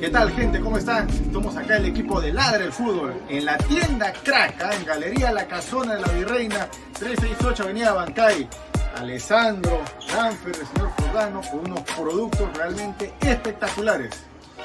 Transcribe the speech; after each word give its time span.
¿Qué 0.00 0.08
tal 0.08 0.32
gente? 0.32 0.60
¿Cómo 0.60 0.78
están? 0.78 1.08
Estamos 1.10 1.56
acá 1.56 1.76
el 1.76 1.84
equipo 1.84 2.20
de 2.20 2.32
Ladre 2.32 2.64
el 2.64 2.72
Fútbol 2.72 3.14
en 3.28 3.44
la 3.44 3.58
tienda 3.58 4.12
Crack, 4.24 4.62
¿ah? 4.62 4.74
en 4.74 4.86
Galería 4.86 5.30
La 5.30 5.46
Casona 5.46 5.94
de 5.94 6.00
la 6.00 6.08
Virreina, 6.08 6.68
368 6.98 7.62
Avenida 7.62 7.92
Bancay. 7.92 8.48
Alessandro, 8.96 9.82
Danfer, 10.10 10.56
el 10.56 10.66
señor 10.66 10.90
Fordano, 10.96 11.40
con 11.50 11.60
unos 11.60 11.80
productos 11.80 12.56
realmente 12.56 13.12
espectaculares. 13.20 14.24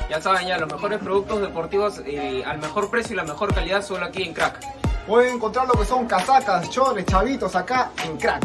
Ya 0.09 0.21
saben, 0.21 0.47
ya 0.47 0.57
los 0.57 0.71
mejores 0.71 0.99
productos 0.99 1.41
deportivos 1.41 2.01
eh, 2.05 2.43
al 2.45 2.59
mejor 2.59 2.89
precio 2.89 3.13
y 3.13 3.17
la 3.17 3.23
mejor 3.23 3.53
calidad 3.53 3.83
solo 3.83 4.05
aquí 4.05 4.23
en 4.23 4.33
Crack. 4.33 4.59
Pueden 5.05 5.35
encontrar 5.35 5.67
lo 5.67 5.73
que 5.73 5.85
son 5.85 6.07
casacas, 6.07 6.69
chores, 6.69 7.05
chavitos 7.05 7.55
acá 7.55 7.91
en 8.03 8.17
Crack. 8.17 8.43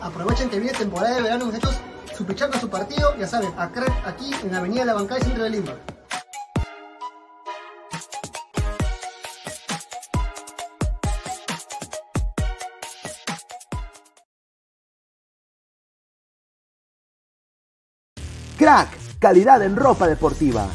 Aprovechen 0.00 0.48
que 0.48 0.58
viene 0.58 0.76
temporada 0.76 1.16
de 1.16 1.22
verano, 1.22 1.46
muchachos. 1.46 1.80
Su 2.22 2.60
su 2.60 2.70
partido, 2.70 3.16
ya 3.18 3.26
saben, 3.26 3.52
a 3.58 3.68
Crack 3.72 4.06
aquí 4.06 4.30
en 4.44 4.52
la 4.52 4.58
Avenida 4.58 4.84
La 4.84 4.94
Bancay, 4.94 5.20
centro 5.20 5.42
de 5.42 5.50
Lima. 5.50 5.72
Crack, 18.56 18.88
calidad 19.18 19.60
en 19.64 19.74
ropa 19.74 20.06
deportiva. 20.06 20.68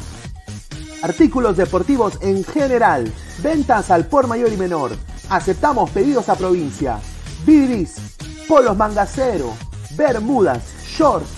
Artículos 1.02 1.56
deportivos 1.56 2.18
en 2.20 2.44
general. 2.44 3.10
Ventas 3.42 3.90
al 3.90 4.04
por 4.06 4.26
mayor 4.26 4.52
y 4.52 4.58
menor. 4.58 4.92
Aceptamos 5.30 5.88
pedidos 5.90 6.28
a 6.28 6.36
provincia. 6.36 7.00
Bidris, 7.46 8.16
polos 8.46 8.76
mangacero, 8.76 9.54
bermudas, 9.96 10.62
shorts, 10.86 11.37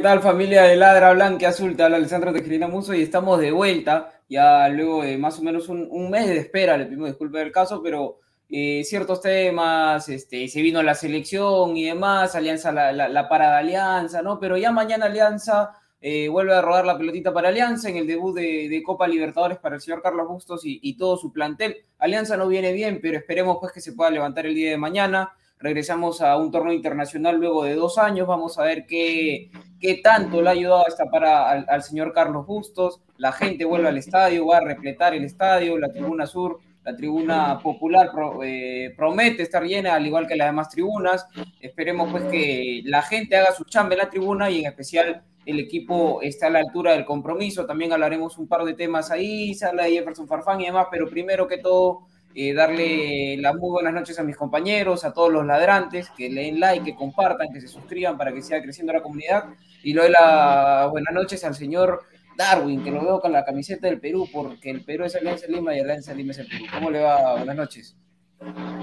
¿Qué 0.00 0.04
tal 0.04 0.22
familia 0.22 0.62
de 0.62 0.76
Ladra 0.76 1.12
Blanca 1.12 1.50
Azul? 1.50 1.76
Te 1.76 1.82
habla 1.82 1.98
Alessandro 1.98 2.32
Tejirina 2.32 2.66
Muso 2.66 2.94
y 2.94 3.02
estamos 3.02 3.38
de 3.38 3.52
vuelta, 3.52 4.10
ya 4.30 4.66
luego 4.70 5.02
de 5.02 5.18
más 5.18 5.38
o 5.38 5.42
menos 5.42 5.68
un, 5.68 6.08
mes 6.10 6.26
de 6.26 6.38
espera, 6.38 6.78
le 6.78 6.86
pedimos 6.86 7.08
disculpas 7.08 7.42
del 7.42 7.52
caso, 7.52 7.82
pero 7.82 8.18
eh, 8.48 8.80
ciertos 8.82 9.20
temas, 9.20 10.08
este, 10.08 10.48
se 10.48 10.62
vino 10.62 10.82
la 10.82 10.94
selección 10.94 11.76
y 11.76 11.84
demás, 11.84 12.34
Alianza, 12.34 12.72
la, 12.72 12.92
la, 12.92 13.28
parada 13.28 13.58
Alianza, 13.58 14.22
¿no? 14.22 14.40
Pero 14.40 14.56
ya 14.56 14.72
mañana 14.72 15.04
Alianza 15.04 15.72
eh, 16.00 16.30
vuelve 16.30 16.54
a 16.54 16.62
rodar 16.62 16.86
la 16.86 16.96
pelotita 16.96 17.34
para 17.34 17.50
Alianza 17.50 17.90
en 17.90 17.98
el 17.98 18.06
debut 18.06 18.34
de, 18.34 18.82
Copa 18.82 19.06
Libertadores 19.06 19.58
para 19.58 19.74
el 19.74 19.82
señor 19.82 20.00
Carlos 20.00 20.28
Bustos 20.28 20.64
y, 20.64 20.80
y 20.82 20.96
todo 20.96 21.18
su 21.18 21.30
plantel. 21.30 21.76
Alianza 21.98 22.38
no 22.38 22.48
viene 22.48 22.72
bien, 22.72 23.00
pero 23.02 23.18
esperemos 23.18 23.58
pues 23.60 23.70
que 23.70 23.82
se 23.82 23.92
pueda 23.92 24.10
levantar 24.10 24.46
el 24.46 24.54
día 24.54 24.70
de 24.70 24.78
mañana 24.78 25.34
regresamos 25.60 26.22
a 26.22 26.36
un 26.36 26.50
torneo 26.50 26.72
internacional 26.72 27.36
luego 27.36 27.64
de 27.64 27.74
dos 27.74 27.98
años, 27.98 28.26
vamos 28.26 28.58
a 28.58 28.64
ver 28.64 28.86
qué, 28.86 29.50
qué 29.78 29.96
tanto 29.96 30.40
le 30.40 30.48
ha 30.48 30.52
ayudado 30.52 30.84
esta 30.88 31.04
para 31.06 31.50
al, 31.50 31.82
señor 31.82 32.12
Carlos 32.12 32.46
Bustos, 32.46 33.00
la 33.18 33.32
gente 33.32 33.66
vuelve 33.66 33.88
al 33.88 33.98
estadio, 33.98 34.46
va 34.46 34.56
a 34.56 34.64
repletar 34.64 35.14
el 35.14 35.24
estadio, 35.24 35.78
la 35.78 35.92
tribuna 35.92 36.26
sur, 36.26 36.58
la 36.82 36.96
tribuna 36.96 37.58
popular 37.58 38.10
eh, 38.42 38.94
promete 38.96 39.42
estar 39.42 39.62
llena, 39.62 39.94
al 39.94 40.06
igual 40.06 40.26
que 40.26 40.34
las 40.34 40.48
demás 40.48 40.70
tribunas, 40.70 41.26
esperemos 41.60 42.10
pues 42.10 42.24
que 42.24 42.80
la 42.84 43.02
gente 43.02 43.36
haga 43.36 43.52
su 43.52 43.64
chamba 43.64 43.94
en 43.94 43.98
la 43.98 44.10
tribuna 44.10 44.50
y 44.50 44.60
en 44.60 44.66
especial 44.66 45.22
el 45.44 45.58
equipo 45.58 46.22
está 46.22 46.46
a 46.46 46.50
la 46.50 46.60
altura 46.60 46.92
del 46.92 47.04
compromiso, 47.04 47.66
también 47.66 47.92
hablaremos 47.92 48.38
un 48.38 48.48
par 48.48 48.64
de 48.64 48.72
temas 48.72 49.10
ahí, 49.10 49.54
se 49.54 49.66
habla 49.66 49.84
de 49.84 49.92
Jefferson 49.92 50.26
Farfán 50.26 50.62
y 50.62 50.66
demás, 50.66 50.86
pero 50.90 51.06
primero 51.08 51.46
que 51.46 51.58
todo 51.58 52.06
eh, 52.34 52.54
darle 52.54 53.36
las 53.38 53.54
muy 53.56 53.70
buenas 53.70 53.92
noches 53.92 54.18
a 54.18 54.22
mis 54.22 54.36
compañeros, 54.36 55.04
a 55.04 55.12
todos 55.12 55.32
los 55.32 55.44
ladrantes, 55.44 56.10
que 56.10 56.30
le 56.30 56.42
den 56.42 56.60
like, 56.60 56.84
que 56.84 56.94
compartan, 56.94 57.52
que 57.52 57.60
se 57.60 57.68
suscriban 57.68 58.16
para 58.16 58.32
que 58.32 58.42
siga 58.42 58.62
creciendo 58.62 58.92
la 58.92 59.02
comunidad. 59.02 59.44
Y 59.82 59.94
le 59.94 60.02
doy 60.02 60.10
las 60.10 60.90
buenas 60.90 61.12
noches 61.12 61.44
al 61.44 61.54
señor 61.54 62.02
Darwin, 62.36 62.84
que 62.84 62.90
lo 62.90 63.02
veo 63.02 63.20
con 63.20 63.32
la 63.32 63.44
camiseta 63.44 63.88
del 63.88 64.00
Perú, 64.00 64.28
porque 64.32 64.70
el 64.70 64.84
Perú 64.84 65.04
es 65.04 65.16
Alianza 65.16 65.46
Lima 65.48 65.74
y 65.74 65.80
Alianza 65.80 66.14
Lima 66.14 66.30
es 66.30 66.38
el 66.38 66.46
Perú. 66.46 66.64
¿Cómo 66.72 66.90
le 66.90 67.00
va? 67.00 67.36
Buenas 67.36 67.56
noches. 67.56 67.96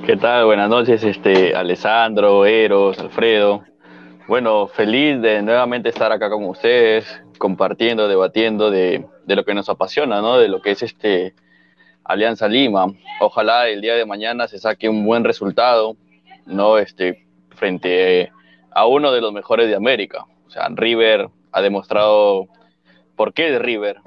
¿Qué 0.05 0.17
tal? 0.17 0.45
Buenas 0.45 0.69
noches, 0.69 1.03
este, 1.03 1.55
Alessandro, 1.55 2.45
Eros, 2.45 2.99
Alfredo. 2.99 3.63
Bueno, 4.27 4.67
feliz 4.67 5.21
de 5.21 5.41
nuevamente 5.41 5.89
estar 5.89 6.11
acá 6.11 6.29
con 6.29 6.43
ustedes, 6.45 7.21
compartiendo, 7.37 8.09
debatiendo 8.09 8.69
de, 8.69 9.05
de 9.25 9.35
lo 9.35 9.45
que 9.45 9.53
nos 9.53 9.69
apasiona, 9.69 10.21
¿no? 10.21 10.37
De 10.37 10.49
lo 10.49 10.61
que 10.61 10.71
es 10.71 10.83
este 10.83 11.33
Alianza 12.07 12.47
Lima. 12.47 12.87
Ojalá 13.19 13.67
el 13.67 13.81
día 13.81 13.95
de 13.95 14.05
mañana 14.05 14.47
se 14.47 14.59
saque 14.59 14.87
un 14.87 15.05
buen 15.05 15.23
resultado, 15.23 15.97
¿no? 16.45 16.77
Este, 16.77 17.27
frente 17.49 18.31
a 18.71 18.87
uno 18.87 19.11
de 19.11 19.21
los 19.21 19.33
mejores 19.33 19.67
de 19.67 19.75
América. 19.75 20.25
O 20.45 20.49
sea, 20.49 20.69
River 20.69 21.27
ha 21.51 21.61
demostrado 21.61 22.47
por 23.15 23.33
qué 23.33 23.53
es 23.53 23.61
River, 23.61 23.97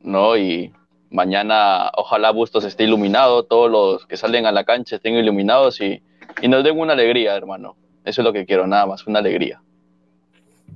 ¿no? 0.00 0.36
Y 0.36 0.72
mañana 1.10 1.90
ojalá 1.96 2.30
Bustos 2.30 2.64
esté 2.64 2.84
iluminado, 2.84 3.44
todos 3.44 3.70
los 3.70 4.06
que 4.06 4.18
salen 4.18 4.44
a 4.44 4.52
la 4.52 4.64
cancha 4.64 4.96
estén 4.96 5.14
iluminados 5.14 5.80
y, 5.80 6.02
y 6.42 6.48
nos 6.48 6.62
den 6.62 6.78
una 6.78 6.92
alegría, 6.92 7.34
hermano. 7.34 7.76
Eso 8.04 8.20
es 8.20 8.24
lo 8.24 8.32
que 8.32 8.44
quiero, 8.44 8.66
nada 8.66 8.86
más, 8.86 9.06
una 9.06 9.20
alegría. 9.20 9.62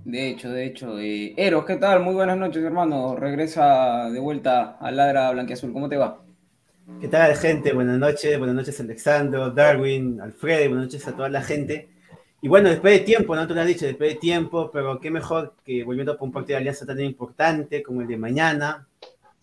De 0.04 0.30
hecho, 0.30 0.50
de 0.50 0.64
hecho. 0.64 0.98
Eh, 0.98 1.34
Eros, 1.36 1.66
¿qué 1.66 1.76
tal? 1.76 2.00
Muy 2.00 2.14
buenas 2.14 2.38
noches, 2.38 2.62
hermano. 2.64 3.16
Regresa 3.16 4.08
de 4.08 4.18
vuelta 4.18 4.78
a 4.80 4.90
Ladra 4.90 5.30
Blanquiazul. 5.32 5.72
¿Cómo 5.72 5.88
te 5.88 5.98
va? 5.98 6.29
¿Qué 6.98 7.08
tal, 7.08 7.36
gente? 7.36 7.74
Buenas 7.74 7.98
noches, 7.98 8.38
buenas 8.38 8.56
noches, 8.56 8.80
Alexandro, 8.80 9.50
Darwin, 9.50 10.18
Alfredo, 10.20 10.70
buenas 10.70 10.86
noches 10.86 11.06
a 11.06 11.14
toda 11.14 11.28
la 11.28 11.42
gente. 11.42 11.90
Y 12.40 12.48
bueno, 12.48 12.70
después 12.70 12.98
de 12.98 13.04
tiempo, 13.04 13.36
¿no? 13.36 13.46
Tú 13.46 13.54
lo 13.54 13.60
has 13.60 13.66
dicho, 13.66 13.84
después 13.84 14.14
de 14.14 14.18
tiempo, 14.18 14.70
pero 14.72 14.98
qué 14.98 15.10
mejor 15.10 15.54
que 15.62 15.84
volviendo 15.84 16.12
a 16.12 16.24
un 16.24 16.32
partido 16.32 16.56
de 16.56 16.62
alianza 16.62 16.86
tan 16.86 17.00
importante 17.00 17.82
como 17.82 18.00
el 18.00 18.08
de 18.08 18.16
mañana, 18.16 18.88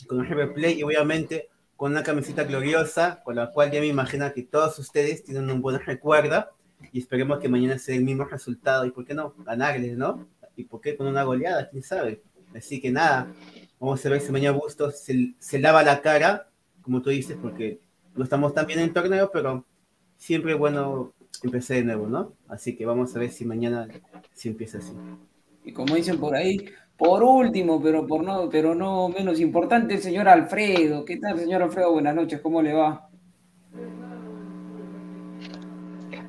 con 0.07 0.19
el 0.19 0.27
River 0.27 0.53
Play 0.53 0.79
y 0.79 0.83
obviamente 0.83 1.49
con 1.75 1.91
una 1.91 2.01
camiseta 2.01 2.43
gloriosa, 2.43 3.21
con 3.23 3.35
la 3.35 3.51
cual 3.51 3.69
ya 3.71 3.79
me 3.79 3.85
imagino 3.85 4.33
que 4.33 4.41
todos 4.41 4.79
ustedes 4.79 5.23
tienen 5.23 5.49
un 5.51 5.61
buen 5.61 5.79
recuerdo 5.79 6.47
y 6.91 6.99
esperemos 6.99 7.39
que 7.39 7.47
mañana 7.47 7.77
sea 7.77 7.95
el 7.95 8.03
mismo 8.03 8.25
resultado 8.25 8.85
y 8.85 8.91
por 8.91 9.05
qué 9.05 9.13
no, 9.13 9.35
ganarles, 9.45 9.95
¿no? 9.95 10.27
Y 10.55 10.63
por 10.63 10.81
qué 10.81 10.97
con 10.97 11.05
una 11.05 11.23
goleada, 11.23 11.69
quién 11.69 11.83
sabe. 11.83 12.23
Así 12.55 12.81
que 12.81 12.91
nada, 12.91 13.31
vamos 13.79 14.03
a 14.03 14.09
ver 14.09 14.21
si 14.21 14.31
mañana 14.31 14.57
Bustos 14.57 14.99
se, 14.99 15.35
se 15.37 15.59
lava 15.59 15.83
la 15.83 16.01
cara 16.01 16.47
como 16.87 17.01
tú 17.01 17.09
dices, 17.09 17.37
porque 17.41 17.81
no 18.15 18.23
estamos 18.23 18.53
tan 18.53 18.65
bien 18.65 18.79
en 18.79 18.85
el 18.85 18.93
torneo, 18.93 19.29
pero 19.29 19.65
siempre 20.15 20.53
es 20.53 20.57
bueno 20.57 21.11
empezar 21.43 21.75
de 21.75 21.83
nuevo, 21.83 22.07
¿no? 22.07 22.31
Así 22.47 22.77
que 22.77 22.85
vamos 22.85 23.13
a 23.13 23.19
ver 23.19 23.29
si 23.29 23.43
mañana 23.43 23.89
sí 24.31 24.47
empieza 24.47 24.77
así. 24.77 24.93
Y 25.65 25.73
como 25.73 25.95
dicen 25.95 26.17
por 26.17 26.33
ahí, 26.33 26.65
por 26.95 27.23
último, 27.23 27.83
pero 27.83 28.07
por 28.07 28.23
no, 28.23 28.47
pero 28.49 28.73
no 28.73 29.09
menos 29.09 29.41
importante, 29.41 29.95
el 29.95 30.01
señor 30.01 30.29
Alfredo. 30.29 31.03
¿Qué 31.03 31.17
tal, 31.17 31.37
señor 31.37 31.61
Alfredo? 31.61 31.91
Buenas 31.91 32.15
noches, 32.15 32.39
¿cómo 32.39 32.61
le 32.61 32.71
va? 32.71 33.09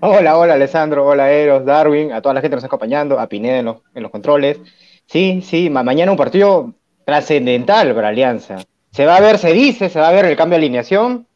Hola, 0.00 0.38
hola 0.38 0.55
Alessandro, 0.55 1.06
hola 1.06 1.31
Eros, 1.31 1.64
Darwin, 1.64 2.10
a 2.10 2.20
toda 2.20 2.34
la 2.34 2.40
gente 2.40 2.50
que 2.50 2.56
nos 2.56 2.64
está 2.64 2.66
acompañando, 2.66 3.20
a 3.20 3.28
Pineda 3.28 3.58
en 3.58 3.66
los, 3.66 3.76
en 3.94 4.02
los 4.02 4.10
controles. 4.10 4.60
Sí, 5.06 5.40
sí, 5.40 5.70
mañana 5.70 6.10
un 6.10 6.19
partido 6.19 6.75
trascendental 7.05 7.94
para 7.94 8.08
Alianza. 8.08 8.56
Se 8.90 9.06
va 9.06 9.17
a 9.17 9.20
ver, 9.20 9.38
se 9.38 9.52
dice, 9.52 9.88
se 9.88 10.00
va 10.00 10.08
a 10.08 10.12
ver 10.12 10.25
el 10.25 10.37
cambio 10.37 10.58
de 10.58 10.64
alineación. 10.64 11.26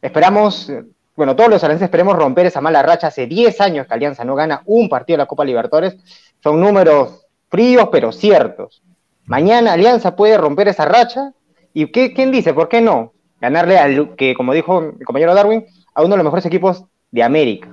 Esperamos, 0.00 0.72
bueno, 1.14 1.36
todos 1.36 1.50
los 1.50 1.64
alianzas 1.64 1.86
esperemos 1.86 2.16
romper 2.16 2.46
esa 2.46 2.60
mala 2.60 2.82
racha. 2.82 3.08
Hace 3.08 3.26
10 3.26 3.60
años 3.60 3.86
que 3.86 3.94
Alianza 3.94 4.24
no 4.24 4.34
gana 4.34 4.62
un 4.66 4.88
partido 4.88 5.16
de 5.16 5.22
la 5.24 5.26
Copa 5.26 5.44
Libertadores. 5.44 5.96
Son 6.42 6.60
números 6.60 7.26
fríos 7.48 7.88
pero 7.90 8.12
ciertos. 8.12 8.82
Mañana 9.24 9.72
Alianza 9.72 10.16
puede 10.16 10.38
romper 10.38 10.68
esa 10.68 10.84
racha. 10.84 11.32
¿Y 11.74 11.90
qué, 11.92 12.14
quién 12.14 12.30
dice? 12.32 12.54
¿Por 12.54 12.68
qué 12.68 12.80
no? 12.80 13.12
Ganarle 13.40 13.78
al 13.78 14.16
que, 14.16 14.34
como 14.34 14.54
dijo 14.54 14.80
mi 14.80 15.04
compañero 15.04 15.34
Darwin, 15.34 15.66
a 15.94 16.02
uno 16.02 16.10
de 16.12 16.16
los 16.18 16.24
mejores 16.24 16.46
equipos 16.46 16.84
de 17.10 17.22
América. 17.22 17.68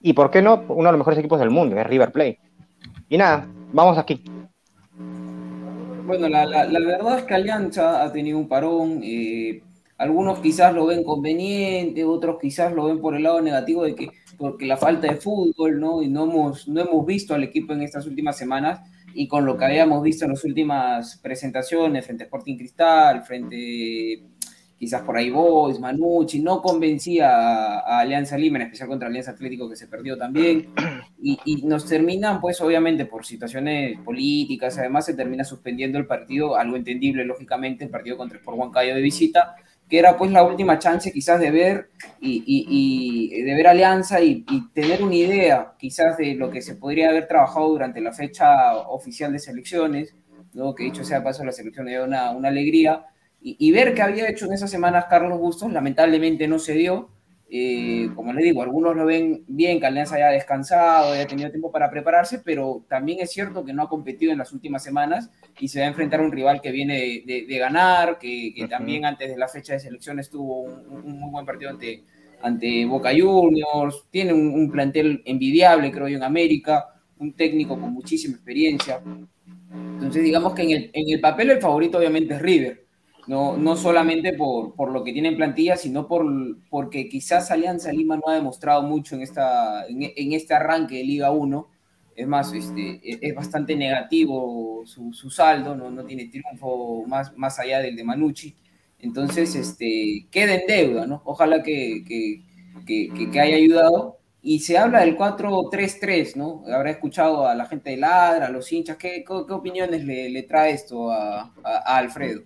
¿Y 0.00 0.12
por 0.12 0.30
qué 0.30 0.42
no? 0.42 0.64
Uno 0.68 0.84
de 0.84 0.92
los 0.92 0.98
mejores 0.98 1.18
equipos 1.18 1.40
del 1.40 1.50
mundo, 1.50 1.76
es 1.76 1.86
River 1.86 2.12
Plate. 2.12 2.38
Y 3.08 3.18
nada, 3.18 3.48
vamos 3.72 3.98
aquí. 3.98 4.22
Bueno, 6.08 6.26
la, 6.26 6.64
verdad 6.80 7.18
es 7.18 7.24
que 7.24 7.34
Alianza 7.34 8.02
ha 8.02 8.10
tenido 8.10 8.38
un 8.38 8.48
parón. 8.48 9.00
Eh, 9.04 9.60
algunos 9.98 10.38
quizás 10.38 10.72
lo 10.72 10.86
ven 10.86 11.04
conveniente, 11.04 12.02
otros 12.02 12.38
quizás 12.40 12.72
lo 12.72 12.86
ven 12.86 12.98
por 12.98 13.14
el 13.14 13.24
lado 13.24 13.42
negativo 13.42 13.84
de 13.84 13.94
que 13.94 14.08
porque 14.38 14.64
la 14.64 14.78
falta 14.78 15.06
de 15.06 15.16
fútbol, 15.16 15.78
¿no? 15.78 16.00
Y 16.00 16.08
no 16.08 16.24
hemos, 16.24 16.66
no 16.66 16.80
hemos 16.80 17.04
visto 17.04 17.34
al 17.34 17.44
equipo 17.44 17.74
en 17.74 17.82
estas 17.82 18.06
últimas 18.06 18.38
semanas 18.38 18.80
y 19.12 19.28
con 19.28 19.44
lo 19.44 19.58
que 19.58 19.66
habíamos 19.66 20.02
visto 20.02 20.24
en 20.24 20.30
las 20.30 20.44
últimas 20.44 21.18
presentaciones 21.18 22.06
frente 22.06 22.24
a 22.24 22.26
Sporting 22.26 22.56
Cristal, 22.56 23.22
frente 23.24 24.22
quizás 24.78 25.02
por 25.02 25.16
ahí 25.16 25.30
Boys, 25.30 25.80
Manucci, 25.80 26.40
no 26.40 26.62
convencía 26.62 27.30
a, 27.30 27.98
Alianza 27.98 28.38
Lima, 28.38 28.58
en 28.58 28.62
especial 28.62 28.88
contra 28.88 29.08
Alianza 29.08 29.32
Atlético 29.32 29.68
que 29.68 29.76
se 29.76 29.88
perdió 29.88 30.16
también, 30.16 30.68
y, 31.22 31.62
nos 31.66 31.86
terminan 31.86 32.40
pues 32.40 32.60
obviamente 32.60 33.04
por 33.04 33.26
situaciones 33.26 33.98
políticas, 34.00 34.78
además 34.78 35.06
se 35.06 35.14
termina 35.14 35.44
suspendiendo 35.44 35.98
el 35.98 36.06
partido, 36.06 36.56
algo 36.56 36.76
entendible 36.76 37.24
lógicamente, 37.24 37.84
el 37.84 37.90
partido 37.90 38.16
contra 38.16 38.40
por 38.40 38.54
Huancayo 38.54 38.94
de 38.94 39.02
visita, 39.02 39.56
que 39.88 39.98
era 39.98 40.16
pues 40.16 40.30
la 40.30 40.44
última 40.44 40.78
chance 40.78 41.10
quizás 41.12 41.40
de 41.40 41.50
ver 41.50 41.90
y, 42.20 43.42
de 43.42 43.54
ver 43.54 43.66
Alianza 43.66 44.20
y, 44.20 44.44
tener 44.72 45.02
una 45.02 45.14
idea 45.14 45.72
quizás 45.78 46.16
de 46.18 46.34
lo 46.34 46.50
que 46.50 46.62
se 46.62 46.76
podría 46.76 47.08
haber 47.08 47.26
trabajado 47.26 47.68
durante 47.68 48.00
la 48.00 48.12
fecha 48.12 48.76
oficial 48.76 49.32
de 49.32 49.40
selecciones, 49.40 50.14
¿no? 50.52 50.74
que 50.74 50.84
dicho 50.84 51.04
sea 51.04 51.24
paso 51.24 51.44
la 51.44 51.52
selección 51.52 51.86
le 51.86 51.92
dio 51.92 52.04
una, 52.04 52.30
una 52.30 52.48
alegría, 52.48 53.06
y, 53.40 53.70
ver 53.70 53.94
qué 53.94 54.02
había 54.02 54.28
hecho 54.28 54.46
en 54.46 54.52
esas 54.52 54.70
semanas 54.70 55.06
Carlos 55.08 55.38
Bustos, 55.38 55.72
lamentablemente 55.72 56.48
no 56.48 56.58
se 56.58 56.74
dio. 56.74 57.10
Eh, 57.50 58.10
como 58.14 58.34
les 58.34 58.44
digo, 58.44 58.62
algunos 58.62 58.94
lo 58.94 59.06
ven 59.06 59.44
bien, 59.46 59.80
que 59.80 59.86
Alianza 59.86 60.16
haya 60.16 60.28
descansado, 60.28 61.12
haya 61.12 61.26
tenido 61.26 61.50
tiempo 61.50 61.72
para 61.72 61.90
prepararse, 61.90 62.40
pero 62.40 62.84
también 62.88 63.20
es 63.20 63.30
cierto 63.32 63.64
que 63.64 63.72
no 63.72 63.84
ha 63.84 63.88
competido 63.88 64.32
en 64.32 64.38
las 64.38 64.52
últimas 64.52 64.82
semanas 64.82 65.30
y 65.58 65.68
se 65.68 65.80
va 65.80 65.86
a 65.86 65.88
enfrentar 65.88 66.20
a 66.20 66.24
un 66.24 66.32
rival 66.32 66.60
que 66.60 66.72
viene 66.72 67.22
de, 67.24 67.58
ganar, 67.58 68.18
que, 68.18 68.52
también 68.68 69.06
antes 69.06 69.30
de 69.30 69.38
la 69.38 69.48
fecha 69.48 69.72
de 69.72 69.80
selección 69.80 70.18
estuvo 70.18 70.62
un, 70.62 71.18
muy 71.18 71.30
buen 71.30 71.46
partido 71.46 71.70
ante, 71.70 72.04
ante 72.42 72.84
Boca 72.84 73.12
Juniors, 73.18 74.04
tiene 74.10 74.34
un, 74.34 74.70
plantel 74.70 75.22
envidiable, 75.24 75.90
creo 75.90 76.08
yo, 76.08 76.18
en 76.18 76.24
América, 76.24 76.86
un 77.18 77.32
técnico 77.32 77.80
con 77.80 77.94
muchísima 77.94 78.34
experiencia. 78.34 79.00
Entonces, 79.72 80.22
digamos 80.22 80.54
que 80.54 80.62
en 80.62 80.70
el, 80.72 80.90
en 80.92 81.14
el 81.14 81.20
papel 81.20 81.50
el 81.50 81.62
favorito 81.62 81.96
obviamente 81.96 82.34
es 82.34 82.42
River 82.42 82.87
no, 83.28 83.56
no 83.56 83.76
solamente 83.76 84.32
por, 84.32 84.74
por, 84.74 84.90
lo 84.90 85.04
que 85.04 85.12
tiene 85.12 85.28
en 85.28 85.36
plantilla, 85.36 85.76
sino 85.76 86.08
por, 86.08 86.24
porque 86.70 87.08
quizás 87.08 87.50
Alianza 87.50 87.92
Lima 87.92 88.16
no 88.16 88.22
ha 88.26 88.34
demostrado 88.34 88.82
mucho 88.82 89.14
en, 89.14 89.22
esta, 89.22 89.86
en, 89.86 90.32
este 90.32 90.54
arranque 90.54 90.96
de 90.96 91.04
Liga 91.04 91.30
1. 91.30 91.68
Es 92.16 92.26
más, 92.26 92.52
este, 92.52 93.00
e, 93.02 93.18
es 93.20 93.34
bastante 93.34 93.76
negativo 93.76 94.82
su, 94.86 95.12
su 95.12 95.30
saldo, 95.30 95.76
no, 95.76 95.90
no, 95.90 96.04
tiene 96.04 96.26
triunfo 96.26 97.04
más, 97.06 97.36
más 97.36 97.58
allá 97.58 97.80
del 97.80 97.94
de 97.96 98.04
Manucci. 98.04 98.56
Entonces, 98.98 99.54
este, 99.54 100.26
queda 100.30 100.54
en 100.54 100.66
deuda, 100.66 101.06
¿no? 101.06 101.22
Ojalá 101.24 101.62
que, 101.62 102.02
que, 102.04 102.42
que, 102.86 103.30
que 103.30 103.40
haya 103.40 103.56
ayudado 103.56 104.18
y 104.40 104.60
se 104.60 104.78
habla 104.78 105.00
del 105.00 105.16
4-3-3, 105.16 106.36
¿no? 106.36 106.64
Habrá 106.72 106.90
escuchado 106.90 107.46
a 107.46 107.54
la 107.54 107.66
gente 107.66 107.90
de 107.90 107.98
Ladra, 107.98 108.46
a 108.46 108.50
los 108.50 108.72
hinchas. 108.72 108.96
¿Qué, 108.96 109.24
qué, 109.26 109.32
opiniones 109.32 110.04
le, 110.04 110.42
trae 110.44 110.72
esto 110.72 111.10
a, 111.10 111.52
Alfredo? 111.84 112.42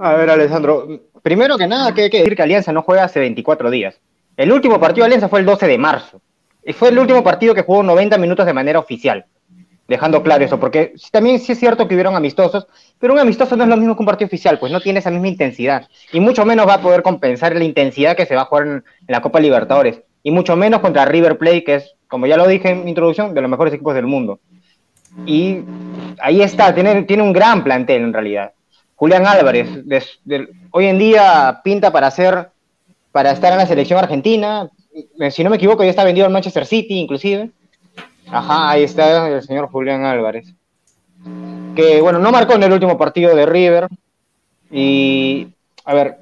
A 0.00 0.14
ver, 0.14 0.30
Alessandro, 0.30 0.86
primero 1.22 1.58
que 1.58 1.66
nada, 1.66 1.92
que 1.92 2.02
hay 2.02 2.10
que 2.10 2.18
decir 2.18 2.36
que 2.36 2.42
Alianza 2.42 2.72
no 2.72 2.82
juega 2.82 3.04
hace 3.04 3.18
24 3.20 3.70
días. 3.70 4.00
El 4.36 4.52
último 4.52 4.78
partido 4.78 5.02
de 5.02 5.06
Alianza 5.06 5.28
fue 5.28 5.40
el 5.40 5.46
12 5.46 5.66
de 5.66 5.78
marzo. 5.78 6.20
Y 6.64 6.72
fue 6.72 6.90
el 6.90 6.98
último 6.98 7.24
partido 7.24 7.54
que 7.54 7.62
jugó 7.62 7.82
90 7.82 8.18
minutos 8.18 8.46
de 8.46 8.52
manera 8.52 8.78
oficial. 8.78 9.26
Dejando 9.88 10.22
claro 10.22 10.44
eso, 10.44 10.60
porque 10.60 10.92
también 11.10 11.40
sí 11.40 11.52
es 11.52 11.58
cierto 11.58 11.88
que 11.88 11.94
hubieron 11.94 12.14
amistosos, 12.14 12.66
pero 12.98 13.14
un 13.14 13.18
amistoso 13.18 13.56
no 13.56 13.64
es 13.64 13.70
lo 13.70 13.76
mismo 13.78 13.96
que 13.96 14.02
un 14.02 14.06
partido 14.06 14.26
oficial, 14.26 14.58
pues 14.58 14.70
no 14.70 14.80
tiene 14.80 14.98
esa 14.98 15.10
misma 15.10 15.28
intensidad. 15.28 15.88
Y 16.12 16.20
mucho 16.20 16.44
menos 16.44 16.68
va 16.68 16.74
a 16.74 16.82
poder 16.82 17.02
compensar 17.02 17.56
la 17.56 17.64
intensidad 17.64 18.14
que 18.14 18.26
se 18.26 18.34
va 18.34 18.42
a 18.42 18.44
jugar 18.44 18.66
en, 18.66 18.84
la 19.08 19.22
Copa 19.22 19.40
Libertadores. 19.40 20.02
Y 20.22 20.30
mucho 20.30 20.56
menos 20.56 20.80
contra 20.80 21.06
River 21.06 21.38
Plate, 21.38 21.64
que 21.64 21.74
es, 21.76 21.94
como 22.06 22.26
ya 22.26 22.36
lo 22.36 22.46
dije 22.46 22.68
en 22.68 22.84
mi 22.84 22.90
introducción, 22.90 23.32
de 23.32 23.40
los 23.40 23.50
mejores 23.50 23.72
equipos 23.72 23.94
del 23.94 24.06
mundo. 24.06 24.40
Y 25.26 25.62
ahí 26.20 26.42
está, 26.42 26.74
tiene, 26.74 27.02
tiene 27.02 27.22
un 27.22 27.32
gran 27.32 27.64
plantel 27.64 28.02
en 28.02 28.12
realidad. 28.12 28.52
Julián 28.96 29.26
Álvarez, 29.26 29.68
hoy 30.72 30.86
en 30.86 30.98
día 30.98 31.60
pinta 31.62 31.92
para 31.92 32.08
hacer, 32.08 32.50
para 33.12 33.30
estar 33.30 33.52
en 33.52 33.58
la 33.58 33.66
selección 33.66 33.98
argentina. 33.98 34.68
Si 35.30 35.44
no 35.44 35.50
me 35.50 35.56
equivoco, 35.56 35.84
ya 35.84 35.90
está 35.90 36.02
vendido 36.02 36.26
al 36.26 36.32
Manchester 36.32 36.66
City, 36.66 36.98
inclusive. 36.98 37.50
Ajá, 38.30 38.70
ahí 38.70 38.82
está 38.82 39.28
el 39.28 39.42
señor 39.42 39.68
Julián 39.70 40.04
Álvarez. 40.04 40.52
Que 41.76 42.00
bueno, 42.00 42.18
no 42.18 42.32
marcó 42.32 42.54
en 42.54 42.64
el 42.64 42.72
último 42.72 42.98
partido 42.98 43.34
de 43.36 43.46
River. 43.46 43.86
Y, 44.70 45.46
a 45.84 45.94
ver, 45.94 46.18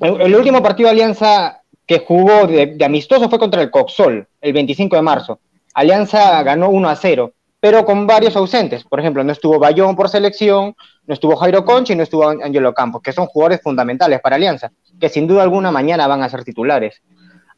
el, 0.00 0.34
último 0.34 0.62
partido 0.62 0.88
de 0.88 0.94
Alianza 0.94 1.62
que 1.86 2.00
jugó 2.00 2.46
de, 2.46 2.76
amistoso 2.84 3.28
fue 3.30 3.38
contra 3.38 3.62
el 3.62 3.70
Coxol, 3.70 4.26
el 4.40 4.52
25 4.52 4.96
de 4.96 5.02
marzo. 5.02 5.38
Alianza 5.74 6.42
ganó 6.42 6.70
1 6.70 6.88
a 6.88 6.96
0, 6.96 7.32
pero 7.60 7.84
con 7.84 8.06
varios 8.06 8.34
ausentes. 8.36 8.84
Por 8.84 9.00
ejemplo, 9.00 9.22
no 9.22 9.32
estuvo 9.32 9.58
Bayón 9.58 9.94
por 9.94 10.08
selección, 10.08 10.74
no 11.06 11.14
estuvo 11.14 11.36
Jairo 11.36 11.64
Conchi 11.64 11.92
y 11.92 11.96
no 11.96 12.02
estuvo 12.02 12.28
Angelo 12.28 12.72
Campos, 12.74 13.02
que 13.02 13.12
son 13.12 13.26
jugadores 13.26 13.60
fundamentales 13.62 14.20
para 14.20 14.36
Alianza, 14.36 14.72
que 14.98 15.08
sin 15.08 15.26
duda 15.26 15.42
alguna 15.42 15.70
mañana 15.70 16.06
van 16.06 16.22
a 16.22 16.28
ser 16.28 16.42
titulares. 16.42 17.02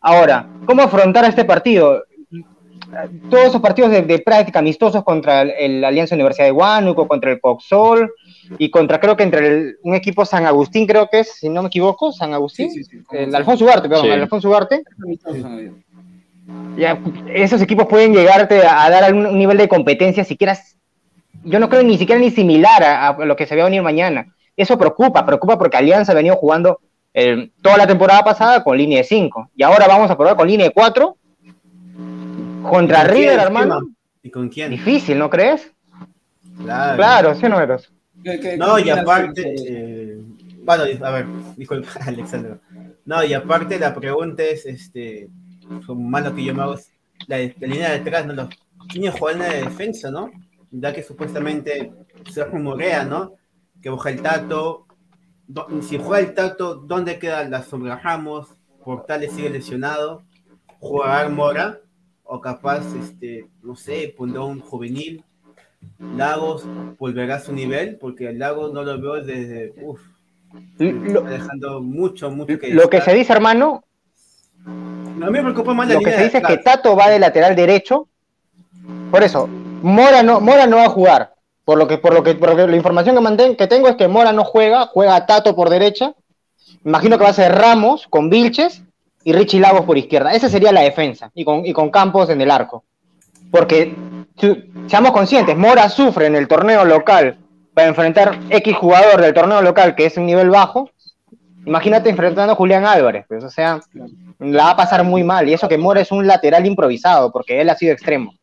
Ahora, 0.01 0.49
¿cómo 0.67 0.83
afrontar 0.83 1.25
este 1.25 1.45
partido? 1.45 2.03
todos 3.31 3.47
esos 3.47 3.61
partidos 3.61 3.91
de, 3.91 4.19
práctica 4.19 4.59
amistosos 4.59 5.03
contra 5.03 5.45
la 5.45 5.89
Alianza 5.89 6.15
Universidad 6.15 6.47
de 6.47 6.53
Huánuco, 6.53 7.09
contra 7.09 7.33
el 7.33 7.41
Coxol 7.41 8.13
y 8.59 8.71
contra, 8.71 9.01
creo 9.01 9.17
que 9.17 9.23
entre 9.23 9.77
un 9.83 9.95
equipo 9.95 10.25
San 10.25 10.47
Agustín, 10.47 10.87
creo 10.87 11.09
que 11.11 11.21
es, 11.21 11.33
si 11.33 11.49
no 11.49 11.63
me 11.63 11.69
equivoco, 11.69 12.13
San 12.13 12.35
Agustín, 12.35 12.71
el 13.13 13.35
Alfonso 13.35 13.65
Ugarte, 13.65 13.89
perdón, 13.89 14.07
el 14.07 14.23
Alfonso 14.23 14.49
Ugarte. 14.49 14.83
Ya, 16.77 16.99
esos 17.29 17.61
equipos 17.61 17.87
pueden 17.87 18.15
llegarte 18.15 18.67
a, 18.67 18.89
dar 18.89 19.05
algún 19.05 19.37
nivel 19.37 19.59
de 19.59 19.69
competencia, 19.69 20.25
siquiera, 20.25 20.59
yo 21.45 21.59
no 21.59 21.69
creo 21.69 21.83
ni 21.83 21.99
siquiera 21.99 22.21
ni 22.21 22.31
similar 22.31 22.83
a, 22.83 23.25
lo 23.25 23.37
que 23.37 23.47
se 23.47 23.57
va 23.57 23.63
a 23.63 23.67
venir 23.67 23.83
mañana. 23.83 24.35
Eso 24.57 24.79
preocupa, 24.79 25.27
preocupa 25.27 25.59
porque 25.59 25.77
Alianza 25.77 26.13
ha 26.13 26.15
venido 26.15 26.37
jugando 26.37 26.81
eh, 27.15 27.51
toda 27.61 27.77
la 27.77 27.87
temporada 27.87 28.23
pasada 28.23 28.65
con 28.65 28.77
línea 28.77 28.99
de 28.99 29.05
5 29.05 29.51
y 29.55 29.63
ahora 29.63 29.87
vamos 29.87 30.11
a 30.11 30.17
probar 30.17 30.37
con 30.37 30.49
línea 30.49 30.67
de 30.67 30.73
4 30.73 31.17
contra 32.63 33.05
River, 33.05 33.39
hermano. 33.39 33.81
¿Y 34.23 34.31
con 34.31 34.49
quién? 34.49 34.71
Difícil, 34.71 35.19
¿no 35.19 35.29
crees? 35.29 35.71
Claro. 36.59 36.97
Claro, 36.97 37.35
sí, 37.35 37.49
no 37.49 37.61
eres. 37.61 37.91
No, 38.57 38.79
y 38.79 38.89
aparte, 38.89 39.55
eh, 39.67 40.19
bueno, 40.63 40.85
a 41.05 41.11
ver, 41.11 41.27
disculpa, 41.57 41.89
Alexandro. 42.07 42.61
No, 43.05 43.25
y 43.25 43.35
aparte 43.35 43.79
la 43.79 43.95
pregunta 43.95 44.45
es, 44.45 44.65
este, 44.65 45.29
como 45.87 46.09
malo 46.09 46.35
que 46.35 46.45
yo 46.45 46.55
me 46.55 46.63
hago, 46.63 46.77
la, 47.27 47.39
la 47.39 47.67
línea 47.67 47.91
de 47.91 47.97
atrás, 47.97 48.27
¿no? 48.27 48.35
Los 48.35 48.49
niños 48.95 49.15
juegan 49.19 49.43
en 49.43 49.49
la 49.49 49.69
defensa, 49.69 50.11
¿no? 50.11 50.31
Ya 50.71 50.93
que 50.93 51.03
supuestamente 51.03 51.93
se 52.31 52.45
rumorea, 52.45 53.05
¿no? 53.05 53.35
Que 53.81 53.91
baja 53.91 54.11
el 54.11 54.23
Tato, 54.23 54.87
si 55.83 55.99
juega 55.99 56.21
el 56.21 56.35
Tato, 56.35 56.77
¿dónde 56.77 57.19
queda 57.19 57.49
la 57.49 57.63
sombra 57.63 57.99
Ramos? 57.99 58.49
Portales 58.85 59.33
sigue 59.33 59.51
lesionado, 59.51 60.23
jugar 60.81 61.31
Mora, 61.31 61.81
o 62.25 62.41
capaz, 62.41 62.85
este, 62.95 63.49
no 63.63 63.77
sé, 63.77 64.15
pondrá 64.17 64.43
un 64.43 64.61
juvenil. 64.61 65.25
Lagos 65.99 66.65
volverá 66.99 67.37
a 67.37 67.41
su 67.41 67.53
nivel, 67.53 67.97
porque 67.97 68.29
el 68.29 68.39
Lagos 68.39 68.73
no 68.73 68.83
lo 68.83 69.01
veo 69.01 69.23
desde, 69.23 69.75
uff, 69.83 70.01
dejando 70.79 71.81
mucho, 71.81 72.31
mucho 72.31 72.59
que 72.59 72.73
Lo 72.73 72.89
que 72.89 73.01
se 73.01 73.15
dice, 73.15 73.33
hermano, 73.33 73.85
no, 75.17 75.31
me 75.31 75.43
preocupa 75.43 75.75
más 75.75 75.89
la 75.89 75.95
Lo 75.95 76.01
que 76.01 76.13
se 76.13 76.25
dice 76.25 76.39
es 76.39 76.47
que 76.47 76.59
Tato 76.59 76.97
va 76.97 77.09
de 77.09 77.19
lateral 77.19 77.55
derecho, 77.57 78.09
por 79.11 79.23
eso, 79.23 79.49
Mora 79.83 80.23
no, 80.23 80.41
Mora 80.41 80.67
no 80.67 80.77
va 80.77 80.85
a 80.85 80.91
jugar. 80.91 81.35
Por 81.65 81.79
lo 81.79 81.87
que, 81.87 81.99
por 81.99 82.13
lo 82.13 82.23
que, 82.23 82.35
por 82.35 82.55
la 82.57 82.77
información 82.77 83.15
que, 83.15 83.21
mantén, 83.21 83.57
que 83.57 83.69
tengo 83.69 83.89
es 83.89 83.97
que 83.97 84.09
Mora 84.09 84.33
no 84.33 84.45
juega, 84.45 84.87
juega 84.87 85.27
Tato 85.27 85.55
por 85.55 85.71
derecha. 85.71 86.15
Imagino 86.85 87.19
que 87.19 87.25
va 87.25 87.31
a 87.31 87.35
ser 87.35 87.53
Ramos 87.55 88.09
con 88.09 88.31
Vilches 88.31 88.83
y 89.23 89.33
Richie 89.33 89.61
Lagos 89.61 89.85
por 89.85 89.97
izquierda. 89.97 90.33
Esa 90.33 90.49
sería 90.49 90.73
la 90.73 90.81
defensa, 90.81 91.31
y 91.35 91.45
con, 91.45 91.65
y 91.65 91.73
con 91.73 91.91
Campos 91.91 92.31
en 92.31 92.41
el 92.41 92.51
arco. 92.51 92.85
Porque, 93.51 93.95
seamos 94.87 95.13
conscientes, 95.13 95.57
Mora 95.57 95.89
sufre 95.89 96.27
en 96.27 96.35
el 96.35 96.49
torneo 96.49 96.85
local 96.85 97.39
para 97.75 97.89
enfrentar 97.89 98.39
X 98.51 98.77
jugador 98.77 99.21
del 99.21 99.35
torneo 99.35 99.63
local 99.63 99.95
que 99.95 100.07
es 100.07 100.17
un 100.17 100.27
nivel 100.27 100.51
bajo. 100.51 100.91
Imagínate 101.65 102.11
enfrentando 102.11 102.53
a 102.53 102.57
Julián 102.57 102.85
Álvarez, 102.87 103.25
pues, 103.29 103.45
o 103.45 103.51
sea, 103.51 103.81
la 104.43 104.65
va 104.65 104.71
a 104.71 104.77
pasar 104.77 105.05
muy 105.05 105.25
mal. 105.25 105.49
Y 105.49 105.53
eso 105.53 105.69
que 105.69 105.79
Mora 105.79 106.01
es 106.01 106.13
un 106.13 106.27
lateral 106.27 106.67
improvisado, 106.67 107.31
porque 107.31 107.61
él 107.61 107.71
ha 107.71 107.77
sido 107.77 107.93
extremo. 107.93 108.35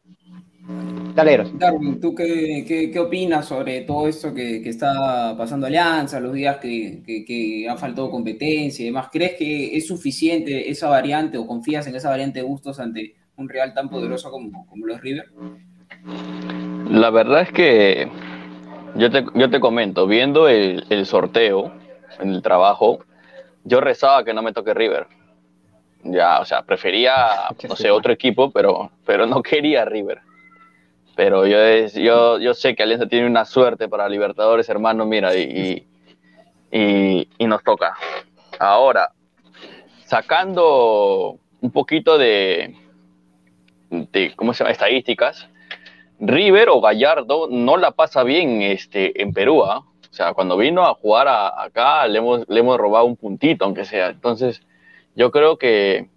Darwin, 1.15 1.99
¿tú 1.99 2.15
qué, 2.15 2.93
opinas 2.97 3.45
sobre 3.45 3.81
todo 3.81 4.07
esto 4.07 4.33
que, 4.33 4.57
está 4.69 5.35
pasando 5.37 5.67
Alianza, 5.67 6.19
los 6.19 6.33
días 6.33 6.57
que, 6.57 7.03
que, 7.05 7.67
ha 7.69 7.75
faltado 7.75 8.09
competencia 8.09 8.83
y 8.83 8.85
demás? 8.87 9.09
¿Crees 9.11 9.33
que 9.37 9.75
es 9.75 9.87
suficiente 9.87 10.69
esa 10.69 10.87
variante 10.87 11.37
o 11.37 11.45
confías 11.45 11.87
en 11.87 11.95
esa 11.95 12.09
variante 12.09 12.39
de 12.39 12.45
gustos 12.45 12.79
ante 12.79 13.15
un 13.35 13.49
Real 13.49 13.73
tan 13.73 13.89
poderoso 13.89 14.31
como, 14.31 14.65
como 14.67 14.85
los 14.85 15.01
River? 15.01 15.25
La 16.89 17.09
verdad 17.09 17.41
es 17.41 17.51
que 17.51 18.07
yo 18.95 19.09
te, 19.09 19.25
yo 19.35 19.49
te 19.49 19.59
comento, 19.59 20.07
viendo 20.07 20.47
el, 20.47 20.85
el 20.89 21.05
sorteo 21.05 21.73
en 22.19 22.29
el 22.29 22.41
trabajo, 22.41 22.99
yo 23.63 23.81
rezaba 23.81 24.23
que 24.23 24.33
no 24.33 24.41
me 24.41 24.53
toque 24.53 24.73
River. 24.73 25.07
Ya, 26.03 26.39
o 26.39 26.45
sea, 26.45 26.61
prefería, 26.63 27.49
no 27.67 27.75
sé, 27.75 27.91
otro 27.91 28.13
equipo, 28.13 28.51
pero, 28.51 28.91
pero 29.05 29.25
no 29.25 29.41
quería 29.41 29.85
River 29.85 30.21
pero 31.19 31.45
yo, 31.45 31.57
yo, 31.99 32.39
yo 32.39 32.53
sé 32.53 32.75
que 32.75 32.83
Alianza 32.83 33.05
tiene 33.05 33.27
una 33.27 33.43
suerte 33.43 33.89
para 33.89 34.07
Libertadores, 34.07 34.69
hermano, 34.69 35.05
mira, 35.05 35.35
y, 35.35 35.85
y, 36.71 37.45
nos 37.45 37.61
toca. 37.61 37.93
Ahora, 38.57 39.11
sacando 40.05 41.37
un 41.59 41.71
poquito 41.71 42.17
de, 42.17 42.73
de, 43.89 44.33
¿cómo 44.37 44.53
se 44.53 44.59
llama?, 44.63 44.71
estadísticas, 44.71 45.49
River 46.21 46.69
o 46.69 46.79
Gallardo 46.79 47.49
no 47.51 47.75
la 47.75 47.91
pasa 47.91 48.23
bien 48.23 48.61
este, 48.61 49.21
en 49.21 49.33
Perú, 49.33 49.65
¿ah? 49.65 49.79
O 49.79 50.13
sea, 50.13 50.33
cuando 50.33 50.55
vino 50.55 50.85
a 50.85 50.93
jugar 50.93 51.27
acá 51.27 52.07
le 52.07 52.19
hemos, 52.19 52.47
le 52.47 52.61
hemos 52.61 52.77
robado 52.77 53.03
un 53.03 53.17
puntito, 53.17 53.65
aunque 53.65 53.83
sea. 53.83 54.07
Entonces, 54.07 54.61
yo 55.19 55.31
creo 55.31 55.57
que 55.57 56.07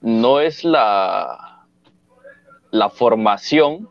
no 0.00 0.40
es 0.40 0.64
la, 0.64 1.64
la 2.72 2.90
formación 2.90 3.88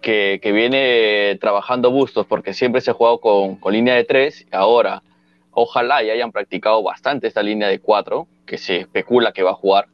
que, 0.00 0.40
viene 0.42 1.36
trabajando 1.38 1.90
Bustos 1.90 2.24
porque 2.26 2.54
siempre 2.54 2.80
se 2.80 2.90
ha 2.90 2.94
jugado 2.94 3.20
con, 3.20 3.58
línea 3.70 3.96
de 3.96 4.04
tres. 4.04 4.46
Ahora, 4.50 5.02
ojalá 5.50 6.02
y 6.02 6.08
hayan 6.08 6.32
practicado 6.32 6.82
bastante 6.82 7.26
esta 7.26 7.42
línea 7.42 7.68
de 7.68 7.80
cuatro, 7.80 8.28
que 8.46 8.56
se 8.56 8.78
especula 8.78 9.32
que 9.32 9.42
va 9.42 9.50
a 9.50 9.56
jugar. 9.56 9.88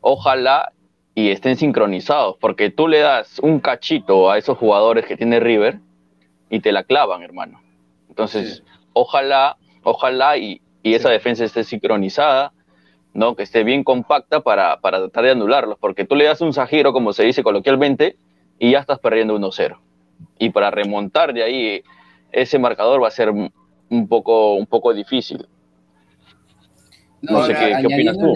Ojalá 0.00 0.70
y 1.16 1.30
estén 1.30 1.56
sincronizados, 1.56 2.36
porque 2.40 2.70
tú 2.70 2.86
le 2.86 3.00
das 3.00 3.40
un 3.40 3.58
cachito 3.58 4.30
a 4.30 4.38
esos 4.38 4.56
jugadores 4.56 5.04
que 5.04 5.16
tiene 5.16 5.40
River 5.40 5.80
y 6.48 6.60
te 6.60 6.70
la 6.70 6.84
clavan, 6.84 7.24
hermano. 7.24 7.60
Entonces, 8.08 8.62
ojalá, 8.92 9.56
ojalá 9.82 10.36
y, 10.36 10.60
esa 10.94 11.10
defensa 11.10 11.44
esté 11.44 11.64
sincronizada, 11.64 12.52
¿no? 13.14 13.34
que 13.34 13.42
esté 13.42 13.64
bien 13.64 13.84
compacta 13.84 14.40
para, 14.40 14.80
para 14.80 14.98
tratar 14.98 15.24
de 15.24 15.30
anularlos, 15.30 15.78
porque 15.78 16.04
tú 16.04 16.16
le 16.16 16.24
das 16.24 16.40
un 16.40 16.52
sajiro, 16.52 16.92
como 16.92 17.12
se 17.12 17.24
dice 17.24 17.42
coloquialmente, 17.42 18.16
y 18.58 18.72
ya 18.72 18.78
estás 18.78 18.98
perdiendo 18.98 19.38
1-0. 19.38 19.78
Y 20.38 20.50
para 20.50 20.70
remontar 20.70 21.32
de 21.32 21.42
ahí 21.42 21.82
ese 22.32 22.58
marcador 22.58 23.02
va 23.02 23.08
a 23.08 23.10
ser 23.10 23.30
un 23.30 24.08
poco, 24.08 24.54
un 24.54 24.66
poco 24.66 24.92
difícil. 24.92 25.46
No, 27.22 27.44
sé 27.44 27.54
qué, 27.54 27.86
opinas 27.86 28.18
tú. 28.18 28.34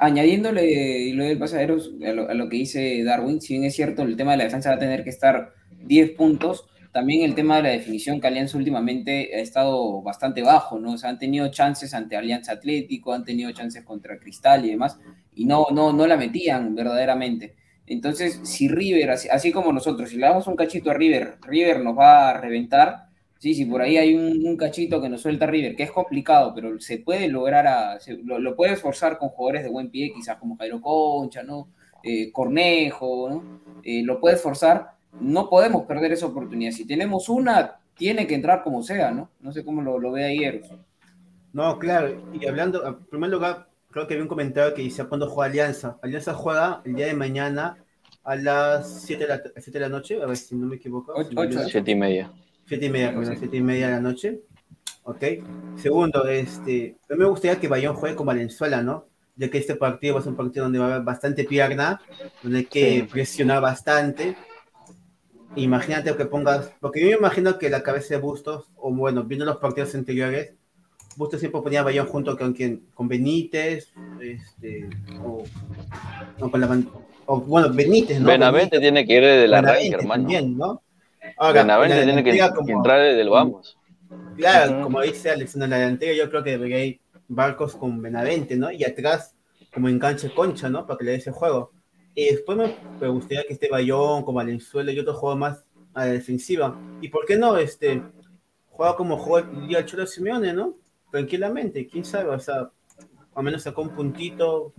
añadiéndole 0.00 1.12
lo 1.14 1.24
del 1.24 1.38
pasajeros 1.38 1.92
a 2.06 2.34
lo, 2.34 2.48
que 2.48 2.56
dice 2.56 3.02
Darwin, 3.04 3.40
si 3.40 3.54
bien 3.54 3.64
es 3.64 3.74
cierto, 3.74 4.02
el 4.02 4.16
tema 4.16 4.32
de 4.32 4.38
la 4.38 4.44
defensa 4.44 4.70
va 4.70 4.76
a 4.76 4.78
tener 4.78 5.04
que 5.04 5.10
estar 5.10 5.52
10 5.82 6.10
puntos, 6.12 6.66
también 6.94 7.24
el 7.24 7.34
tema 7.34 7.56
de 7.56 7.64
la 7.64 7.68
definición 7.70 8.20
que 8.20 8.28
Alianza 8.28 8.56
últimamente 8.56 9.32
ha 9.34 9.40
estado 9.40 10.00
bastante 10.00 10.42
bajo, 10.42 10.78
¿no? 10.78 10.92
O 10.92 10.96
sea, 10.96 11.10
han 11.10 11.18
tenido 11.18 11.48
chances 11.48 11.92
ante 11.92 12.16
Alianza 12.16 12.52
Atlético, 12.52 13.12
han 13.12 13.24
tenido 13.24 13.50
chances 13.50 13.82
contra 13.82 14.16
Cristal 14.20 14.64
y 14.64 14.70
demás, 14.70 15.00
y 15.34 15.44
no, 15.44 15.66
no, 15.72 15.92
no 15.92 16.06
la 16.06 16.16
metían 16.16 16.72
verdaderamente. 16.76 17.56
Entonces, 17.84 18.40
si 18.44 18.68
River, 18.68 19.10
así, 19.10 19.50
como 19.50 19.72
nosotros, 19.72 20.08
si 20.08 20.18
le 20.18 20.26
damos 20.26 20.46
un 20.46 20.54
cachito 20.54 20.92
a 20.92 20.94
River, 20.94 21.38
River 21.42 21.80
nos 21.80 21.98
va 21.98 22.30
a 22.30 22.40
reventar, 22.40 23.08
sí, 23.40 23.54
si 23.54 23.64
por 23.64 23.82
ahí 23.82 23.96
hay 23.96 24.14
un, 24.14 24.56
cachito 24.56 25.02
que 25.02 25.08
nos 25.08 25.20
suelta 25.20 25.48
River, 25.48 25.74
que 25.74 25.82
es 25.82 25.90
complicado, 25.90 26.52
pero 26.54 26.78
se 26.78 26.98
puede 26.98 27.26
lograr, 27.26 27.66
a, 27.66 27.98
lo, 28.22 28.38
lo 28.38 28.54
puede 28.54 28.74
esforzar 28.74 29.18
con 29.18 29.30
jugadores 29.30 29.64
de 29.64 29.70
buen 29.70 29.90
pie, 29.90 30.12
quizás 30.14 30.36
como 30.36 30.56
Jairo 30.56 30.80
Concha, 30.80 31.42
¿no? 31.42 31.70
Eh, 32.04 32.30
Cornejo, 32.30 33.30
¿no? 33.30 33.60
Eh, 33.82 34.02
lo 34.04 34.20
puede 34.20 34.36
forzar, 34.36 34.93
no 35.20 35.48
podemos 35.48 35.84
perder 35.86 36.12
esa 36.12 36.26
oportunidad. 36.26 36.72
Si 36.72 36.86
tenemos 36.86 37.28
una, 37.28 37.76
tiene 37.96 38.26
que 38.26 38.34
entrar 38.34 38.62
como 38.62 38.82
sea, 38.82 39.10
¿no? 39.10 39.30
No 39.40 39.52
sé 39.52 39.64
cómo 39.64 39.82
lo, 39.82 39.98
lo 39.98 40.12
ve 40.12 40.24
ayer. 40.24 40.62
No, 41.52 41.78
claro, 41.78 42.20
y 42.32 42.46
hablando, 42.46 42.86
en 42.86 43.04
primer 43.04 43.30
lugar, 43.30 43.68
creo 43.90 44.08
que 44.08 44.14
había 44.14 44.24
un 44.24 44.28
comentario 44.28 44.74
que 44.74 44.82
dice 44.82 45.04
cuando 45.04 45.30
juega 45.30 45.50
Alianza. 45.50 45.98
Alianza 46.02 46.34
juega 46.34 46.82
el 46.84 46.96
día 46.96 47.06
de 47.06 47.14
mañana 47.14 47.76
a 48.24 48.34
las 48.34 49.02
7 49.02 49.22
de 49.22 49.28
la, 49.28 49.42
7 49.56 49.70
de 49.70 49.80
la 49.80 49.88
noche, 49.88 50.20
a 50.20 50.26
ver 50.26 50.36
si 50.36 50.56
no 50.56 50.66
me 50.66 50.76
equivoco. 50.76 51.14
7 51.24 51.90
y 51.90 51.94
media. 51.94 52.32
7 52.66 52.86
y 52.86 52.90
media, 52.90 53.14
perdón, 53.14 53.36
7 53.38 53.56
y 53.56 53.62
media 53.62 53.86
de 53.86 53.92
la 53.92 54.00
noche. 54.00 54.40
Ok. 55.04 55.22
Segundo, 55.76 56.26
este, 56.26 56.96
a 57.08 57.12
mí 57.12 57.20
me 57.20 57.26
gustaría 57.26 57.60
que 57.60 57.68
Bayón 57.68 57.94
juegue 57.94 58.16
con 58.16 58.26
Valenzuela, 58.26 58.82
¿no? 58.82 59.06
Ya 59.36 59.48
que 59.48 59.58
este 59.58 59.76
partido 59.76 60.14
va 60.14 60.20
a 60.20 60.22
ser 60.22 60.30
un 60.30 60.36
partido 60.36 60.64
donde 60.64 60.78
va 60.78 60.86
a 60.86 60.94
haber 60.94 61.04
bastante 61.04 61.44
pierna, 61.44 62.00
donde 62.42 62.58
hay 62.58 62.64
que 62.64 63.06
presionar 63.10 63.60
bastante. 63.60 64.36
Imagínate 65.56 66.14
que 66.16 66.24
pongas, 66.26 66.70
porque 66.80 67.00
yo 67.00 67.06
me 67.06 67.16
imagino 67.16 67.58
que 67.58 67.70
la 67.70 67.82
cabeza 67.82 68.14
de 68.14 68.20
Bustos, 68.20 68.68
o 68.76 68.90
bueno, 68.90 69.24
viendo 69.24 69.44
los 69.44 69.58
partidos 69.58 69.94
anteriores, 69.94 70.52
Bustos 71.16 71.40
siempre 71.40 71.60
ponía 71.60 71.80
a 71.80 71.84
Bayón 71.84 72.06
junto 72.06 72.36
con 72.36 72.52
quien, 72.52 72.86
con 72.92 73.06
Benítez, 73.06 73.92
este, 74.20 74.88
o, 75.22 75.44
con 76.50 76.60
la 76.60 76.82
o, 77.26 77.40
bueno, 77.40 77.72
Benítez, 77.72 78.20
¿no? 78.20 78.26
Benavente 78.26 78.80
tiene 78.80 79.06
que 79.06 79.14
ir 79.14 79.22
desde 79.22 79.48
la 79.48 79.58
arranque, 79.58 79.94
hermano. 79.94 80.22
También, 80.24 80.58
¿no? 80.58 80.82
Ahora, 81.36 81.62
Benavente 81.62 82.02
tiene 82.02 82.24
que, 82.24 82.30
entrar 82.72 83.00
desde 83.00 83.20
el 83.20 83.30
vamos. 83.30 83.78
Claro, 84.36 84.82
como 84.82 85.00
dice 85.02 85.30
Alex, 85.30 85.54
en 85.54 85.70
la 85.70 85.78
delantera 85.78 86.12
yo 86.14 86.28
creo 86.28 86.42
que 86.42 86.50
debería 86.50 86.84
ir 86.84 87.00
Barcos 87.28 87.76
con 87.76 88.02
Benavente, 88.02 88.56
¿no? 88.56 88.70
Y 88.70 88.84
atrás, 88.84 89.34
como 89.72 89.88
enganche 89.88 90.34
Concha, 90.34 90.68
¿no? 90.68 90.86
Para 90.86 90.98
que 90.98 91.04
le 91.04 91.10
dé 91.12 91.16
ese 91.18 91.30
juego. 91.30 91.70
Y 92.14 92.26
después 92.26 92.56
me, 92.56 93.08
gustaría 93.08 93.44
que 93.44 93.54
esté 93.54 93.68
Bayón, 93.68 94.22
como 94.22 94.36
Valenzuela 94.36 94.92
y 94.92 94.98
otro 94.98 95.14
juego 95.14 95.36
más 95.36 95.64
a 95.94 96.06
la 96.06 96.12
defensiva. 96.12 96.78
¿Y 97.00 97.08
por 97.08 97.26
qué 97.26 97.36
no? 97.36 97.56
Este, 97.56 98.02
juega 98.70 98.96
como 98.96 99.16
juega 99.18 99.48
el 99.50 99.68
día 99.68 99.84
Cholo 99.84 100.06
Simeone, 100.06 100.52
¿no? 100.52 100.76
tranquilamente, 101.14 101.86
quién 101.86 102.04
sabe, 102.04 102.30
o 102.30 102.40
sea, 102.40 102.68
al 103.36 103.44
menos 103.44 103.62
sacó 103.62 103.82
un 103.82 103.90
puntito, 103.90 104.72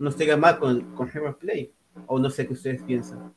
no 0.00 0.10
se 0.10 0.36
mal 0.36 0.58
con, 0.58 0.80
con 0.96 1.08
River 1.08 1.36
Play, 1.36 1.72
o 2.08 2.18
no 2.18 2.28
sé 2.28 2.44
qué 2.44 2.54
ustedes 2.54 2.82
piensan. 2.82 3.32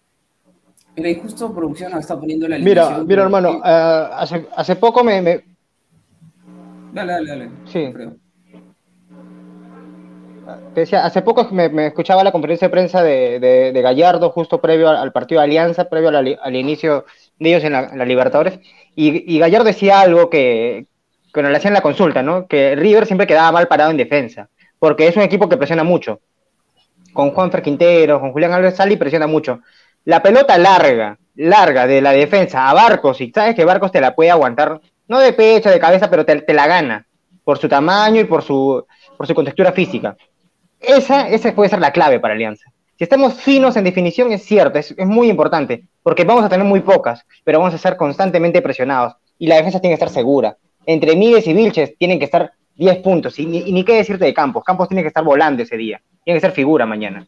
Mira, 0.96 1.10
y 1.12 1.20
justo 1.20 1.54
producción 1.54 1.96
está 2.00 2.20
poniendo 2.20 2.48
la 2.48 2.58
Mira, 2.58 3.04
mira, 3.06 3.22
hermano, 3.22 3.60
uh, 3.60 3.62
hace, 3.64 4.48
hace 4.56 4.76
poco 4.78 5.04
me, 5.04 5.22
me, 5.22 5.46
Dale, 6.92 7.14
dale, 7.14 7.30
dale. 7.30 7.52
Sí. 7.66 7.94
Te 10.74 10.84
hace 10.96 11.22
poco 11.22 11.48
me, 11.52 11.88
escuchaba 11.88 12.24
la 12.24 12.32
conferencia 12.32 12.68
de 12.68 12.72
prensa 12.72 13.04
de, 13.04 13.80
Gallardo, 13.84 14.30
justo 14.30 14.62
previo 14.62 14.90
al, 14.90 15.12
partido 15.12 15.42
de 15.42 15.46
Alianza, 15.46 15.90
previo 15.90 16.10
al, 16.10 16.56
inicio 16.56 17.06
de 17.40 17.50
ellos 17.50 17.64
en 17.64 17.74
la, 17.74 18.06
Libertadores, 18.06 18.60
y, 18.96 19.40
Gallardo 19.40 19.66
decía 19.66 20.02
algo 20.02 20.30
que, 20.30 20.86
cuando 21.34 21.50
le 21.50 21.58
hacían 21.58 21.74
la 21.74 21.82
consulta, 21.82 22.22
¿no? 22.22 22.48
Que 22.48 22.76
River 22.76 23.06
siempre 23.06 23.28
quedaba 23.28 23.52
mal 23.52 23.68
parado 23.68 23.92
en 23.92 23.98
defensa, 23.98 24.50
porque 24.80 25.08
es 25.08 25.16
un 25.16 25.24
equipo 25.24 25.50
que 25.50 25.58
presiona 25.58 25.84
mucho. 25.84 26.20
Con 27.14 27.32
Juan 27.32 27.50
Quintero, 27.50 28.20
con 28.20 28.32
Julián 28.32 28.54
Álvarez 28.54 28.76
Sali 28.76 28.96
presiona 28.96 29.28
mucho. 29.28 29.60
La 30.06 30.24
pelota 30.24 30.58
larga, 30.58 31.18
larga 31.36 31.88
de 31.88 32.02
la 32.02 32.12
defensa 32.12 32.70
a 32.70 32.74
Barcos, 32.74 33.22
y 33.22 33.32
sabes 33.32 33.56
que 33.56 33.66
Barcos 33.66 33.92
te 33.92 34.02
la 34.02 34.16
puede 34.16 34.32
aguantar, 34.32 34.82
no 35.08 35.20
de 35.20 35.34
pecho, 35.34 35.70
de 35.70 35.80
cabeza, 35.80 36.10
pero 36.10 36.26
te, 36.26 36.54
la 36.54 36.68
gana, 36.68 37.06
por 37.44 37.58
su 37.58 37.68
tamaño 37.68 38.22
y 38.22 38.26
por 38.26 38.44
su, 38.44 38.86
por 39.18 39.28
su 39.28 39.36
contextura 39.36 39.72
física. 39.72 40.16
Esa, 40.82 41.30
esa 41.30 41.54
puede 41.54 41.70
ser 41.70 41.80
la 41.80 41.92
clave 41.92 42.20
para 42.20 42.34
Alianza. 42.34 42.72
Si 42.98 43.04
estamos 43.04 43.34
finos 43.36 43.78
en 43.78 43.84
definición, 43.84 44.32
es 44.32 44.44
cierto, 44.44 44.78
es, 44.78 44.92
es 44.92 45.08
muy 45.08 45.30
importante, 45.30 45.86
porque 46.04 46.24
vamos 46.24 46.44
a 46.44 46.50
tener 46.50 46.66
muy 46.66 46.82
pocas, 46.82 47.26
pero 47.44 47.60
vamos 47.60 47.74
a 47.74 47.78
ser 47.78 47.98
constantemente 47.98 48.62
presionados, 48.62 49.16
y 49.40 49.48
la 49.48 49.56
defensa 49.56 49.80
tiene 49.80 49.96
que 49.96 50.04
estar 50.04 50.14
segura 50.14 50.58
entre 50.86 51.16
Míguez 51.16 51.48
y 51.48 51.54
Vilches 51.54 51.98
tienen 51.98 52.20
que 52.20 52.26
estar 52.26 52.54
10 52.76 52.98
puntos. 52.98 53.38
Y 53.40 53.46
ni, 53.46 53.84
qué 53.84 53.96
decirte 53.96 54.26
de 54.26 54.34
Campos. 54.34 54.64
Campos 54.64 54.88
tiene 54.88 55.02
que 55.02 55.10
estar 55.10 55.24
volando 55.24 55.64
ese 55.64 55.78
día. 55.78 56.02
Tiene 56.24 56.38
que 56.38 56.42
ser 56.42 56.52
figura 56.52 56.86
mañana. 56.86 57.28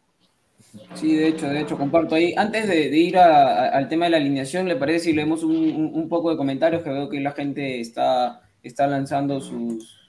Sí, 0.96 1.16
de 1.16 1.28
hecho, 1.28 1.48
de 1.48 1.62
hecho, 1.62 1.78
comparto 1.78 2.16
ahí. 2.16 2.34
Antes 2.36 2.68
de, 2.68 2.88
ir 2.98 3.18
al 3.18 3.88
tema 3.90 4.06
de 4.06 4.12
la 4.12 4.18
alineación, 4.18 4.68
¿le 4.68 4.76
parece 4.76 5.06
si 5.06 5.14
leemos 5.14 5.44
un, 5.44 6.08
poco 6.10 6.32
de 6.32 6.38
comentarios? 6.38 6.84
Que 6.84 6.90
veo 6.90 7.10
que 7.10 7.20
la 7.20 7.32
gente 7.32 7.80
está, 7.80 8.42
está 8.64 8.88
lanzando 8.88 9.40
sus, 9.40 10.00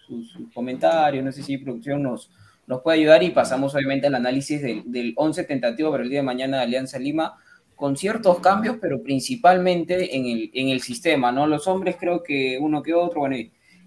comentarios. 0.54 1.24
No 1.24 1.32
sé 1.32 1.42
si 1.42 1.58
producción 1.58 2.02
nos, 2.02 2.30
nos 2.66 2.80
puede 2.82 2.98
ayudar 2.98 3.22
y 3.22 3.30
pasamos 3.30 3.74
obviamente 3.74 4.06
al 4.06 4.14
análisis 4.14 4.62
del, 4.62 4.82
del 4.86 5.12
11 5.16 5.44
tentativo 5.44 5.90
para 5.90 6.02
el 6.02 6.10
día 6.10 6.20
de 6.20 6.26
mañana 6.26 6.58
de 6.58 6.64
Alianza 6.64 6.98
Lima 6.98 7.36
con 7.74 7.96
ciertos 7.96 8.40
cambios, 8.40 8.76
pero 8.80 9.02
principalmente 9.02 10.16
en 10.16 10.26
el, 10.26 10.50
en 10.54 10.68
el 10.68 10.80
sistema, 10.80 11.32
¿no? 11.32 11.46
Los 11.46 11.66
hombres 11.66 11.96
creo 11.98 12.22
que 12.22 12.58
uno 12.60 12.82
que 12.82 12.94
otro, 12.94 13.20
bueno, 13.20 13.36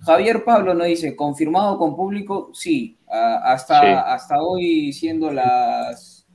Javier 0.02 0.44
Pablo 0.44 0.74
nos 0.74 0.88
dice, 0.88 1.16
confirmado 1.16 1.78
con 1.78 1.96
público, 1.96 2.52
sí, 2.54 2.98
hasta, 3.08 4.14
hasta 4.14 4.42
hoy 4.42 4.94
siendo 4.94 5.32
las... 5.32 6.26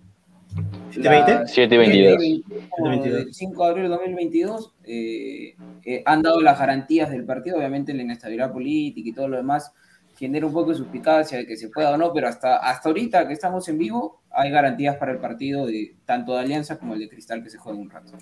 ¿7.20? 0.91 1.45
7.22. 1.45 3.33
5 3.33 3.65
de 3.65 3.71
abril 3.71 3.85
de 3.85 3.89
2022, 3.89 4.75
eh, 4.85 5.55
eh, 5.85 6.03
han 6.05 6.21
dado 6.21 6.41
las 6.43 6.59
garantías 6.59 7.11
del 7.11 7.25
partido, 7.25 7.57
obviamente 7.57 7.95
la 7.95 8.03
inestabilidad 8.03 8.53
política 8.53 9.09
y 9.09 9.13
todo 9.13 9.29
lo 9.29 9.39
demás 9.39 9.73
genera 10.23 10.47
un 10.47 10.53
poco 10.53 10.71
de 10.71 10.77
suspicacia 10.77 11.39
de 11.39 11.47
que 11.49 11.57
se 11.57 11.69
pueda 11.69 11.91
o 11.91 11.97
no, 11.97 12.13
pero 12.13 12.29
hasta, 12.29 12.59
hasta 12.59 12.89
ahorita 12.89 13.27
que 13.27 13.33
estamos 13.33 13.69
en 13.69 13.77
vivo, 13.77 14.21
hay 14.31 14.53
garantías 14.53 14.95
para 14.95 15.11
el 15.11 15.19
partido 15.19 15.67
de 15.67 15.97
tanto 16.07 16.35
de 16.35 16.39
Alianza 16.39 16.79
como 16.79 16.95
el 16.95 17.01
de 17.01 17.09
Cristal 17.09 17.43
que 17.43 17.51
se 17.51 17.59
juega 17.59 17.77
un 17.77 17.91
rato. 17.91 18.13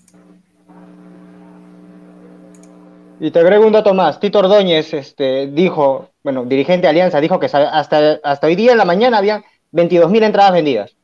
Y 3.21 3.31
te 3.31 3.39
agrego 3.39 3.67
un 3.67 3.75
dato 3.75 3.93
más. 3.93 4.19
Tito 4.19 4.39
Ordóñez 4.39 4.95
este, 4.95 5.49
dijo, 5.49 6.09
bueno, 6.25 6.47
dirigente 6.47 6.87
de 6.87 6.89
Alianza, 6.89 7.21
dijo 7.21 7.39
que 7.39 7.47
hasta, 7.53 8.21
hasta 8.25 8.47
hoy 8.47 8.57
día 8.57 8.73
en 8.73 8.79
la 8.79 8.87
mañana 8.87 9.19
había 9.19 9.45
22.000 9.75 10.25
entradas 10.25 10.53
vendidas. 10.55 10.97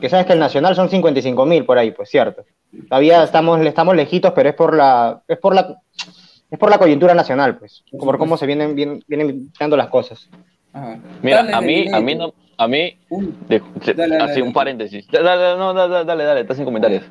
Que 0.00 0.08
sabes 0.08 0.24
que 0.24 0.34
el 0.34 0.38
Nacional 0.38 0.76
son 0.76 0.88
55.000 0.88 1.66
por 1.66 1.78
ahí, 1.78 1.90
pues 1.90 2.10
cierto. 2.10 2.44
Todavía 2.88 3.24
estamos, 3.24 3.60
estamos 3.62 3.96
lejitos, 3.96 4.30
pero 4.36 4.50
es 4.50 4.54
por 4.54 4.72
la, 4.72 5.20
es 5.26 5.38
por 5.38 5.56
la, 5.56 5.80
es 6.54 6.58
por 6.58 6.70
la 6.70 6.78
coyuntura 6.78 7.14
nacional, 7.14 7.58
pues, 7.58 7.84
por 7.90 8.16
cómo 8.16 8.36
se 8.36 8.46
vienen, 8.46 8.74
vienen, 8.76 9.02
vienen 9.08 9.52
dando 9.58 9.76
las 9.76 9.88
cosas. 9.88 10.30
Mira, 11.20 11.40
a 11.40 11.60
mí, 11.60 11.86
a 11.92 12.00
mí 12.00 12.14
no, 12.14 12.32
a 12.56 12.68
mí, 12.68 12.96
así 14.20 14.40
un 14.40 14.52
paréntesis. 14.52 15.06
Dale, 15.10 15.58
no, 15.58 15.74
dale, 15.74 16.04
dale, 16.04 16.24
dale, 16.24 16.40
estás 16.42 16.58
en 16.58 16.64
comentarios. 16.64 17.04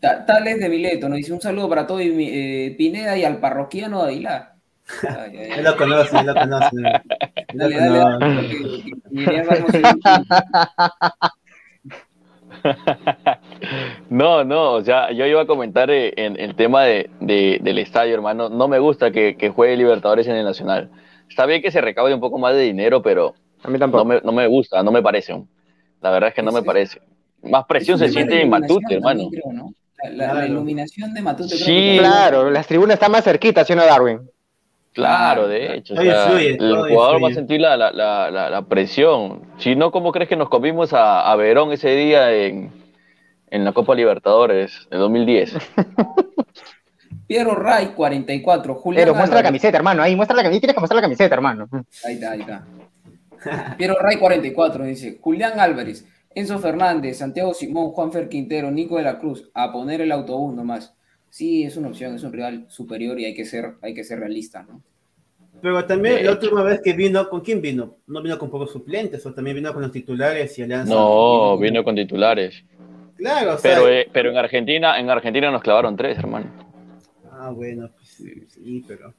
Tales 0.00 0.60
de 0.60 0.68
Mileto 0.68 1.08
nos 1.08 1.18
dice 1.18 1.32
un 1.32 1.40
saludo 1.40 1.68
para 1.68 1.86
todo 1.86 2.00
eh, 2.00 2.74
Pineda 2.78 3.16
y 3.16 3.24
al 3.24 3.38
parroquiano 3.38 4.04
de 4.04 4.10
Aguilar. 4.10 4.54
Él 5.32 5.64
lo 5.64 5.76
conoce, 5.76 6.18
él 6.18 6.26
lo 6.26 6.34
conoce. 6.34 6.76
Dale, 7.54 7.76
dale, 7.76 8.18
No, 14.10 14.42
no, 14.42 14.72
o 14.72 14.82
sea, 14.82 15.12
yo 15.12 15.26
iba 15.26 15.42
a 15.42 15.46
comentar 15.46 15.90
eh, 15.90 16.14
en 16.16 16.40
el 16.40 16.54
tema 16.54 16.84
de, 16.84 17.10
del 17.20 17.78
estadio, 17.78 18.14
hermano. 18.14 18.48
No 18.48 18.66
me 18.66 18.78
gusta 18.78 19.10
que, 19.10 19.36
que, 19.36 19.50
juegue 19.50 19.76
Libertadores 19.76 20.26
en 20.26 20.36
el 20.36 20.44
Nacional. 20.44 20.90
Está 21.28 21.44
bien 21.44 21.60
que 21.60 21.70
se 21.70 21.80
recaude 21.80 22.14
un 22.14 22.20
poco 22.20 22.38
más 22.38 22.54
de 22.54 22.62
dinero, 22.62 23.02
pero 23.02 23.34
a 23.62 23.68
mí 23.68 23.78
tampoco. 23.78 24.04
No, 24.04 24.08
me, 24.08 24.20
no 24.22 24.32
me 24.32 24.46
gusta, 24.46 24.82
no 24.82 24.90
me 24.90 25.02
parece. 25.02 25.34
La 26.00 26.10
verdad 26.10 26.30
es 26.30 26.34
que 26.34 26.42
no 26.42 26.52
me 26.52 26.62
parece. 26.62 27.00
Más 27.42 27.66
presión 27.66 27.98
se 27.98 28.08
siente 28.08 28.40
en 28.40 28.48
Matute, 28.48 28.94
hermano. 28.94 29.28
la, 30.10 30.46
iluminación 30.46 31.12
de 31.12 31.20
Matute. 31.20 31.56
Sí, 31.56 31.96
claro, 31.98 32.50
las 32.50 32.66
tribunas 32.66 32.94
están 32.94 33.12
más 33.12 33.24
cerquitas, 33.24 33.66
¿sí 33.66 33.74
no, 33.74 33.84
Darwin? 33.84 34.20
Claro, 34.94 35.46
de 35.46 35.76
hecho. 35.76 35.94
el 35.94 36.58
jugador 36.58 37.22
va 37.22 37.28
a 37.28 37.34
sentir 37.34 37.60
la, 37.60 37.76
la, 37.76 38.64
presión. 38.68 39.42
Si 39.58 39.76
no, 39.76 39.90
¿cómo 39.90 40.12
crees 40.12 40.30
que 40.30 40.36
nos 40.36 40.48
comimos 40.48 40.94
a, 40.94 41.30
a 41.30 41.36
Verón 41.36 41.72
ese 41.72 41.94
día 41.94 42.32
en, 42.32 42.72
en 43.50 43.64
la 43.64 43.72
Copa 43.72 43.94
Libertadores 43.94 44.86
de 44.90 44.96
2010? 44.96 45.54
Piero 47.26 47.54
Ray, 47.54 47.88
44. 47.88 48.74
Julián 48.74 49.04
Pero 49.04 49.14
muestra 49.14 49.38
la 49.38 49.42
camiseta, 49.42 49.76
hermano. 49.76 50.02
Ahí, 50.02 50.16
muestra 50.16 50.36
la 50.36 50.42
camiseta. 50.42 50.60
Tienes 50.62 50.74
que 50.74 50.80
mostrar 50.80 50.96
la 50.96 51.02
camiseta, 51.02 51.34
hermano. 51.34 51.68
Ahí 52.04 52.14
está, 52.14 52.30
ahí 52.32 52.40
está. 52.40 52.66
Piero 53.76 53.96
Ray, 54.00 54.16
44, 54.16 54.84
dice. 54.84 55.18
Julián 55.20 55.60
Álvarez, 55.60 56.06
Enzo 56.34 56.58
Fernández, 56.58 57.18
Santiago 57.18 57.52
Simón, 57.52 57.90
Juan 57.90 58.12
Fer 58.12 58.28
Quintero, 58.28 58.70
Nico 58.70 58.96
de 58.96 59.02
la 59.02 59.18
Cruz. 59.18 59.50
A 59.54 59.70
poner 59.72 60.00
el 60.00 60.10
autobús 60.10 60.54
nomás. 60.54 60.94
sí 61.28 61.64
es 61.64 61.76
una 61.76 61.88
opción, 61.88 62.14
es 62.14 62.22
un 62.22 62.32
rival 62.32 62.64
superior 62.68 63.20
y 63.20 63.26
hay 63.26 63.34
que 63.34 63.44
ser, 63.44 63.74
hay 63.82 63.94
que 63.94 64.04
ser 64.04 64.20
realista, 64.20 64.62
¿no? 64.62 64.82
Pero 65.60 65.84
también 65.84 66.24
la 66.24 66.32
última 66.32 66.62
vez 66.62 66.80
que 66.82 66.92
vino, 66.92 67.28
¿con 67.28 67.40
quién 67.40 67.60
vino? 67.60 67.96
No 68.06 68.22
vino 68.22 68.38
con 68.38 68.48
pocos 68.48 68.70
suplentes, 68.70 69.24
o 69.26 69.34
también 69.34 69.56
vino 69.56 69.72
con 69.72 69.82
los 69.82 69.90
titulares 69.90 70.56
y 70.58 70.62
Alianza. 70.62 70.94
No, 70.94 71.58
vino 71.58 71.82
con 71.82 71.96
titulares. 71.96 72.64
Claro, 73.18 73.54
o 73.54 73.58
sea, 73.58 73.74
Pero, 73.74 73.88
eh, 73.92 74.08
pero 74.12 74.30
en 74.30 74.36
Argentina, 74.38 74.98
en 74.98 75.10
Argentina 75.10 75.50
nos 75.50 75.60
clavaron 75.62 75.96
tres, 75.96 76.16
hermano. 76.18 76.46
Ah, 77.32 77.50
bueno, 77.50 77.90
pues 77.94 78.08
sí, 78.08 78.32
sí, 78.48 78.84
pero. 78.86 79.12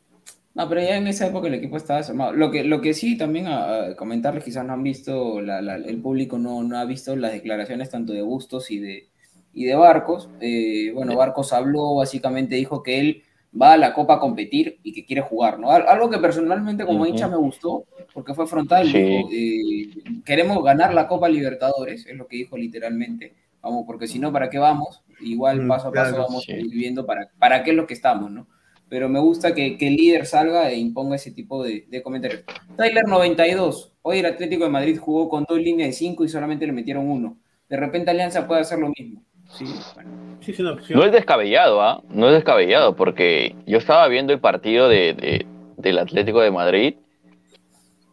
No, 0.55 0.67
pero 0.67 0.81
ya 0.81 0.97
en 0.97 1.07
esa 1.07 1.27
época 1.27 1.47
el 1.47 1.53
equipo 1.53 1.77
estaba 1.77 1.99
desarmado. 1.99 2.31
Lo 2.33 2.49
que, 2.49 2.63
lo 2.63 2.81
que 2.81 2.93
sí 2.93 3.17
también 3.17 3.47
a, 3.47 3.83
a 3.88 3.95
comentarles, 3.95 4.43
quizás 4.43 4.65
no 4.65 4.73
han 4.73 4.83
visto, 4.83 5.41
la- 5.41 5.62
la- 5.62 5.75
el 5.75 6.01
público 6.01 6.38
no, 6.38 6.63
no 6.63 6.77
ha 6.77 6.85
visto 6.85 7.15
las 7.15 7.33
declaraciones 7.33 7.89
tanto 7.89 8.13
de 8.13 8.21
Bustos 8.21 8.71
y 8.71 8.79
de, 8.79 9.07
y 9.53 9.65
de 9.65 9.75
Barcos. 9.75 10.29
Eh, 10.41 10.91
bueno, 10.93 11.15
Barcos 11.15 11.53
habló, 11.53 11.95
básicamente 11.95 12.55
dijo 12.55 12.81
que 12.81 12.99
él 12.99 13.23
va 13.59 13.73
a 13.73 13.77
la 13.77 13.93
Copa 13.93 14.15
a 14.15 14.19
competir 14.19 14.79
y 14.83 14.93
que 14.93 15.05
quiere 15.05 15.21
jugar, 15.21 15.59
¿no? 15.59 15.71
Al- 15.71 15.88
Algo 15.88 16.09
que 16.09 16.17
personalmente 16.19 16.85
como 16.85 16.99
Ujú. 17.01 17.09
hincha 17.09 17.27
me 17.27 17.38
gustó, 17.38 17.85
porque 18.13 18.33
fue 18.33 18.47
frontal, 18.47 18.88
Sí. 18.88 18.97
dijo, 18.97 19.29
eh, 19.31 20.21
queremos 20.25 20.63
ganar 20.63 20.93
la 20.93 21.07
Copa 21.07 21.29
Libertadores, 21.29 22.05
es 22.05 22.15
lo 22.17 22.27
que 22.27 22.38
dijo 22.38 22.57
literalmente. 22.57 23.33
Vamos, 23.62 23.84
porque 23.86 24.08
si 24.08 24.19
no, 24.19 24.32
¿para 24.32 24.50
qué 24.50 24.58
vamos? 24.58 25.04
Igual 25.22 25.67
paso 25.67 25.89
a 25.89 25.91
paso 25.91 26.12
claro, 26.12 26.24
vamos 26.28 26.43
sí. 26.43 26.54
viviendo 26.54 27.06
para, 27.06 27.30
para 27.39 27.63
qué 27.63 27.72
es 27.72 27.76
lo 27.76 27.86
que 27.88 27.93
estamos, 27.93 28.32
¿no? 28.32 28.48
pero 28.89 29.08
me 29.08 29.19
gusta 29.19 29.54
que, 29.54 29.78
que 29.78 29.88
el 29.88 29.95
líder 29.98 30.26
salga 30.26 30.67
e 30.72 30.78
imponga 30.80 31.15
ese 31.15 31.30
tipo 31.32 31.63
de, 31.63 31.86
de 31.89 32.02
comentarios. 32.02 32.43
Tyler 32.76 33.08
92, 33.08 33.93
hoy 34.02 34.17
el 34.17 34.26
Atlético 34.26 34.63
de 34.63 34.72
Madrid 34.72 34.98
jugó 34.98 35.30
con 35.30 35.45
dos 35.48 35.60
líneas 35.60 35.89
de 35.89 35.93
cinco 35.93 36.26
y 36.26 36.28
solamente 36.28 36.65
le 36.65 36.72
metieron 36.74 37.08
uno. 37.08 37.38
De 37.69 37.78
repente 37.78 38.10
Alianza 38.10 38.48
puede 38.48 38.62
hacer 38.62 38.80
lo 38.80 38.89
mismo. 38.98 39.22
Sí, 39.52 39.65
bueno. 39.93 40.10
Sí, 40.41 40.52
es 40.54 40.60
una 40.60 40.72
opción. 40.72 40.98
No 40.98 41.06
es 41.06 41.12
descabellado, 41.12 41.84
¿ah? 41.84 42.02
No 42.10 42.30
es 42.30 42.34
descabellado, 42.34 42.95
porque 42.95 43.56
yo 43.67 43.78
estaba 43.78 44.08
viendo 44.08 44.34
el 44.34 44.39
partido 44.39 44.89
de, 44.89 45.13
de- 45.13 45.45
del 45.78 46.00
Atlético 46.00 46.41
de 46.41 46.50
Madrid 46.50 46.95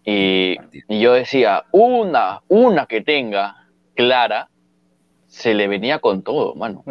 y, 0.04 0.56
y 0.88 1.00
yo 1.00 1.14
decía, 1.14 1.64
una, 1.72 2.42
una 2.48 2.84
que 2.86 3.00
tenga 3.00 3.66
clara, 3.94 4.50
se 5.36 5.52
le 5.52 5.68
venía 5.68 5.98
con 5.98 6.22
todo, 6.22 6.54
mano. 6.54 6.82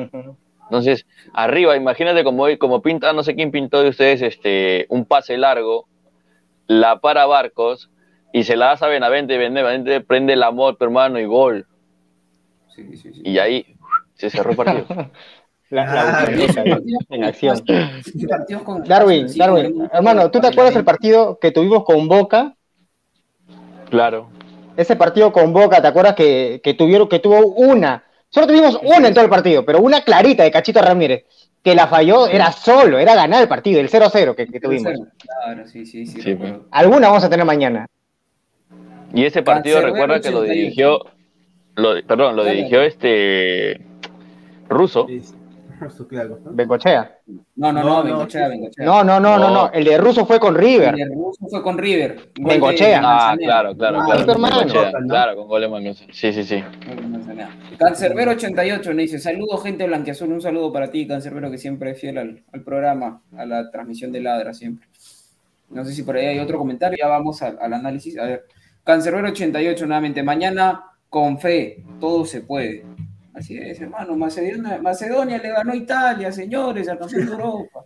Entonces, 0.66 1.08
arriba, 1.34 1.76
imagínate 1.76 2.24
como, 2.24 2.46
como 2.60 2.84
pinta, 2.84 3.12
no 3.12 3.24
sé 3.24 3.34
quién 3.34 3.50
pintó 3.50 3.82
de 3.82 3.90
ustedes, 3.90 4.22
este, 4.22 4.86
un 4.90 5.06
pase 5.06 5.36
largo, 5.36 5.88
la 6.68 7.00
para 7.00 7.26
Barcos 7.26 7.90
y 8.32 8.44
se 8.44 8.56
la 8.56 8.68
das 8.68 8.84
a 8.84 8.88
Benavente, 8.88 9.40
Benavente 9.40 10.00
prende 10.02 10.36
la 10.36 10.52
moto, 10.52 10.86
hermano, 10.86 11.20
y 11.20 11.26
gol. 11.26 11.66
Sí, 12.76 12.96
sí, 12.98 13.14
sí. 13.14 13.22
Y 13.24 13.40
ahí 13.40 13.66
se 14.14 14.30
cerró 14.30 14.52
el 14.52 14.58
partido. 14.58 14.86
La, 15.72 15.86
la 15.94 16.20
Ah, 16.20 16.28
en 17.10 17.24
acción. 17.24 17.64
Darwin, 18.86 19.26
Darwin, 19.36 19.90
hermano, 19.92 20.30
¿tú 20.30 20.40
te 20.40 20.48
acuerdas 20.48 20.76
del 20.76 20.86
partido 20.86 21.40
que 21.40 21.50
tuvimos 21.50 21.84
con 21.84 22.08
Boca? 22.08 22.56
Claro. 23.90 24.30
Ese 24.78 24.96
partido 24.96 25.34
con 25.34 25.52
Boca, 25.52 25.82
¿te 25.82 25.88
acuerdas 25.88 26.14
que, 26.14 26.62
que 26.64 26.76
tuvieron, 26.76 27.10
que 27.10 27.18
tuvo 27.18 27.40
una? 27.48 28.05
Solo 28.36 28.48
tuvimos 28.48 28.78
una 28.84 29.08
en 29.08 29.14
todo 29.14 29.24
el 29.24 29.30
partido, 29.30 29.64
pero 29.64 29.80
una 29.80 30.02
clarita 30.02 30.44
de 30.44 30.52
Cachito 30.52 30.82
Ramírez, 30.82 31.24
que 31.64 31.74
la 31.74 31.88
falló, 31.88 32.28
era 32.28 32.52
solo, 32.52 33.00
era 33.00 33.16
ganar 33.16 33.42
el 33.42 33.48
partido, 33.48 33.80
el 33.80 33.90
0-0 33.90 34.36
que, 34.36 34.48
que 34.48 34.60
tuvimos. 34.60 34.92
Claro, 35.18 35.66
sí, 35.66 35.86
sí, 35.86 36.06
sí. 36.06 36.22
Sí, 36.22 36.34
recuerdo. 36.34 36.66
Alguna 36.70 37.08
vamos 37.08 37.24
a 37.24 37.30
tener 37.30 37.46
mañana. 37.46 37.88
Y 39.14 39.24
ese 39.24 39.42
partido 39.42 39.80
recuerda 39.80 40.20
que 40.20 40.32
lo 40.32 40.40
88. 40.40 40.54
dirigió, 40.54 41.00
lo, 41.76 42.06
perdón, 42.06 42.36
lo 42.36 42.44
dirigió 42.44 42.82
este 42.82 43.80
ruso. 44.68 45.08
Sí. 45.08 45.22
Bengochea. 46.52 47.20
No, 47.56 47.72
no, 47.72 47.84
No, 47.84 48.04
Bengochea. 48.04 48.48
Bengochea. 48.48 48.86
No, 48.86 49.04
no, 49.04 49.20
no, 49.20 49.38
no, 49.38 49.50
No. 49.50 49.72
El 49.72 49.84
de 49.84 49.98
Russo 49.98 50.26
fue 50.26 50.40
con 50.40 50.56
River. 50.56 50.96
El 50.98 51.14
ruso 51.14 51.48
fue 51.50 51.62
con 51.62 51.78
River. 51.78 52.16
Gol 52.16 52.46
de 52.48 52.54
Bengochea. 52.54 53.02
Ah, 53.04 53.36
claro, 53.38 53.76
claro, 53.76 54.00
Ah, 54.02 54.06
claro. 54.06 54.26
tu 54.26 54.32
hermano. 54.32 54.58
Bengochea, 54.60 54.92
¿no? 54.92 55.08
Claro, 55.08 55.36
con 55.36 55.48
gol 55.48 55.62
de. 55.62 55.94
Sí, 56.12 56.34
sí, 56.34 56.44
sí. 56.44 56.56
De. 56.56 57.48
Cancerbero 57.78 58.32
88 58.32 58.94
me 58.94 59.02
dice, 59.04 59.20
saludos 59.20 59.64
gente 59.64 59.86
blanquiazul, 59.86 60.32
un 60.32 60.42
saludo 60.42 60.72
para 60.72 60.90
ti, 60.92 61.08
Cancerbero, 61.08 61.52
que 61.52 61.58
siempre 61.58 61.92
es 61.92 62.00
fiel 62.00 62.18
al, 62.18 62.44
al 62.52 62.62
programa, 62.64 63.22
a 63.38 63.46
la 63.46 63.70
transmisión 63.72 64.12
de 64.12 64.22
Ladra 64.22 64.54
siempre. 64.54 64.88
No 65.70 65.84
sé 65.84 65.94
si 65.94 66.04
por 66.04 66.16
ahí 66.16 66.26
hay 66.28 66.40
otro 66.40 66.58
comentario, 66.58 66.98
ya 67.02 67.08
vamos 67.08 67.42
al, 67.42 67.58
al 67.60 67.74
análisis. 67.74 68.18
A 68.18 68.26
ver, 68.26 68.46
Cancerbero 68.84 69.28
88 69.30 69.86
nuevamente, 69.88 70.24
mañana 70.24 70.84
con 71.10 71.40
fe, 71.40 71.84
todo 72.00 72.26
se 72.26 72.42
puede. 72.42 72.86
Así 73.36 73.58
es, 73.58 73.82
hermano, 73.82 74.16
Macedonia, 74.16 74.80
Macedonia 74.82 75.38
le 75.38 75.50
ganó 75.50 75.74
a 75.74 75.76
Italia, 75.76 76.32
señores, 76.32 76.88
al 76.88 76.98
campeón 77.00 77.26
de 77.26 77.32
Europa. 77.34 77.84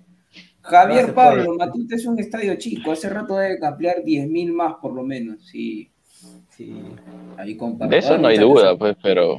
Javier 0.62 1.08
No 1.08 1.14
Pablo. 1.16 1.56
Matute 1.58 1.96
es 1.96 2.06
un 2.06 2.20
estadio 2.20 2.56
chico, 2.56 2.92
hace 2.92 3.10
rato 3.10 3.36
debe 3.38 3.58
ampliar 3.66 4.04
10.000 4.06 4.52
más 4.52 4.76
por 4.82 4.94
lo 4.94 5.04
menos, 5.04 5.44
sí. 5.48 5.90
Sí. 6.56 6.74
Ahí 7.38 7.58
De 7.88 7.98
eso 7.98 8.18
no 8.18 8.28
hay 8.28 8.38
duda, 8.38 8.78
pues, 8.78 8.96
pero 9.02 9.36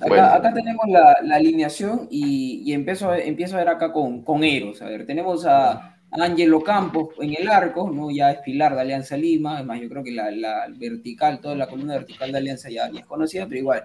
Acá, 0.00 0.06
Bueno. 0.08 0.24
acá 0.26 0.54
tenemos 0.54 0.84
la, 0.88 1.16
la 1.24 1.34
alineación 1.36 2.06
y, 2.08 2.62
y 2.64 2.72
empiezo, 2.72 3.10
a- 3.10 3.18
empiezo 3.18 3.56
a 3.56 3.58
ver 3.60 3.68
acá 3.70 3.92
con, 3.92 4.22
con 4.22 4.44
Eros. 4.44 4.80
A 4.82 4.84
ver, 4.86 5.04
tenemos 5.04 5.44
a 5.44 5.96
Ángelo 6.12 6.62
Campos 6.62 7.08
en 7.20 7.34
el 7.36 7.48
arco, 7.48 7.90
¿no? 7.90 8.08
Ya 8.12 8.30
es 8.30 8.38
pilar 8.38 8.76
de 8.76 8.82
Alianza 8.82 9.16
Lima. 9.16 9.56
Además, 9.56 9.80
yo 9.80 9.88
creo 9.88 10.04
que 10.04 10.12
la, 10.12 10.30
la 10.30 10.66
vertical, 10.70 11.40
toda 11.40 11.56
la 11.56 11.66
columna 11.66 11.94
vertical 11.94 12.30
de 12.30 12.38
Alianza 12.38 12.70
ya, 12.70 12.88
ya 12.92 13.00
es 13.00 13.06
conocida, 13.06 13.46
pero 13.48 13.58
igual. 13.58 13.82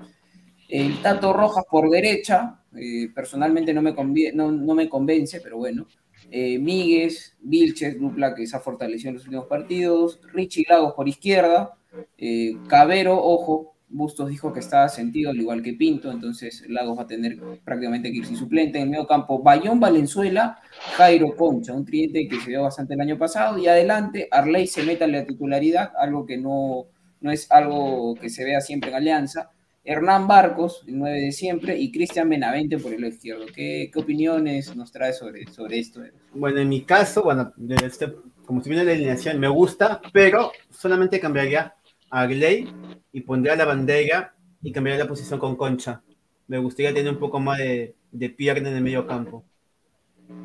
El 0.74 1.04
Tato 1.04 1.34
Rojas 1.34 1.66
por 1.70 1.88
derecha, 1.88 2.60
eh, 2.76 3.08
personalmente 3.14 3.76
no 3.76 3.84
me, 3.84 3.94
no, 4.34 4.52
no 4.52 4.74
me 4.74 4.90
convence, 4.90 5.40
pero 5.40 5.58
bueno. 5.58 5.86
Eh, 6.32 6.58
Míguez, 6.58 7.38
Vilches, 7.42 8.00
dupla 8.00 8.34
que 8.34 8.48
se 8.48 8.56
ha 8.58 8.60
fortalecido 8.60 9.10
en 9.10 9.16
los 9.18 9.26
últimos 9.26 9.46
partidos. 9.46 10.20
Richie 10.34 10.66
Lagos 10.68 10.94
por 10.94 11.08
izquierda. 11.08 11.78
Eh, 12.18 12.58
Cabero, 12.68 13.24
ojo, 13.24 13.76
Bustos 13.88 14.30
dijo 14.30 14.52
que 14.52 14.62
estaba 14.62 14.90
sentido, 14.90 15.30
al 15.30 15.38
igual 15.40 15.62
que 15.62 15.74
Pinto, 15.74 16.12
entonces 16.12 16.64
Lagos 16.68 16.98
va 16.98 17.04
a 17.04 17.08
tener 17.08 17.38
prácticamente 17.64 18.12
que 18.12 18.18
ir 18.18 18.26
sin 18.26 18.36
suplente. 18.36 18.80
En 18.80 18.86
el 18.86 18.90
medio 18.90 19.06
campo, 19.06 19.44
Bayón 19.44 19.80
Valenzuela, 19.80 20.60
Jairo 20.98 21.36
Concha, 21.36 21.74
un 21.74 21.86
tridente 21.86 22.28
que 22.28 22.42
se 22.42 22.50
dio 22.50 22.64
bastante 22.64 22.96
el 22.96 23.02
año 23.02 23.20
pasado. 23.20 23.60
Y 23.60 23.68
adelante, 23.68 24.28
Arley 24.32 24.66
se 24.66 24.82
mete 24.82 25.04
a 25.04 25.08
la 25.08 25.24
titularidad, 25.24 25.92
algo 26.00 26.26
que 26.26 26.40
no, 26.40 26.88
no 27.22 27.30
es 27.30 27.52
algo 27.52 28.16
que 28.16 28.32
se 28.32 28.44
vea 28.44 28.60
siempre 28.60 28.90
en 28.90 28.96
Alianza. 28.96 29.52
Hernán 29.86 30.28
Barcos, 30.28 30.84
el 30.88 30.98
9 30.98 31.20
de 31.20 31.32
siempre, 31.34 31.78
y 31.78 31.92
Cristian 31.92 32.30
Benavente 32.30 32.78
por 32.78 32.94
el 32.94 33.02
lado 33.02 33.14
izquierdo. 33.14 33.46
¿Qué, 33.54 33.92
opiniones 33.96 34.74
nos 34.76 34.92
trae 34.92 35.12
sobre, 35.12 35.46
sobre 35.48 35.80
esto? 35.80 36.02
Bueno, 36.34 36.60
en 36.60 36.70
mi 36.70 36.84
caso, 36.84 37.24
bueno, 37.24 37.54
este- 37.84 38.16
como 38.46 38.62
si 38.62 38.70
viene 38.70 38.86
la 38.86 38.94
alineación, 38.94 39.40
me 39.40 39.48
gusta, 39.50 40.02
pero 40.14 40.52
solamente 40.70 41.20
cambiaría 41.20 41.76
a 42.10 42.26
Gley 42.26 42.68
y 43.12 43.22
pondría 43.22 43.56
la 43.56 43.66
bandera 43.66 44.34
y 44.62 44.72
cambiaría 44.72 45.04
la 45.04 45.10
posición 45.10 45.40
con 45.40 45.56
Concha. 45.58 46.02
Me 46.48 46.58
gustaría 46.60 46.94
tener 46.94 47.12
un 47.12 47.20
poco 47.20 47.40
más 47.40 47.58
de, 47.58 47.96
de 48.12 48.30
pierna 48.30 48.70
en 48.70 48.78
el 48.78 48.84
medio 48.84 49.06
campo. 49.06 49.44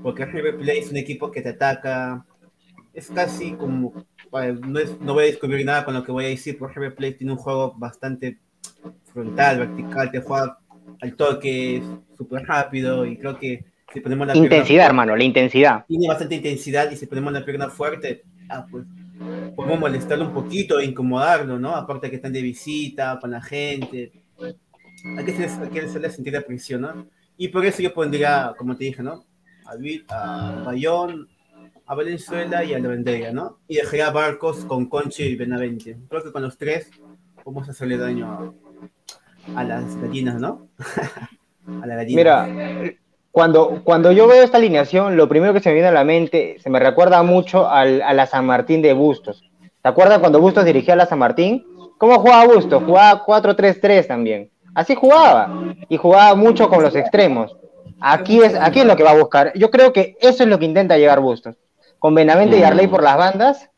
Porque 0.02 0.26
River 0.26 0.56
Plate 0.56 0.78
es 0.78 0.90
un 0.90 0.96
equipo 0.96 1.30
que 1.30 1.42
te 1.42 1.50
ataca. 1.50 2.26
Es 2.92 3.08
casi 3.08 3.52
como. 3.52 3.92
no, 4.32 4.80
no 5.00 5.14
voy 5.14 5.24
a 5.24 5.26
descubrir 5.26 5.64
nada 5.64 5.84
con 5.84 5.94
lo 5.94 6.02
que 6.02 6.12
voy 6.12 6.24
a 6.24 6.28
decir, 6.28 6.58
porque 6.58 6.80
River 6.80 6.94
Plate 6.94 7.14
tiene 7.14 7.32
un 7.32 7.38
juego 7.38 7.74
bastante 7.76 8.38
frontal, 9.12 9.58
vertical, 9.58 10.10
te 10.10 10.20
juega 10.20 10.58
al 11.00 11.14
toque, 11.16 11.82
súper 12.16 12.44
rápido 12.44 13.04
y 13.06 13.16
creo 13.16 13.38
que 13.38 13.64
si 13.92 14.00
ponemos 14.00 14.26
la 14.26 14.32
pierna 14.34 14.46
Intensidad, 14.56 14.86
hermano, 14.86 15.16
la 15.16 15.24
intensidad. 15.24 15.84
tiene 15.86 16.08
bastante 16.08 16.34
intensidad 16.36 16.90
y 16.90 16.96
si 16.96 17.06
ponemos 17.06 17.32
la 17.32 17.44
pierna 17.44 17.68
fuerte, 17.68 18.22
ah, 18.50 18.66
pues 18.70 18.84
podemos 19.56 19.80
molestarlo 19.80 20.26
un 20.26 20.32
poquito 20.34 20.78
e 20.78 20.84
incomodarlo, 20.84 21.58
¿no? 21.58 21.74
Aparte 21.74 22.10
que 22.10 22.16
están 22.16 22.32
de 22.32 22.42
visita 22.42 23.18
con 23.20 23.30
la 23.30 23.40
gente. 23.40 24.12
Hay 25.16 25.24
que, 25.24 25.32
hacerles- 25.32 25.58
hay 25.62 25.68
que 25.70 25.80
hacerle 25.80 26.10
sentir 26.10 26.32
la 26.32 26.42
presión, 26.42 26.82
¿no? 26.82 27.06
Y 27.36 27.48
por 27.48 27.64
eso 27.64 27.80
yo 27.82 27.94
pondría, 27.94 28.52
como 28.58 28.76
te 28.76 28.84
dije, 28.84 29.02
¿no? 29.02 29.24
A, 29.66 29.72
a 30.60 30.62
Bayón, 30.64 31.28
a 31.86 31.94
Valenzuela 31.94 32.64
y 32.64 32.74
a 32.74 32.78
la 32.78 32.88
Vendega, 32.88 33.32
¿no? 33.32 33.58
Y 33.68 33.76
dejaría 33.76 34.08
a 34.08 34.10
Barcos 34.10 34.64
con 34.64 34.86
Conche 34.88 35.24
y 35.26 35.36
Benavente. 35.36 35.96
Creo 36.08 36.22
que 36.24 36.32
con 36.32 36.42
los 36.42 36.56
tres 36.58 36.90
vamos 37.44 37.68
a 37.68 37.70
hacerle 37.70 37.96
daño 37.96 38.26
a, 38.26 38.52
a 39.56 39.64
las 39.64 39.96
gallinas, 40.00 40.36
¿no? 40.36 40.68
a 41.82 41.86
la 41.86 41.96
gallina. 41.96 42.16
Mira, 42.16 42.92
cuando, 43.30 43.82
cuando 43.84 44.10
yo 44.12 44.26
veo 44.26 44.42
esta 44.42 44.56
alineación, 44.58 45.16
lo 45.16 45.28
primero 45.28 45.52
que 45.52 45.60
se 45.60 45.68
me 45.68 45.74
viene 45.74 45.88
a 45.88 45.92
la 45.92 46.04
mente, 46.04 46.56
se 46.60 46.70
me 46.70 46.78
recuerda 46.80 47.22
mucho 47.22 47.68
al- 47.68 48.02
a 48.02 48.12
la 48.12 48.26
San 48.26 48.46
Martín 48.46 48.82
de 48.82 48.92
Bustos. 48.92 49.42
¿Te 49.82 49.88
acuerdas 49.88 50.18
cuando 50.18 50.40
Bustos 50.40 50.64
dirigía 50.64 50.94
a 50.94 50.96
la 50.96 51.06
San 51.06 51.18
Martín? 51.18 51.64
¿Cómo 51.98 52.18
jugaba 52.18 52.46
Bustos? 52.52 52.82
Jugaba 52.84 53.24
4-3-3 53.24 54.06
también. 54.06 54.50
Así 54.74 54.94
jugaba. 54.94 55.74
Y 55.88 55.96
jugaba 55.96 56.34
mucho 56.34 56.68
con 56.68 56.82
los 56.82 56.94
extremos. 56.94 57.56
Aquí 58.00 58.40
es, 58.40 58.54
aquí 58.54 58.80
es 58.80 58.86
lo 58.86 58.96
que 58.96 59.02
va 59.02 59.10
a 59.10 59.18
buscar. 59.18 59.52
Yo 59.56 59.70
creo 59.70 59.92
que 59.92 60.16
eso 60.20 60.42
es 60.44 60.48
lo 60.48 60.58
que 60.58 60.64
intenta 60.64 60.96
llegar 60.98 61.20
Bustos. 61.20 61.56
Con 61.98 62.14
Benavente 62.14 62.56
y 62.58 62.62
Arley 62.62 62.86
por 62.86 63.02
las 63.02 63.16
bandas, 63.16 63.70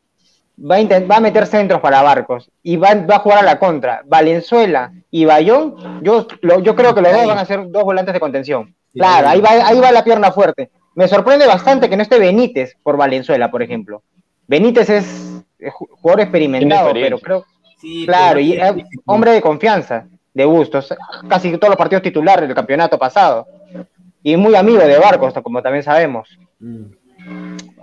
va 0.59 0.75
a, 0.77 0.99
va 1.07 1.15
a 1.17 1.19
meter 1.21 1.45
centros 1.47 1.81
para 1.81 2.01
Barcos 2.01 2.49
y 2.63 2.77
va, 2.77 2.93
va 2.95 3.15
a 3.15 3.19
jugar 3.19 3.39
a 3.39 3.43
la 3.43 3.59
contra. 3.59 4.01
Valenzuela 4.05 4.91
y 5.09 5.25
Bayón, 5.25 6.01
yo, 6.03 6.27
lo- 6.41 6.59
yo 6.59 6.75
creo 6.75 6.93
que 6.95 7.01
los 7.01 7.11
dos 7.11 7.25
van 7.27 7.37
a 7.39 7.45
ser 7.45 7.69
dos 7.69 7.83
volantes 7.83 8.13
de 8.13 8.19
contención. 8.19 8.75
Claro, 8.93 9.29
ahí 9.29 9.39
va, 9.41 9.49
ahí 9.65 9.79
va 9.79 9.91
la 9.91 10.03
pierna 10.03 10.31
fuerte. 10.31 10.69
Me 10.95 11.07
sorprende 11.07 11.47
bastante 11.47 11.89
que 11.89 11.95
no 11.95 12.03
esté 12.03 12.19
Benítez 12.19 12.75
por 12.83 12.97
Valenzuela, 12.97 13.49
por 13.49 13.61
ejemplo. 13.63 14.03
Benítez 14.47 14.89
es 14.89 15.43
ju- 15.59 15.87
jugador 15.91 16.21
experimentado, 16.21 16.89
pero 16.93 17.19
creo, 17.19 17.45
Sí, 17.77 18.05
claro, 18.05 18.35
pero- 18.35 18.39
y 18.41 18.53
es 18.53 18.73
hombre 19.05 19.31
de 19.31 19.41
confianza, 19.41 20.05
de 20.33 20.45
gustos, 20.45 20.93
casi 21.27 21.51
todos 21.57 21.69
los 21.69 21.77
partidos 21.77 22.03
titulares 22.03 22.47
del 22.47 22.55
campeonato 22.55 22.99
pasado. 22.99 23.47
Y 24.23 24.35
muy 24.37 24.53
amigo 24.55 24.79
de 24.79 24.99
Barcos, 24.99 25.33
como 25.41 25.61
también 25.63 25.83
sabemos. 25.83 26.29
Mm. 26.59 26.83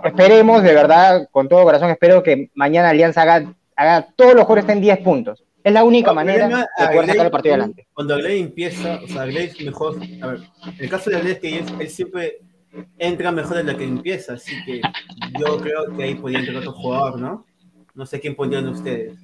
Esperemos, 0.03 0.63
de 0.63 0.73
verdad, 0.73 1.27
con 1.31 1.49
todo 1.49 1.63
corazón, 1.63 1.89
espero 1.89 2.23
que 2.23 2.49
mañana 2.55 2.89
Alianza 2.89 3.23
haga, 3.23 3.53
haga 3.75 4.07
todos 4.15 4.33
los 4.33 4.43
jugadores 4.43 4.63
estén 4.63 4.81
10 4.81 4.99
puntos. 4.99 5.43
Es 5.63 5.73
la 5.73 5.83
única 5.83 6.11
No, 6.11 6.15
manera 6.15 6.47
de 6.47 6.87
poder 6.87 7.05
sacar 7.07 7.25
el 7.25 7.31
partido 7.31 7.55
adelante. 7.55 7.87
Cuando 7.93 8.15
Agley 8.15 8.39
empieza, 8.39 8.99
o 9.03 9.07
sea, 9.07 9.25
es 9.25 9.61
mejor. 9.61 9.97
A 10.21 10.27
ver, 10.27 10.39
el 10.79 10.89
caso 10.89 11.09
de 11.09 11.17
Agley 11.17 11.33
es 11.33 11.39
que 11.39 11.57
él, 11.57 11.65
él 11.79 11.89
siempre 11.89 12.37
entra 12.97 13.31
mejor 13.31 13.57
de 13.57 13.63
lo 13.63 13.77
que 13.77 13.83
empieza, 13.83 14.33
así 14.33 14.53
que 14.65 14.81
yo 15.37 15.57
creo 15.57 15.95
que 15.95 16.03
ahí 16.03 16.15
podría 16.15 16.39
entrar 16.39 16.57
otro 16.57 16.71
jugador, 16.71 17.19
¿no? 17.19 17.45
No 17.93 18.05
sé 18.05 18.19
quién 18.21 18.35
pondrían 18.35 18.67
ustedes 18.69 19.17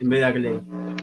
en 0.00 0.08
vez 0.08 0.20
de 0.20 0.26
Agley. 0.26 0.60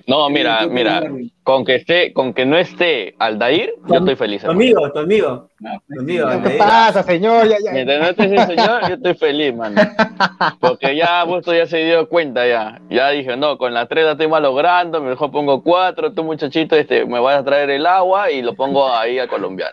No, 0.08 0.30
mira, 0.30 0.68
mira, 0.68 1.04
con 1.44 1.66
que 1.66 1.76
esté, 1.76 2.14
con 2.14 2.34
que 2.34 2.46
no 2.46 2.58
esté 2.58 3.16
Aldair, 3.20 3.74
yo 3.88 3.96
estoy 3.96 4.16
feliz. 4.16 4.42
Tu 4.44 4.52
amigo, 4.52 4.92
tu 4.92 5.00
amigo, 5.00 5.50
No, 5.60 5.72
tu 5.94 6.00
amigo. 6.02 6.28
¿Qué 6.44 6.50
pasa, 6.52 7.04
señor? 7.04 7.48
Ya, 7.48 7.58
ya. 7.64 7.72
Mientras 7.72 8.00
no 8.00 8.08
esté 8.08 8.36
ese 8.36 8.46
señor, 8.56 8.88
yo 8.88 8.96
estoy 8.96 9.14
feliz, 9.16 9.54
mano. 9.56 9.82
Porque 10.60 10.96
ya 10.96 11.24
Busto 11.24 11.54
ya 11.54 11.66
se 11.68 11.78
dio 11.84 12.08
cuenta 12.08 12.48
ya. 12.48 12.80
Ya 12.90 13.10
dije, 13.10 13.36
no, 13.36 13.58
con 13.58 13.74
las 13.74 13.88
tres 13.90 14.06
la 14.06 14.12
estoy 14.14 14.28
malogrando, 14.28 15.02
mejor 15.02 15.32
pongo 15.32 15.62
cuatro, 15.64 16.14
tú 16.14 16.24
muchachito, 16.24 16.76
este, 16.76 17.06
me 17.06 17.20
vas 17.20 17.40
a 17.40 17.44
traer 17.44 17.70
el 17.72 17.86
agua 17.86 18.32
y 18.32 18.42
lo 18.42 18.54
pongo 18.54 18.90
ahí 18.94 19.20
al 19.20 19.28
colombiano. 19.28 19.72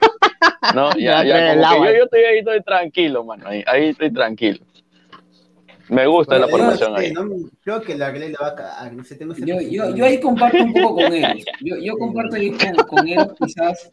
¿No? 0.74 0.90
Ya, 0.94 1.22
Ya 1.22 1.24
ya, 1.24 1.34
trae 1.34 1.52
el 1.52 1.58
como 1.60 1.68
que 1.68 1.74
agua. 1.74 1.86
yo, 1.90 1.96
yo 1.98 2.04
estoy 2.04 2.20
ahí, 2.24 2.38
estoy 2.38 2.62
tranquilo, 2.62 3.24
mano. 3.24 3.44
Ahí, 3.46 3.62
ahí 3.66 3.88
estoy 3.88 4.12
tranquilo. 4.12 4.60
Me 5.92 6.06
gusta 6.06 6.38
la 6.38 6.46
Pero 6.46 6.58
yo 6.58 6.58
formación 6.58 6.92
no 6.92 6.96
sé, 6.96 7.06
ahí. 7.06 7.12
no, 7.12 7.28
creo 7.62 7.82
que 7.82 7.96
la 7.96 8.10
la 8.12 8.38
va 8.40 8.48
a 8.48 8.54
cagar, 8.54 8.92
no 8.94 9.04
sé, 9.04 9.16
tengo 9.16 9.34
Yo, 9.34 9.60
yo, 9.60 9.94
yo 9.94 10.04
ahí 10.04 10.20
comparto 10.20 10.64
un 10.64 10.72
poco 10.72 10.96
con 10.96 11.12
ellos. 11.12 11.44
Yo, 11.60 11.76
yo 11.78 11.96
comparto 11.98 12.36
ahí 12.36 12.52
con, 12.52 12.74
con 12.86 13.06
ellos 13.08 13.28
quizás 13.38 13.90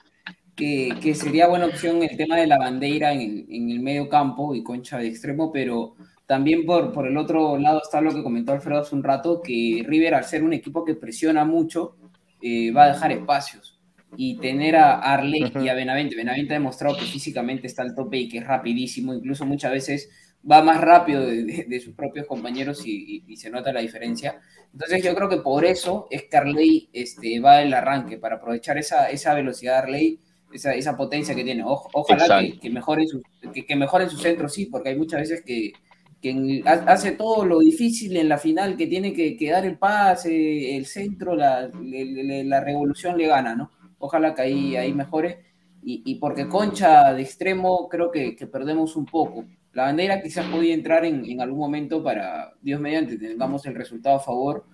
que, 0.55 0.97
que 1.01 1.15
sería 1.15 1.47
buena 1.47 1.65
opción 1.67 2.03
el 2.03 2.15
tema 2.17 2.37
de 2.37 2.47
la 2.47 2.57
bandera 2.57 3.13
en 3.13 3.21
el, 3.21 3.45
en 3.49 3.69
el 3.71 3.79
medio 3.81 4.09
campo 4.09 4.55
y 4.55 4.63
concha 4.63 4.97
de 4.97 5.07
extremo, 5.07 5.51
pero 5.51 5.95
también 6.25 6.65
por, 6.65 6.93
por 6.93 7.07
el 7.07 7.17
otro 7.17 7.57
lado 7.57 7.81
está 7.83 8.01
lo 8.01 8.13
que 8.13 8.23
comentó 8.23 8.51
Alfredo 8.53 8.81
hace 8.81 8.95
un 8.95 9.03
rato, 9.03 9.41
que 9.41 9.83
River 9.85 10.15
al 10.15 10.25
ser 10.25 10.43
un 10.43 10.53
equipo 10.53 10.85
que 10.85 10.95
presiona 10.95 11.43
mucho, 11.45 11.95
eh, 12.41 12.71
va 12.71 12.85
a 12.85 12.93
dejar 12.93 13.11
espacios. 13.11 13.79
Y 14.17 14.37
tener 14.37 14.75
a 14.75 14.99
Arley 14.99 15.51
y 15.61 15.67
a 15.69 15.73
Benavente. 15.75 16.15
Benavente 16.15 16.53
ha 16.53 16.57
demostrado 16.57 16.97
que 16.97 17.05
físicamente 17.05 17.67
está 17.67 17.83
al 17.83 17.93
tope 17.93 18.17
y 18.17 18.29
que 18.29 18.39
es 18.39 18.47
rapidísimo, 18.47 19.13
incluso 19.13 19.45
muchas 19.45 19.71
veces 19.71 20.09
va 20.49 20.61
más 20.63 20.79
rápido 20.81 21.21
de, 21.25 21.43
de- 21.43 21.65
de 21.67 21.79
sus 21.79 21.93
propios 21.95 22.25
compañeros 22.27 22.85
y, 22.85 22.91
y- 23.27 23.33
y 23.33 23.37
se 23.37 23.49
nota 23.49 23.73
la 23.73 23.81
diferencia. 23.81 24.39
Entonces 24.71 25.03
yo 25.03 25.15
creo 25.15 25.29
que 25.29 25.37
por 25.37 25.65
eso 25.65 26.07
es 26.11 26.23
que 26.29 26.37
Arley 26.37 26.89
este, 26.93 27.39
va 27.39 27.61
el 27.61 27.73
arranque, 27.73 28.17
para 28.17 28.35
aprovechar 28.35 28.77
esa, 28.77 29.09
esa 29.09 29.33
velocidad 29.33 29.73
de 29.73 29.77
Arley, 29.79 30.19
esa, 30.53 30.73
esa 30.75 30.95
potencia 30.97 31.35
que 31.35 31.43
tiene. 31.43 31.63
Oj- 31.63 31.89
ojalá 31.93 32.25
que, 32.33 32.59
que, 32.59 32.69
mejore 32.69 33.07
su, 33.07 33.21
que, 33.53 33.65
que 33.65 33.75
mejore 33.75 34.09
su 34.09 34.17
centro, 34.17 34.47
sí, 34.49 34.67
porque 34.67 34.89
hay 34.89 34.95
muchas 34.97 35.21
veces 35.21 35.41
que, 35.45 35.73
que 36.21 36.61
hace 36.65 37.11
todo 37.13 37.45
lo 37.45 37.59
difícil 37.59 38.15
en 38.17 38.29
la 38.29 38.37
final, 38.37 38.75
que 38.77 38.87
tiene 38.87 39.13
que, 39.13 39.37
que 39.37 39.51
dar 39.51 39.65
el 39.65 39.77
pase, 39.77 40.75
el 40.75 40.85
centro, 40.85 41.35
la, 41.35 41.69
la 41.73 42.59
revolución 42.61 43.17
le 43.17 43.27
gana, 43.27 43.55
¿no? 43.55 43.71
Ojalá 43.99 44.33
que 44.33 44.41
ahí, 44.43 44.75
ahí 44.75 44.93
mejore. 44.93 45.39
Y, 45.83 46.03
y 46.05 46.15
porque 46.15 46.47
Concha 46.47 47.13
de 47.13 47.21
extremo 47.21 47.87
creo 47.87 48.11
que, 48.11 48.35
que 48.35 48.47
perdemos 48.47 48.95
un 48.95 49.05
poco. 49.05 49.45
La 49.73 49.83
bandera 49.83 50.21
quizás 50.21 50.45
podía 50.47 50.73
entrar 50.73 51.05
en, 51.05 51.25
en 51.25 51.41
algún 51.41 51.59
momento 51.59 52.03
para, 52.03 52.53
Dios 52.61 52.81
mediante, 52.81 53.17
tengamos 53.17 53.65
el 53.65 53.75
resultado 53.75 54.15
a 54.17 54.19
favor, 54.19 54.65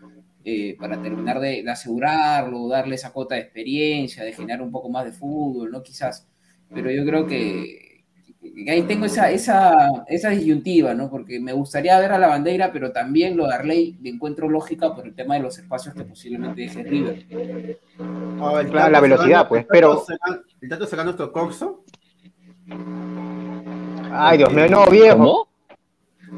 eh, 0.43 0.75
para 0.79 1.01
terminar 1.01 1.39
de, 1.39 1.63
de 1.63 1.69
asegurarlo, 1.71 2.67
darle 2.67 2.95
esa 2.95 3.12
cuota 3.12 3.36
de 3.36 3.41
experiencia, 3.41 4.23
de 4.23 4.31
generar 4.34 4.62
un 4.62 4.71
poco 4.71 4.89
más 4.89 5.03
de 5.05 5.12
fútbol, 5.12 5.71
¿no? 5.71 5.81
Quizás. 5.84 6.27
Pero 6.73 6.89
yo 6.91 7.03
creo 7.05 7.25
que, 7.27 8.03
que 8.41 8.71
ahí 8.71 8.84
tengo 8.84 9.05
esa, 9.05 9.31
esa, 9.31 9.73
esa 10.08 10.29
disyuntiva, 10.29 10.93
¿no? 10.93 11.10
Porque 11.10 11.39
me 11.39 11.51
gustaría 11.51 11.99
ver 11.99 12.12
a 12.12 12.17
la 12.19 12.27
bandera, 12.27 12.71
pero 12.71 12.91
también 12.91 13.36
lo 13.36 13.47
de 13.47 13.53
Arley 13.55 13.97
le 14.01 14.10
encuentro 14.12 14.47
lógica 14.47 14.93
por 14.95 15.05
el 15.08 15.13
tema 15.15 15.34
de 15.36 15.41
los 15.41 15.58
espacios 15.58 15.93
que 15.95 16.03
posiblemente 16.03 16.62
deje 16.62 16.84
River. 16.84 17.25
Ah, 17.99 18.60
el 18.62 18.67
Claro, 18.67 18.71
Tato 18.71 18.89
la 18.91 18.99
velocidad, 19.01 19.27
sacando- 19.41 19.49
pues, 19.49 19.62
el 19.62 19.67
pero- 19.67 20.03
El 20.62 20.69
Tato 20.69 20.86
sacando 20.86 21.03
nuestro 21.12 21.31
corso. 21.31 21.84
Ay, 24.17 24.38
Dios 24.38 24.54
mío, 24.54 24.67
no, 24.69 24.86
viejo. 24.88 25.17
¿Cómo? 25.17 25.47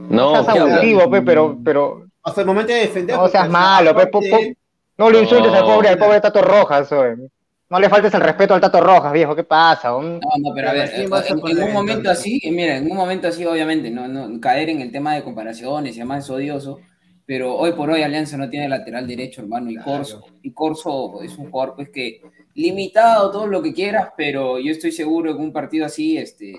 No, 0.09 0.31
seas 0.31 0.45
¿qué 0.53 0.59
hablas? 0.59 0.77
abusivo, 0.79 1.09
pe, 1.09 1.21
pero, 1.21 1.57
pero 1.63 2.07
sea, 2.33 2.41
el 2.41 2.47
momento 2.47 2.73
de 2.73 2.79
defender. 2.79 3.15
no 3.15 3.27
seas 3.27 3.49
malo, 3.49 3.95
pe, 3.95 4.07
po- 4.07 4.17
aparte, 4.19 4.55
po- 4.55 5.03
no 5.03 5.09
lo 5.09 5.19
insultes 5.19 5.53
al 5.53 5.61
No. 5.61 5.65
pobre, 5.67 5.89
al 5.89 5.97
pobre 5.97 6.21
Tato 6.21 6.41
Rojas, 6.41 6.91
oye. 6.91 7.29
No 7.69 7.79
le 7.79 7.89
faltes 7.89 8.13
el 8.13 8.21
respeto 8.21 8.53
al 8.53 8.61
Tato 8.61 8.79
Rojas, 8.79 9.11
viejo, 9.11 9.35
¿qué 9.35 9.43
pasa? 9.43 9.95
Un- 9.95 10.19
No, 10.19 10.29
no, 10.39 10.55
pero 10.55 10.69
a 10.69 10.73
ver, 10.73 10.89
¿quién 10.89 11.09
en, 11.11 11.63
un 11.63 11.73
momento 11.73 12.09
así, 12.09 12.39
eh, 12.43 12.51
mira, 12.51 12.77
en 12.77 12.89
un 12.89 12.95
momento 12.97 13.27
así, 13.27 13.45
obviamente, 13.45 13.89
no, 13.91 14.07
no 14.07 14.39
caer 14.39 14.69
en 14.69 14.81
el 14.81 14.91
tema 14.91 15.13
de 15.15 15.23
comparaciones 15.23 15.95
y 15.95 15.99
demás 15.99 16.23
es 16.23 16.29
odioso, 16.29 16.79
pero 17.25 17.55
hoy 17.55 17.73
por 17.73 17.89
hoy 17.89 18.01
Alianza 18.03 18.37
no 18.37 18.49
tiene 18.49 18.69
lateral 18.69 19.05
derecho, 19.05 19.41
hermano, 19.41 19.69
y 19.69 19.75
Claro. 19.75 19.91
Corso, 19.97 20.25
y 20.41 20.51
Corso 20.53 21.21
es 21.21 21.37
un 21.37 21.51
jugador 21.51 21.75
pues 21.75 21.89
que 21.89 22.21
limitado, 22.55 23.31
todo 23.31 23.47
lo 23.47 23.61
que 23.61 23.73
quieras, 23.73 24.09
pero 24.15 24.59
yo 24.59 24.71
estoy 24.71 24.91
seguro 24.93 25.35
que 25.35 25.43
un 25.43 25.51
partido 25.51 25.85
así, 25.85 26.17
este, 26.17 26.55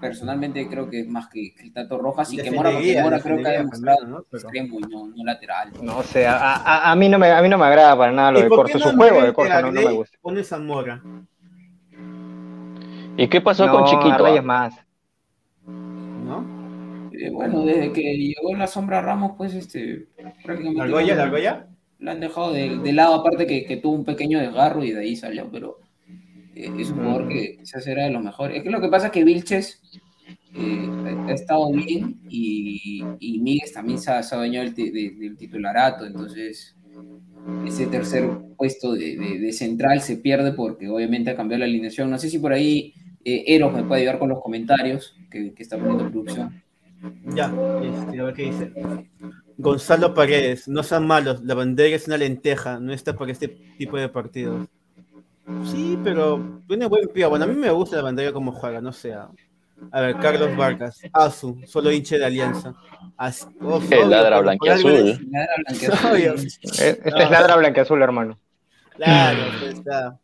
personalmente 0.00 0.68
creo 0.68 0.88
que 0.88 1.00
es 1.00 1.08
más 1.08 1.28
que, 1.28 1.54
que 1.54 1.64
el 1.64 1.72
Tato 1.72 1.98
Rojas 1.98 2.32
y 2.32 2.36
que 2.38 2.50
Mora, 2.50 2.70
porque 2.72 3.02
Mora 3.02 3.20
creo 3.20 3.36
que 3.38 3.46
ha 3.48 3.50
demostrado 3.50 4.06
¿no? 4.06 4.24
Pero- 4.30 4.42
extremo 4.44 4.78
y 4.78 4.82
no, 4.82 5.08
no 5.08 5.24
lateral. 5.24 5.70
No 5.82 6.02
sé, 6.02 6.26
a, 6.26 6.36
a- 6.56 6.90
a 6.92 6.96
mí 6.96 7.08
no 7.08 7.18
me, 7.18 7.30
a 7.30 7.42
mí 7.42 7.48
no 7.48 7.58
me 7.58 7.66
agrada 7.66 7.96
para 7.96 8.12
nada 8.12 8.32
lo 8.32 8.38
¿Y 8.40 8.42
de 8.44 8.48
Corso, 8.48 8.78
su 8.78 8.90
juego 8.96 9.22
de 9.22 9.32
Corso 9.32 9.52
no, 9.60 9.72
no 9.72 9.80
me 9.80 9.92
gusta. 9.92 10.18
Pones 10.20 10.52
a 10.52 10.58
Mora. 10.58 11.02
¿Y 13.16 13.28
qué 13.28 13.40
pasó 13.40 13.66
No, 13.66 13.72
con 13.72 13.84
Chiquito? 13.86 14.14
Arley 14.14 14.34
ah? 14.34 14.38
es 14.38 14.44
más. 14.44 14.74
¿No? 15.66 17.10
Eh, 17.12 17.30
bueno, 17.30 17.64
desde 17.64 17.92
que 17.92 18.02
llegó 18.16 18.54
la 18.54 18.66
sombra 18.68 19.00
Ramos, 19.00 19.32
pues 19.36 19.54
este, 19.54 20.06
prácticamente... 20.44 20.76
¿La 20.78 21.22
Argolla? 21.24 21.54
no- 21.66 21.78
¿La 22.00 22.12
han 22.12 22.20
dejado 22.20 22.52
de, 22.52 22.78
de 22.78 22.92
lado, 22.92 23.14
aparte 23.16 23.44
que, 23.44 23.64
que 23.64 23.76
tuvo 23.78 23.94
un 23.96 24.04
pequeño 24.04 24.38
desgarro 24.38 24.84
y 24.84 24.92
de 24.92 25.00
ahí 25.00 25.16
salió, 25.16 25.48
pero 25.50 25.78
es 26.58 26.90
un 26.90 26.98
jugador 26.98 27.28
que 27.28 27.56
quizás 27.58 27.86
era 27.86 28.04
de 28.04 28.10
los 28.10 28.22
mejores. 28.22 28.56
Es 28.56 28.62
que 28.62 28.70
lo 28.70 28.80
que 28.80 28.88
pasa 28.88 29.06
es 29.06 29.12
que 29.12 29.24
Vilches 29.24 29.80
eh, 30.54 30.88
ha, 31.28 31.32
estado 31.32 31.70
bien 31.72 32.20
y, 32.28 33.02
y 33.20 33.38
Míguez 33.40 33.72
también 33.72 33.98
se 33.98 34.10
ha, 34.10 34.22
se 34.22 34.34
ha 34.34 34.40
del, 34.40 34.74
de- 34.74 35.14
del 35.18 35.36
titularato, 35.36 36.04
entonces 36.06 36.74
ese 37.66 37.86
tercer 37.86 38.28
puesto 38.56 38.92
de, 38.92 39.16
de- 39.16 39.38
de 39.38 39.52
central 39.52 40.00
se 40.00 40.16
pierde 40.16 40.52
porque 40.52 40.88
obviamente 40.88 41.30
ha 41.30 41.36
cambiado 41.36 41.60
la 41.60 41.66
alineación. 41.66 42.10
No 42.10 42.18
sé 42.18 42.28
si 42.28 42.38
por 42.38 42.52
ahí 42.52 42.92
eh, 43.24 43.44
Eros 43.46 43.72
me 43.72 43.84
puede 43.84 44.02
ayudar 44.02 44.18
con 44.18 44.28
los 44.28 44.42
comentarios 44.42 45.14
que, 45.30 45.52
que 45.54 45.62
está 45.62 45.78
poniendo 45.78 46.10
producción. 46.10 46.62
Ya, 47.34 47.54
este, 47.82 48.18
a 48.20 48.24
ver 48.24 48.34
qué 48.34 48.42
dice. 48.42 48.72
Gonzalo 49.56 50.14
Paredes, 50.14 50.66
no 50.68 50.82
sean 50.82 51.06
malos, 51.06 51.42
la 51.44 51.54
bandera 51.54 51.94
es 51.94 52.06
una 52.06 52.16
lenteja, 52.16 52.78
no 52.80 52.92
está 52.92 53.16
para 53.16 53.32
este 53.32 53.48
tipo 53.76 53.96
de 53.96 54.08
partidos. 54.08 54.68
Sí, 55.64 55.98
pero 56.02 56.60
tiene 56.66 56.86
buen 56.86 57.08
pie. 57.08 57.26
Bueno, 57.26 57.44
a 57.44 57.48
mí 57.48 57.54
me 57.54 57.70
gusta 57.70 57.96
la 57.96 58.02
bandera 58.02 58.32
como 58.32 58.52
juega, 58.52 58.80
no 58.80 58.92
sé. 58.92 59.14
A 59.14 59.30
a 59.92 60.00
ver, 60.00 60.16
Carlos 60.16 60.56
Vargas, 60.56 61.00
Azu, 61.12 61.60
solo 61.66 61.92
hinche 61.92 62.18
de 62.18 62.26
Alianza. 62.26 62.74
As- 63.16 63.48
oh, 63.60 63.80
El 63.90 64.10
ladra 64.10 64.40
blanquiazul. 64.40 64.92
Eh, 64.92 65.18
Este 65.68 67.22
es 67.22 67.30
ladra 67.30 67.56
blanqueazul, 67.56 68.02
hermano. 68.02 68.38
Claro, 68.96 69.38
pues 69.60 69.74
está. 69.74 70.18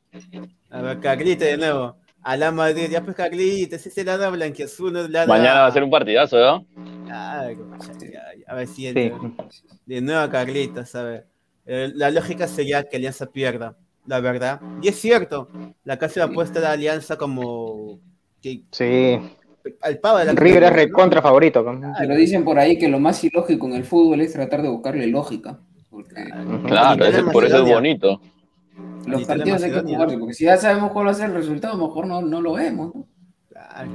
A 0.71 0.83
ver, 0.83 1.01
Carlita 1.01 1.45
de 1.45 1.57
nuevo. 1.57 1.97
A 2.23 2.37
la 2.37 2.51
Madrid, 2.51 2.89
ya 2.91 3.03
pues 3.03 3.17
Carlita, 3.17 3.77
ese 3.77 3.91
es 3.91 3.99
el 3.99 4.07
ladra 4.07 4.31
blanquiazul, 4.31 4.93
no 4.93 5.01
es 5.01 5.11
ladra. 5.11 5.29
Mañana 5.29 5.61
va 5.61 5.67
a 5.67 5.73
ser 5.73 5.85
un 5.85 5.91
partidazo, 5.91 6.39
¿no? 6.39 6.67
Claro, 7.05 7.51
ya, 8.01 8.09
ya, 8.11 8.45
a 8.47 8.55
ver 8.55 8.67
si 8.67 8.93
Sí. 8.93 9.13
De 9.87 10.01
nuevo 10.01 10.29
Carlitos, 10.31 10.95
a 10.95 11.03
ver. 11.03 11.27
Eh, 11.67 11.91
la 11.95 12.11
lógica 12.11 12.47
sería 12.49 12.83
que 12.85 12.97
Alianza 12.97 13.27
pierda, 13.27 13.77
la 14.07 14.21
verdad. 14.21 14.61
Y 14.83 14.89
es 14.89 14.97
cierto, 15.01 15.49
la 15.85 15.99
casa 15.99 16.21
de 16.21 16.33
apuesta 16.33 16.61
de 16.61 16.67
Alianza 16.67 17.17
como 17.17 17.99
que 18.43 18.63
Sí. 18.71 19.19
al 19.81 19.99
pavo 19.99 20.19
de 20.19 20.27
la 20.27 20.33
River 20.33 20.65
es 20.65 20.73
recontra 20.73 21.23
favorito. 21.23 21.63
¿no? 21.73 21.93
Pero 21.99 22.15
dicen 22.17 22.45
por 22.45 22.59
ahí 22.59 22.79
que 22.79 22.89
lo 22.89 22.99
más 23.01 23.23
ilógico 23.25 23.67
en 23.67 23.75
el 23.75 23.85
fútbol 23.85 24.21
es 24.21 24.33
tratar 24.33 24.63
de 24.63 24.69
buscarle 24.69 25.07
lógica. 25.07 25.59
Porque 25.91 26.15
Ujú. 26.23 26.67
Claro, 26.67 27.05
por 27.33 27.45
eso 27.45 27.65
es 27.65 27.73
bonito. 27.73 28.21
los 29.07 29.23
Italia, 29.23 29.45
partidos 29.45 29.63
hay 29.63 29.71
que 29.71 29.81
jugarse. 29.95 30.19
Porque 30.19 30.35
si 30.35 30.45
ya 30.45 30.57
sabemos 30.57 30.91
cuál 30.93 31.07
va 31.07 31.11
a 31.13 31.15
ser 31.15 31.31
el 31.31 31.37
resultado, 31.37 31.77
mejor 31.77 32.07
no, 32.07 32.21
no 32.23 32.41
lo 32.41 32.55
vemos. 32.55 32.95
¿no? 32.95 33.07
Claro. 33.49 33.91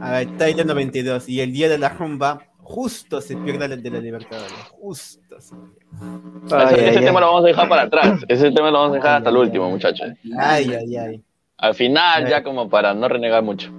A 0.00 0.10
ver, 0.12 0.36
Tyler 0.36 0.66
92. 0.66 1.28
Y 1.28 1.40
el 1.40 1.52
día 1.52 1.68
de 1.68 1.78
la 1.78 1.88
rumba, 1.90 2.40
justo 2.68 3.22
se 3.22 3.34
pierde 3.34 3.66
la 3.66 3.76
de 3.76 3.90
la 3.90 3.98
Libertadores. 3.98 4.52
Justo 4.72 5.40
se 5.40 5.54
pierde. 5.56 6.54
Ay, 6.54 6.74
ese 6.74 6.84
ay, 6.84 6.88
ese 6.90 7.00
tema 7.00 7.20
lo 7.20 7.26
vamos 7.28 7.44
a 7.44 7.46
dejar 7.46 7.68
para 7.68 7.82
atrás. 7.82 8.20
Ese 8.28 8.50
tema 8.52 8.70
lo 8.70 8.78
vamos 8.78 8.92
a 8.92 8.96
dejar 8.96 9.16
hasta 9.16 9.30
el 9.30 9.36
último, 9.36 9.70
muchachos. 9.70 10.08
Ay, 10.38 10.74
ay, 10.74 10.96
ay. 10.96 11.24
Al 11.56 11.74
final, 11.74 12.28
ya 12.28 12.42
como 12.42 12.68
para 12.68 12.92
no 12.92 13.08
renegar 13.08 13.42
mucho. 13.42 13.72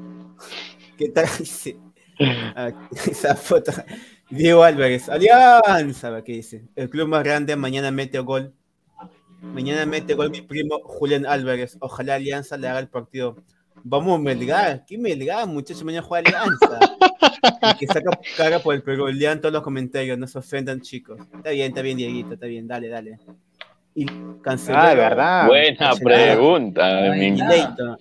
¿Qué 0.97 1.10
tal? 1.10 1.28
dice? 1.39 1.78
Ah, 2.56 2.71
Esa 2.91 3.36
foto. 3.36 3.71
Diego 4.32 4.63
Álvarez, 4.63 5.08
Alianza, 5.08 6.23
¿qué 6.23 6.34
dice? 6.34 6.67
El 6.75 6.89
club 6.89 7.08
más 7.08 7.23
grande 7.23 7.56
mañana 7.56 7.91
mete 7.91 8.17
gol. 8.19 8.54
Mañana 9.41 9.86
mete 9.86 10.15
gol 10.15 10.32
mi 10.32 10.41
primo 10.41 10.80
Julián 10.84 11.28
Álvarez. 11.28 11.78
Ojalá 11.80 12.15
Alianza 12.15 12.58
le 12.58 12.67
haga 12.67 12.80
el 12.80 12.89
partido. 12.89 13.38
Vamos, 13.83 14.19
Melgar. 14.19 14.83
¿Qué 14.85 14.97
Melgar, 14.97 15.47
muchachos? 15.47 15.83
Mañana 15.83 16.05
juega 16.05 16.29
Alianza. 16.29 16.79
Y 17.41 17.77
que 17.77 17.87
saca 17.87 18.09
cara 18.35 18.59
por 18.59 18.75
el 18.75 18.83
Perú. 18.83 19.07
Lean 19.07 19.39
todos 19.39 19.53
los 19.53 19.63
comentarios, 19.63 20.17
no 20.17 20.27
se 20.27 20.37
ofendan, 20.37 20.81
chicos. 20.81 21.19
Está 21.37 21.51
bien, 21.51 21.67
está 21.69 21.81
bien, 21.81 21.97
Dieguito, 21.97 22.33
está 22.33 22.45
bien, 22.47 22.67
dale, 22.67 22.89
dale. 22.89 23.17
Y 23.95 24.05
canceló. 24.41 24.77
Ah, 24.77 24.93
verdad. 24.93 25.47
Buena 25.47 25.91
pregunta. 26.03 26.85
Ay. 27.11 27.31
Leighton. 27.37 27.97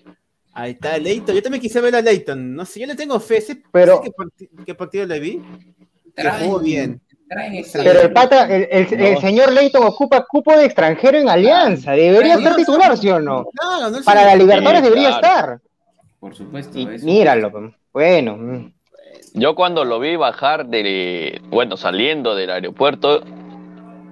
Ahí 0.53 0.73
está 0.73 0.99
Leighton. 0.99 1.35
Yo 1.37 1.43
también 1.43 1.61
quise 1.63 1.81
ver 1.81 1.95
a 1.95 2.01
Leighton. 2.03 2.55
No 2.55 2.65
sé, 2.65 2.81
yo 2.81 2.87
le 2.87 2.97
tengo 2.97 3.19
fe. 3.21 3.41
¿Sí- 3.41 3.63
Pero- 3.73 4.01
¿sí 4.03 4.03
¿Qué, 4.05 4.11
parti- 4.11 4.65
qué 4.67 4.75
partido 4.75 5.07
le 5.07 5.21
vi? 5.21 5.43
Que 6.17 6.31
jugó 6.31 6.59
bien. 6.59 7.01
Pero 7.73 8.01
el 8.01 8.13
pata, 8.13 8.45
el, 8.55 8.67
el- 8.71 9.01
el 9.01 9.15
No. 9.15 9.21
señor 9.21 9.53
Leighton 9.53 9.85
ocupa 9.85 10.25
cupo 10.29 10.57
de 10.57 10.65
extranjero 10.65 11.19
en 11.19 11.29
Alianza. 11.29 11.93
Debería 11.93 12.39
ser 12.39 12.57
titular, 12.57 12.97
¿sí 12.99 13.09
o 13.11 13.21
no? 13.21 13.45
Claro, 13.55 13.91
no 13.91 14.03
Para 14.03 14.25
la 14.25 14.35
Libertadores 14.35 14.81
Sí, 14.81 14.85
debería 14.89 15.19
claro. 15.19 15.27
estar. 15.27 15.61
Por 16.21 16.35
supuesto. 16.35 16.79
Y 16.79 16.87
eso. 16.87 17.05
míralo. 17.07 17.51
pues. 17.51 17.73
Bueno. 17.93 18.37
mm. 18.37 18.73
Yo 19.35 19.55
cuando 19.55 19.85
lo 19.85 20.01
vi 20.01 20.17
bajar 20.17 20.67
de, 20.67 21.41
bueno, 21.51 21.77
saliendo 21.77 22.35
del 22.35 22.51
aeropuerto, 22.51 23.23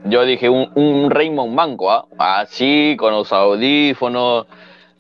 yo 0.05 0.25
dije 0.25 0.49
un, 0.49 0.71
un 0.75 1.11
Raymond 1.11 1.53
Manco, 1.55 1.91
¿ah? 1.91 2.05
así, 2.19 2.97
con 2.99 3.13
los 3.13 3.33
audífonos, 3.33 4.47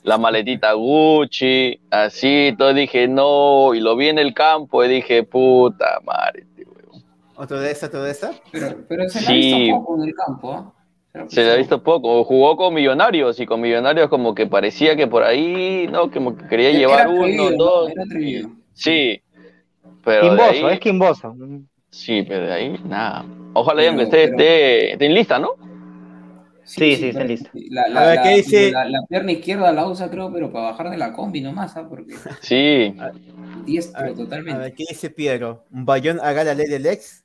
la 0.02 0.16
maletita 0.18 0.72
Gucci, 0.72 1.78
así, 1.90 2.54
todo 2.58 2.72
dije, 2.74 3.08
no, 3.08 3.74
y 3.74 3.80
lo 3.80 3.94
vi 3.96 4.08
en 4.08 4.18
el 4.18 4.32
campo 4.34 4.84
y 4.84 4.88
dije, 4.88 5.22
puta 5.22 6.00
madre, 6.04 6.42
este 6.48 6.64
huevón". 6.64 7.02
¿Otro 7.36 7.60
de 7.60 7.70
esa, 7.72 7.86
otro 7.86 8.02
de 8.02 8.10
esa? 8.12 8.32
Pero, 8.52 8.76
pero 8.88 9.08
se 9.08 9.20
Sí. 9.20 9.52
ha 9.52 9.58
visto 9.58 9.76
poco 9.80 9.96
en 10.02 10.08
el 10.08 10.14
campo. 10.14 10.52
¿ah? 10.52 10.72
Se 11.28 11.42
le 11.44 11.52
ha 11.52 11.56
visto 11.56 11.82
poco, 11.82 12.24
jugó 12.24 12.56
con 12.56 12.74
Millonarios 12.74 13.38
y 13.40 13.46
con 13.46 13.60
Millonarios 13.60 14.08
como 14.08 14.34
que 14.34 14.46
parecía 14.46 14.96
que 14.96 15.06
por 15.06 15.22
ahí, 15.22 15.88
no, 15.90 16.10
como 16.10 16.36
que 16.36 16.46
quería 16.46 16.70
llevar 16.72 17.08
uno, 17.08 17.50
¿no? 17.50 17.56
dos, 17.56 17.90
Era 17.90 18.02
atrevido. 18.04 18.50
sí, 18.74 19.20
pero 20.04 20.22
Quimboso, 20.22 20.66
ahí- 20.66 20.74
es 20.74 20.80
Quimboso. 20.80 21.34
Mm. 21.34 21.66
sí, 21.90 22.22
pero 22.26 22.46
de 22.46 22.52
ahí, 22.52 22.80
nada. 22.84 23.24
Ojalá 23.54 23.82
ya 23.82 23.96
que 23.96 24.02
esté, 24.02 24.16
pero- 24.28 24.30
esté, 24.38 24.92
esté 24.92 25.06
en 25.06 25.14
lista, 25.14 25.38
¿no? 25.38 25.50
Sí, 26.64 26.96
sí, 26.96 27.06
está 27.08 27.20
pero- 27.20 27.28
listo. 27.28 27.50
La, 27.70 27.88
la, 27.88 28.00
A 28.00 28.06
ver, 28.06 28.16
la- 28.16 28.22
¿qué 28.22 28.28
dice? 28.36 28.70
La, 28.72 28.84
la 28.84 28.98
pierna 29.08 29.32
izquierda 29.32 29.72
la 29.72 29.86
usa, 29.86 30.10
creo, 30.10 30.32
pero 30.32 30.50
para 30.50 30.70
bajar 30.70 30.90
de 30.90 30.98
la 30.98 31.12
combi 31.12 31.40
nomás, 31.40 31.76
¿ah? 31.76 31.86
Porque 31.88 32.14
Sí, 32.42 32.94
diestro 33.64 34.00
A 34.00 34.02
ver, 34.04 34.12
a 34.12 34.16
totalmente. 34.16 34.60
ver, 34.60 34.74
¿qué 34.74 34.84
dice 34.88 35.10
Piero? 35.10 35.64
¿Un 35.72 35.84
Bayón 35.84 36.18
haga 36.20 36.42
la 36.44 36.54
ley 36.54 36.66
del 36.66 36.86
ex? 36.86 37.24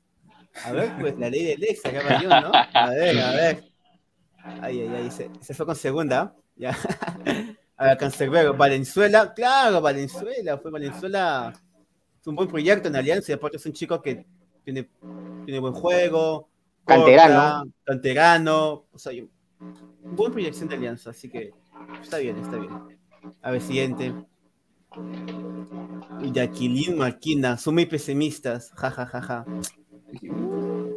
A 0.64 0.72
ver, 0.72 0.90
pues 1.00 1.18
la 1.18 1.28
ley 1.28 1.44
del 1.44 1.64
ex, 1.64 1.84
acá 1.84 2.00
Bayón, 2.08 2.28
¿no? 2.30 2.50
A 2.72 2.90
ver, 2.90 3.18
a 3.18 3.32
ver. 3.32 3.64
Ay, 4.42 4.80
ay, 4.80 4.90
ay, 4.94 5.10
se, 5.10 5.30
se 5.40 5.54
fue 5.54 5.66
con 5.66 5.76
segunda. 5.76 6.34
Ya. 6.56 6.76
A 7.76 7.86
ver, 7.86 7.98
Cancerbero, 7.98 8.54
Valenzuela, 8.54 9.32
claro, 9.34 9.80
Valenzuela, 9.80 10.58
fue 10.58 10.70
Valenzuela. 10.70 11.52
Es 12.20 12.26
un 12.26 12.36
buen 12.36 12.48
proyecto 12.48 12.88
en 12.88 12.96
Alianza 12.96 13.32
y 13.32 13.34
aparte 13.34 13.56
es 13.56 13.66
un 13.66 13.72
chico 13.72 14.00
que 14.00 14.24
tiene, 14.64 14.88
tiene 15.44 15.58
buen 15.58 15.72
juego. 15.72 16.48
Canterano. 16.84 17.34
corta, 17.34 17.76
canterano. 17.84 18.84
O 18.92 18.98
sea, 18.98 19.12
un 19.20 20.16
buen 20.16 20.32
proyección 20.32 20.68
de 20.68 20.76
Alianza, 20.76 21.10
así 21.10 21.28
que 21.28 21.52
está 22.00 22.18
bien, 22.18 22.36
está 22.38 22.56
bien. 22.56 22.70
A 23.42 23.50
ver, 23.50 23.60
siguiente. 23.60 24.14
Yaquilín 26.32 26.98
Marquina, 26.98 27.56
son 27.58 27.74
muy 27.74 27.86
pesimistas. 27.86 28.70
Ja, 28.76 28.90
ja, 28.90 29.06
ja, 29.06 29.22
ja. 29.22 29.44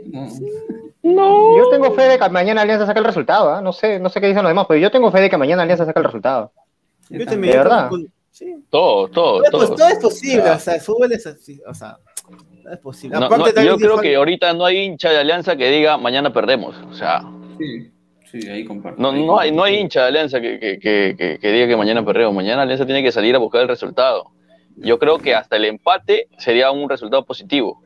No. 0.05 0.27
Yo 1.13 1.69
tengo 1.69 1.91
fe 1.93 2.03
de 2.03 2.17
que 2.17 2.29
mañana 2.29 2.61
Alianza 2.63 2.85
saca 2.85 2.99
el 2.99 3.05
resultado. 3.05 3.49
¿ah? 3.53 3.61
No 3.61 3.71
sé, 3.73 3.99
no 3.99 4.09
sé 4.09 4.19
qué 4.19 4.27
dicen 4.27 4.41
los 4.43 4.49
demás, 4.49 4.65
pero 4.67 4.79
yo 4.79 4.89
tengo 4.89 5.11
fe 5.11 5.21
de 5.21 5.29
que 5.29 5.37
mañana 5.37 5.61
Alianza 5.63 5.85
saca 5.85 5.99
el 5.99 6.05
resultado. 6.05 6.51
Yo 7.09 7.19
Yo 7.19 7.25
también. 7.25 7.51
¿De 7.53 7.57
verdad? 7.59 7.89
sí. 8.31 8.55
todo, 8.69 9.07
todo, 9.09 9.41
Todo, 9.43 9.51
pues, 9.51 9.67
todo. 9.69 9.75
todo 9.75 9.87
es 9.89 9.99
posible, 9.99 10.41
Claro. 10.41 10.57
o 10.57 10.59
sea, 10.59 10.75
el 10.75 10.81
fútbol 10.81 11.11
es 11.11 11.27
así, 11.27 11.61
o 11.67 11.73
sea, 11.73 11.97
todo 12.63 12.73
es 12.73 12.79
posible. 12.79 13.19
No, 13.19 13.25
Aparte, 13.27 13.53
no, 13.55 13.63
yo 13.63 13.77
creo 13.77 13.97
que 13.99 14.15
ahorita 14.15 14.53
no 14.53 14.65
hay 14.65 14.79
hincha 14.79 15.09
de 15.11 15.19
Alianza 15.19 15.55
que 15.55 15.69
diga 15.69 15.97
mañana 15.97 16.33
perdemos. 16.33 16.75
O 16.89 16.93
sea, 16.93 17.21
Sí, 17.59 17.91
sí, 18.41 18.49
ahí 18.49 18.65
comparto. 18.65 18.99
no, 19.01 19.11
no, 19.13 19.39
hay, 19.39 19.51
no 19.51 19.63
hay 19.63 19.75
hincha 19.75 20.01
de 20.01 20.07
Alianza 20.07 20.41
que, 20.41 20.59
que, 20.59 20.79
que, 20.79 21.15
que- 21.17 21.37
que 21.39 21.51
diga 21.51 21.67
que 21.67 21.77
mañana 21.77 22.03
perdemos. 22.03 22.33
Mañana 22.33 22.63
Alianza 22.63 22.85
tiene 22.85 23.03
que 23.03 23.11
salir 23.11 23.35
a 23.35 23.37
buscar 23.39 23.61
el 23.61 23.67
resultado. 23.67 24.31
Yo 24.77 24.97
creo 24.99 25.19
que 25.19 25.35
hasta 25.35 25.55
el 25.55 25.65
empate 25.65 26.27
sería 26.39 26.71
un 26.71 26.89
resultado 26.89 27.23
positivo 27.23 27.81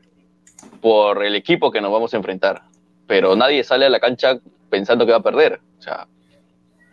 por 0.80 1.22
el 1.24 1.36
equipo 1.36 1.70
que 1.70 1.80
nos 1.80 1.92
vamos 1.92 2.12
a 2.14 2.16
enfrentar. 2.16 2.62
Pero 3.10 3.34
nadie 3.34 3.64
sale 3.64 3.86
a 3.86 3.90
la 3.90 3.98
cancha 3.98 4.38
pensando 4.70 5.04
que 5.04 5.10
va 5.10 5.18
a 5.18 5.22
perder. 5.22 5.58
O 5.80 5.82
sea, 5.82 6.06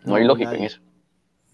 no 0.04 0.16
hay 0.16 0.24
lógica 0.24 0.50
nadie. 0.50 0.58
en 0.58 0.64
eso. 0.66 0.80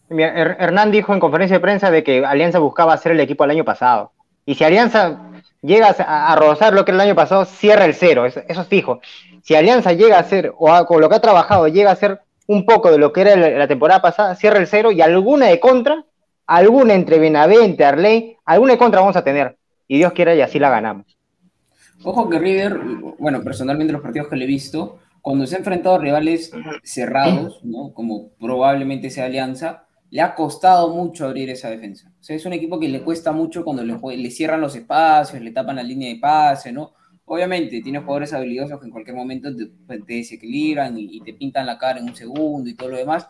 Mira, 0.08 0.34
Her- 0.34 0.56
Hernán 0.58 0.90
dijo 0.90 1.12
en 1.12 1.20
conferencia 1.20 1.56
de 1.58 1.60
prensa 1.60 1.90
de 1.90 2.02
que 2.02 2.24
Alianza 2.24 2.60
buscaba 2.60 2.94
hacer 2.94 3.12
el 3.12 3.20
equipo 3.20 3.44
el 3.44 3.50
año 3.50 3.62
pasado. 3.66 4.12
Y 4.46 4.54
si 4.54 4.64
Alianza 4.64 5.20
llega 5.60 5.94
a, 5.98 6.32
a 6.32 6.36
rozar 6.36 6.72
lo 6.72 6.82
que 6.86 6.92
era 6.92 6.96
el 7.02 7.08
año 7.08 7.14
pasado, 7.14 7.44
cierra 7.44 7.84
el 7.84 7.92
cero, 7.92 8.24
eso, 8.24 8.40
eso 8.48 8.62
es 8.62 8.66
fijo. 8.66 9.00
Si 9.42 9.54
Alianza 9.54 9.92
llega 9.92 10.16
a 10.16 10.20
hacer, 10.20 10.50
o 10.56 10.72
a- 10.72 10.86
con 10.86 11.02
lo 11.02 11.10
que 11.10 11.16
ha 11.16 11.20
trabajado, 11.20 11.68
llega 11.68 11.90
a 11.90 11.92
hacer 11.92 12.20
un 12.46 12.64
poco 12.64 12.90
de 12.90 12.96
lo 12.96 13.12
que 13.12 13.20
era 13.20 13.36
la, 13.36 13.50
la 13.50 13.68
temporada 13.68 14.00
pasada, 14.00 14.34
cierra 14.34 14.58
el 14.60 14.66
cero 14.66 14.92
y 14.92 15.02
alguna 15.02 15.48
de 15.48 15.60
contra, 15.60 16.06
alguna 16.46 16.94
entre 16.94 17.18
Benavente, 17.18 17.84
Arley, 17.84 18.38
alguna 18.46 18.72
de 18.72 18.78
contra 18.78 19.00
vamos 19.00 19.16
a 19.16 19.24
tener. 19.24 19.58
Y 19.88 19.98
Dios 19.98 20.14
quiera 20.14 20.34
y 20.34 20.40
así 20.40 20.58
la 20.58 20.70
ganamos. 20.70 21.13
Ojo 22.04 22.28
que 22.28 22.38
River, 22.38 22.78
bueno, 23.18 23.42
personalmente 23.42 23.92
los 23.92 24.02
partidos 24.02 24.28
que 24.28 24.36
le 24.36 24.44
he 24.44 24.48
visto, 24.48 24.98
cuando 25.22 25.46
se 25.46 25.54
ha 25.56 25.58
enfrentado 25.58 25.96
a 25.96 25.98
rivales 25.98 26.52
cerrados, 26.82 27.64
¿no? 27.64 27.94
Como 27.94 28.30
probablemente 28.38 29.08
sea 29.10 29.24
Alianza, 29.24 29.86
le 30.10 30.20
ha 30.20 30.34
costado 30.34 30.94
mucho 30.94 31.24
abrir 31.24 31.48
esa 31.48 31.70
defensa. 31.70 32.12
O 32.20 32.22
sea, 32.22 32.36
es 32.36 32.44
un 32.44 32.52
equipo 32.52 32.78
que 32.78 32.88
le 32.88 33.02
cuesta 33.02 33.32
mucho 33.32 33.64
cuando 33.64 33.82
le, 33.82 34.16
le 34.18 34.30
cierran 34.30 34.60
los 34.60 34.76
espacios, 34.76 35.42
le 35.42 35.50
tapan 35.50 35.76
la 35.76 35.82
línea 35.82 36.12
de 36.12 36.20
pase, 36.20 36.72
¿no? 36.72 36.92
Obviamente, 37.24 37.80
tiene 37.80 38.00
jugadores 38.00 38.34
habilidosos 38.34 38.78
que 38.78 38.84
en 38.86 38.92
cualquier 38.92 39.16
momento 39.16 39.48
te, 39.56 39.98
te 40.00 40.14
desequilibran 40.14 40.98
y, 40.98 41.16
y 41.16 41.20
te 41.22 41.32
pintan 41.32 41.64
la 41.64 41.78
cara 41.78 42.00
en 42.00 42.04
un 42.04 42.14
segundo 42.14 42.68
y 42.68 42.74
todo 42.74 42.90
lo 42.90 42.98
demás. 42.98 43.26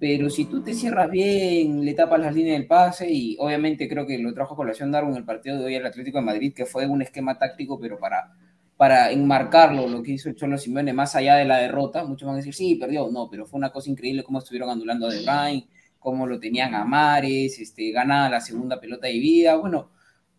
Pero 0.00 0.30
si 0.30 0.46
tú 0.46 0.62
te 0.62 0.72
cierras 0.72 1.10
bien, 1.10 1.84
le 1.84 1.92
tapas 1.92 2.18
las 2.20 2.34
líneas 2.34 2.58
del 2.58 2.66
pase 2.66 3.06
y 3.12 3.36
obviamente 3.38 3.86
creo 3.86 4.06
que 4.06 4.18
lo 4.18 4.32
trajo 4.32 4.54
a 4.54 4.56
colación 4.56 4.90
Darwin 4.90 5.12
en 5.12 5.18
el 5.18 5.24
partido 5.24 5.58
de 5.58 5.64
hoy 5.66 5.76
al 5.76 5.84
Atlético 5.84 6.18
de 6.18 6.24
Madrid, 6.24 6.54
que 6.54 6.64
fue 6.64 6.86
un 6.86 7.02
esquema 7.02 7.38
táctico, 7.38 7.78
pero 7.78 7.98
para, 7.98 8.32
para 8.78 9.12
enmarcarlo, 9.12 9.86
lo 9.86 10.02
que 10.02 10.12
hizo 10.12 10.30
el 10.30 10.36
Cholo 10.36 10.56
Simeone, 10.56 10.94
más 10.94 11.14
allá 11.16 11.36
de 11.36 11.44
la 11.44 11.58
derrota, 11.58 12.02
muchos 12.06 12.26
van 12.26 12.36
a 12.36 12.38
decir, 12.38 12.54
sí, 12.54 12.76
perdió, 12.76 13.10
no, 13.10 13.28
pero 13.30 13.44
fue 13.44 13.58
una 13.58 13.70
cosa 13.70 13.90
increíble 13.90 14.24
cómo 14.24 14.38
estuvieron 14.38 14.70
anulando 14.70 15.06
a 15.06 15.10
De 15.10 15.22
Bruyne, 15.22 15.68
cómo 15.98 16.26
lo 16.26 16.40
tenían 16.40 16.74
a 16.74 16.86
Mares, 16.86 17.58
este, 17.60 17.90
gana 17.92 18.30
la 18.30 18.40
segunda 18.40 18.80
pelota 18.80 19.06
de 19.06 19.18
vida, 19.18 19.56
bueno, 19.56 19.90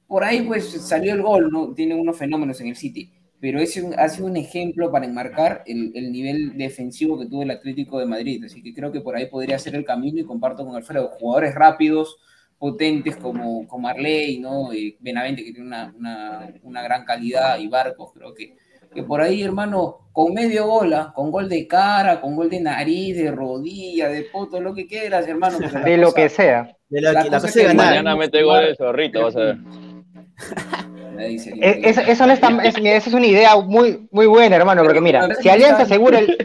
por 0.07 0.23
ahí 0.23 0.41
pues 0.41 0.71
salió 0.71 1.13
el 1.13 1.21
gol, 1.21 1.51
¿no? 1.51 1.71
Tiene 1.75 1.93
unos 1.93 2.17
fenómenos 2.17 2.59
en 2.61 2.69
el 2.69 2.75
City, 2.75 3.11
pero 3.41 3.59
ese 3.59 3.89
ha 3.97 4.07
sido 4.07 4.27
un 4.27 4.37
ejemplo 4.37 4.91
para 4.91 5.05
enmarcar 5.05 5.63
el, 5.65 5.91
el 5.95 6.11
nivel 6.11 6.57
defensivo 6.57 7.19
que 7.19 7.25
tuvo 7.25 7.41
el 7.43 7.51
Atlético 7.51 7.99
de 7.99 8.05
Madrid, 8.05 8.43
así 8.45 8.61
que 8.61 8.73
creo 8.73 8.91
que 8.91 9.01
por 9.01 9.15
ahí 9.15 9.25
podría 9.25 9.57
ser 9.59 9.75
el 9.75 9.83
camino 9.83 10.19
y 10.19 10.23
comparto 10.23 10.63
con 10.65 10.75
Alfredo, 10.75 11.09
jugadores 11.19 11.55
rápidos, 11.55 12.17
potentes 12.59 13.17
como, 13.17 13.67
como 13.67 13.87
Arley, 13.87 14.39
¿no? 14.39 14.71
Y 14.71 14.95
Benavente 14.99 15.43
que 15.43 15.51
tiene 15.51 15.65
una, 15.67 15.91
una, 15.97 16.53
una 16.61 16.83
gran 16.83 17.03
calidad 17.03 17.57
y 17.57 17.67
Barcos, 17.67 18.11
creo 18.13 18.35
que, 18.35 18.55
que 18.93 19.01
por 19.01 19.19
ahí, 19.21 19.41
hermano, 19.41 20.09
con 20.11 20.33
medio 20.35 20.67
gola, 20.67 21.11
con 21.15 21.31
gol 21.31 21.49
de 21.49 21.65
cara, 21.67 22.21
con 22.21 22.35
gol 22.35 22.51
de 22.51 22.59
nariz, 22.61 23.15
de 23.17 23.31
rodilla, 23.31 24.09
de 24.09 24.23
poto, 24.23 24.61
lo 24.61 24.75
que 24.75 24.85
quieras, 24.85 25.27
hermano. 25.27 25.57
De 25.57 25.97
lo 25.97 26.07
cosa- 26.11 26.15
que 26.21 26.29
sea. 26.29 26.77
de 26.89 27.01
la, 27.01 27.13
la 27.13 27.23
la 27.23 27.39
cosa 27.39 27.51
que 27.51 27.63
ganar. 27.65 27.87
Mañana 27.87 28.15
mete 28.15 28.43
gol 28.43 28.63
el 28.63 28.75
zorrito, 28.77 29.23
vas 29.23 29.35
a 29.35 29.39
ver. 29.39 29.57
Eh. 31.25 31.81
Eso, 31.83 32.01
eso 32.01 32.25
no 32.25 32.33
es 32.33 32.39
tan- 32.39 32.59
es- 32.65 32.75
esa 32.77 33.09
es 33.09 33.13
una 33.13 33.27
idea 33.27 33.55
muy, 33.57 34.07
muy 34.11 34.25
buena, 34.27 34.55
hermano, 34.55 34.83
porque 34.83 35.01
mira, 35.01 35.27
si 35.41 35.49
Alianza 35.49 35.83
asegura 35.83 36.19
el, 36.19 36.37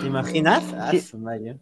¿Te 0.00 0.06
imaginas? 0.06 0.62
Ah, 0.78 0.92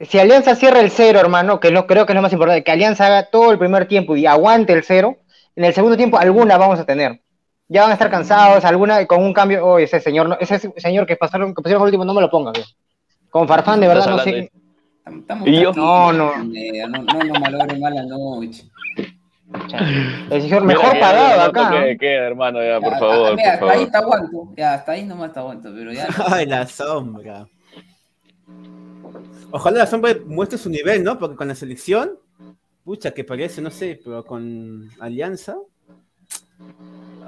si 0.01 0.18
Alianza 0.18 0.55
cierra 0.57 0.80
el 0.80 0.91
cero, 0.91 1.20
hermano, 1.20 1.61
que 1.61 1.70
lo, 1.70 1.87
creo 1.87 2.05
que 2.07 2.12
es 2.12 2.16
lo 2.16 2.22
más 2.22 2.32
importante, 2.32 2.64
que 2.64 2.70
Alianza 2.72 3.07
haga 3.07 3.24
todo 3.30 3.53
el 3.53 3.59
primer 3.59 3.87
tiempo 3.87 4.16
y 4.16 4.26
aguante 4.26 4.72
el 4.72 4.82
cero, 4.82 5.18
en 5.57 5.64
el 5.64 5.72
segundo 5.72 5.97
tiempo 5.97 6.18
alguna 6.18 6.57
vamos 6.59 6.78
a 6.80 6.85
tener. 6.85 7.20
Ya 7.68 7.82
van 7.82 7.91
a 7.91 7.95
estar 7.95 8.11
cansados, 8.11 8.64
alguna 8.64 9.07
con 9.07 9.22
un 9.22 9.32
cambio, 9.32 9.64
oh, 9.64 9.78
ese 9.78 10.01
señor, 10.01 10.28
no- 10.28 10.37
ese 10.39 10.70
señor 10.76 11.07
que 11.07 11.16
pasaron, 11.16 11.55
que 11.55 11.62
pusieron 11.62 11.82
el 11.82 11.87
último, 11.87 12.05
no 12.05 12.12
me 12.12 12.20
lo 12.20 12.30
ponga, 12.30 12.53
bien. 12.53 12.66
Con 13.30 13.49
Farfán, 13.49 13.80
de 13.80 13.89
verdad, 13.89 14.07
no 14.07 14.18
sé. 14.18 14.28
hablando 14.30 14.51
Estamos- 14.99 15.20
estamos 15.20 15.49
Y 15.49 15.53
yo- 15.61 15.72
tranquilos, 15.72 15.76
No, 15.76 16.12
no. 16.12 16.32
No, 16.37 16.99
no, 17.03 17.24
no 17.24 17.41
malogre 17.41 17.78
mala 17.78 18.03
noche. 18.05 18.64
Mira 20.30 20.61
mejor 20.61 20.98
pagado 20.98 21.36
no 21.36 21.42
acá. 21.61 21.86
hermano, 21.86 22.62
ya, 22.62 22.80
por 22.80 22.92
Ya, 22.92 22.98
favor, 22.98 23.36
mira, 23.36 23.59
por 23.59 23.68
hasta 23.70 23.80
ahí 23.80 23.90
te 23.90 23.96
aguanto, 23.96 24.55
ya, 24.57 24.74
hasta 24.74 24.92
ahí 24.92 25.05
nomás 25.05 25.32
te 25.32 25.38
aguanto, 25.38 25.72
pero 25.74 25.92
ya. 25.92 26.09
Ay, 26.28 26.46
la 26.46 26.66
sombra. 26.66 27.46
Ojalá 29.50 29.78
la 29.78 29.86
sombra 29.86 30.16
muestre 30.26 30.59
su 30.59 30.68
nivel, 30.68 31.05
¿no? 31.05 31.18
Porque 31.18 31.36
con 31.36 31.48
la 31.48 31.55
selección 31.55 32.18
pucha, 32.84 33.12
que 33.12 33.24
parece, 33.24 33.62
no 33.62 33.70
sé, 33.70 33.98
pero 34.05 34.24
con 34.24 34.90
Alianza. 35.00 35.57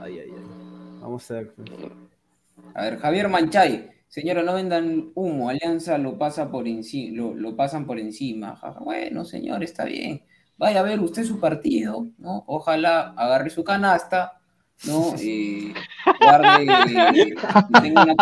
Ay, 0.02 0.18
ay, 0.18 0.30
ay. 0.36 0.44
Vamos 1.00 1.30
a 1.30 1.34
ver. 1.34 1.52
A 2.74 2.82
ver, 2.82 2.98
Javier 2.98 3.28
Manchay. 3.28 3.90
Señora, 4.08 4.42
no 4.42 4.54
vendan 4.54 5.10
humo, 5.14 5.48
Alianza 5.48 5.98
lo 5.98 6.16
pasa 6.16 6.50
por 6.50 6.68
encima, 6.68 7.16
lo, 7.16 7.34
lo 7.34 7.56
pasan 7.56 7.86
por 7.86 7.98
encima. 7.98 8.58
Bueno, 8.80 9.24
señor, 9.24 9.64
está 9.64 9.84
bien. 9.84 10.22
Vaya 10.58 10.80
a 10.80 10.82
ver 10.82 11.00
usted 11.00 11.24
su 11.24 11.38
partido, 11.38 12.06
¿no? 12.18 12.44
Ojalá 12.46 13.12
agarre 13.16 13.50
su 13.50 13.62
canasta, 13.64 14.32
¿no? 14.86 15.14
Eh, 15.20 15.72
guarde, 16.20 16.64
eh, 16.64 17.34
tenga 17.82 18.02
una 18.02 18.14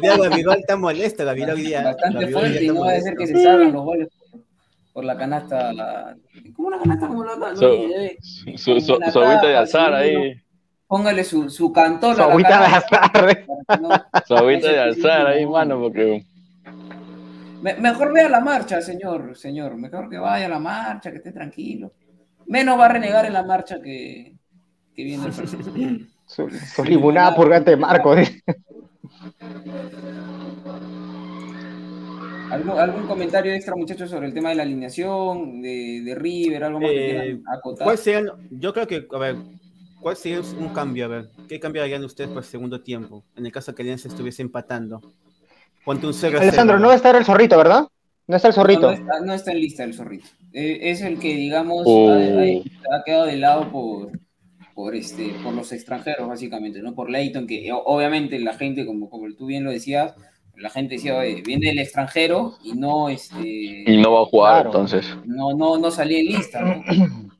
día 0.00 0.16
Gavirol 0.18 0.56
está 0.58 0.76
molesto, 0.76 1.24
Gavirol 1.24 1.56
hoy 1.56 1.62
día. 1.62 1.82
bastante 1.84 2.18
Gavirol 2.20 2.40
fuerte 2.40 2.64
y 2.64 2.68
no 2.68 2.80
va 2.80 2.90
a 2.92 3.00
ser 3.00 3.14
molesto. 3.14 3.18
que 3.18 3.26
se 3.26 3.42
salgan 3.44 3.72
los 3.72 3.84
goles 3.84 4.08
por, 4.92 5.04
la 5.04 5.16
canasta. 5.16 6.16
¿Cómo 6.54 6.68
una 6.68 6.78
canasta 6.78 7.08
como 7.08 7.24
la 7.24 7.32
otra? 7.34 7.56
So- 7.56 7.66
No, 7.66 8.58
Su, 8.58 8.80
su, 8.80 8.98
su 9.12 9.20
agüita 9.20 9.46
de 9.46 9.56
alzar 9.56 9.94
ahí. 9.94 10.34
Póngale 10.86 11.22
su, 11.24 11.48
su 11.50 11.72
cantón 11.72 12.14
Su 12.14 12.20
la 12.20 12.26
agüita 12.26 12.60
de 12.60 12.66
azar. 12.66 13.46
Su 14.26 14.36
agüita 14.36 14.70
de 14.72 14.80
alzar 14.80 15.26
ahí, 15.28 15.46
mano, 15.46 15.80
porque 15.80 16.24
Me- 17.60 17.74
mejor 17.74 18.12
vea 18.12 18.28
la 18.28 18.40
marcha, 18.40 18.80
señor, 18.80 19.36
señor. 19.36 19.76
Mejor 19.76 20.08
que 20.08 20.18
vaya 20.18 20.46
a 20.46 20.48
la 20.48 20.58
marcha, 20.58 21.10
que 21.10 21.18
esté 21.18 21.32
tranquilo. 21.32 21.92
Menos 22.46 22.78
va 22.78 22.86
a 22.86 22.88
renegar 22.88 23.26
en 23.26 23.32
la 23.34 23.42
marcha 23.42 23.80
que, 23.82 24.36
que 24.94 25.04
viene 25.04 25.26
el 25.26 25.32
su 26.26 26.48
limonada 26.84 27.34
purgante 27.34 27.70
de 27.72 27.76
Marco. 27.76 28.14
¿Algún, 32.50 32.78
algún 32.78 33.06
comentario 33.06 33.52
extra, 33.52 33.76
muchachos, 33.76 34.08
sobre 34.10 34.26
el 34.28 34.34
tema 34.34 34.48
de 34.50 34.54
la 34.54 34.62
alineación, 34.62 35.60
de, 35.60 36.00
de 36.04 36.14
River, 36.14 36.64
algo 36.64 36.80
más 36.80 36.90
que 36.90 36.96
Eh, 36.96 37.04
quieran 37.04 37.42
acotar? 37.52 37.84
¿Cuál 37.86 37.98
sería, 37.98 38.32
yo 38.50 38.72
creo 38.72 38.86
que, 38.86 39.06
a 39.12 39.18
ver, 39.18 39.36
¿cuál 40.00 40.16
sería 40.16 40.40
un 40.56 40.70
cambio? 40.70 41.04
A 41.04 41.08
ver, 41.08 41.30
¿qué 41.46 41.60
cambiarían 41.60 42.04
ustedes 42.04 42.30
por 42.30 42.42
el 42.42 42.48
segundo 42.48 42.82
tiempo? 42.82 43.26
En 43.36 43.44
el 43.44 43.52
caso 43.52 43.74
que 43.74 43.82
Alianza 43.82 44.08
estuviese 44.08 44.40
empatando. 44.42 45.04
Ponte 45.88 46.06
un 46.06 46.12
0 46.12 46.38
Alessandro, 46.38 46.78
no 46.78 46.88
va 46.88 46.92
a 46.92 46.96
estar 46.96 47.16
el 47.16 47.24
zorrito, 47.24 47.56
¿verdad? 47.56 47.88
No 48.26 48.36
está 48.36 48.48
el 48.48 48.52
zorrito. 48.52 48.88
no 48.88 48.92
está, 48.92 49.20
no 49.20 49.32
está 49.32 49.52
en 49.52 49.60
lista 49.60 49.84
el 49.84 49.94
zorrito. 49.94 50.26
Eh, 50.52 50.80
es 50.82 51.00
el 51.00 51.18
que, 51.18 51.34
digamos, 51.34 51.84
Oh. 51.86 52.10
ha, 52.10 53.04
quedado 53.06 53.24
de 53.24 53.38
lado 53.38 53.72
por, 53.72 54.10
por, 54.74 54.94
este, 54.94 55.30
por 55.42 55.54
los 55.54 55.72
extranjeros, 55.72 56.28
básicamente, 56.28 56.82
¿no? 56.82 56.94
Por 56.94 57.08
Leighton, 57.08 57.46
que 57.46 57.70
obviamente 57.72 58.38
la 58.38 58.52
gente, 58.52 58.84
como, 58.84 59.08
como 59.08 59.32
tú 59.34 59.46
bien 59.46 59.64
lo 59.64 59.70
decías, 59.70 60.14
la 60.58 60.68
gente 60.68 60.96
decía, 60.96 61.16
"Oye, 61.16 61.40
viene 61.40 61.68
del 61.68 61.78
extranjero 61.78 62.58
y 62.62 62.74
no, 62.74 63.08
este, 63.08 63.40
y 63.86 63.96
no 63.96 64.12
va 64.12 64.20
a 64.20 64.24
jugar, 64.26 64.64
Claro. 64.64 64.68
entonces. 64.68 65.06
no, 65.24 65.54
no, 65.54 65.78
no 65.78 65.90
salía 65.90 66.18
en 66.20 66.26
lista, 66.26 66.60
¿no? 66.60 66.84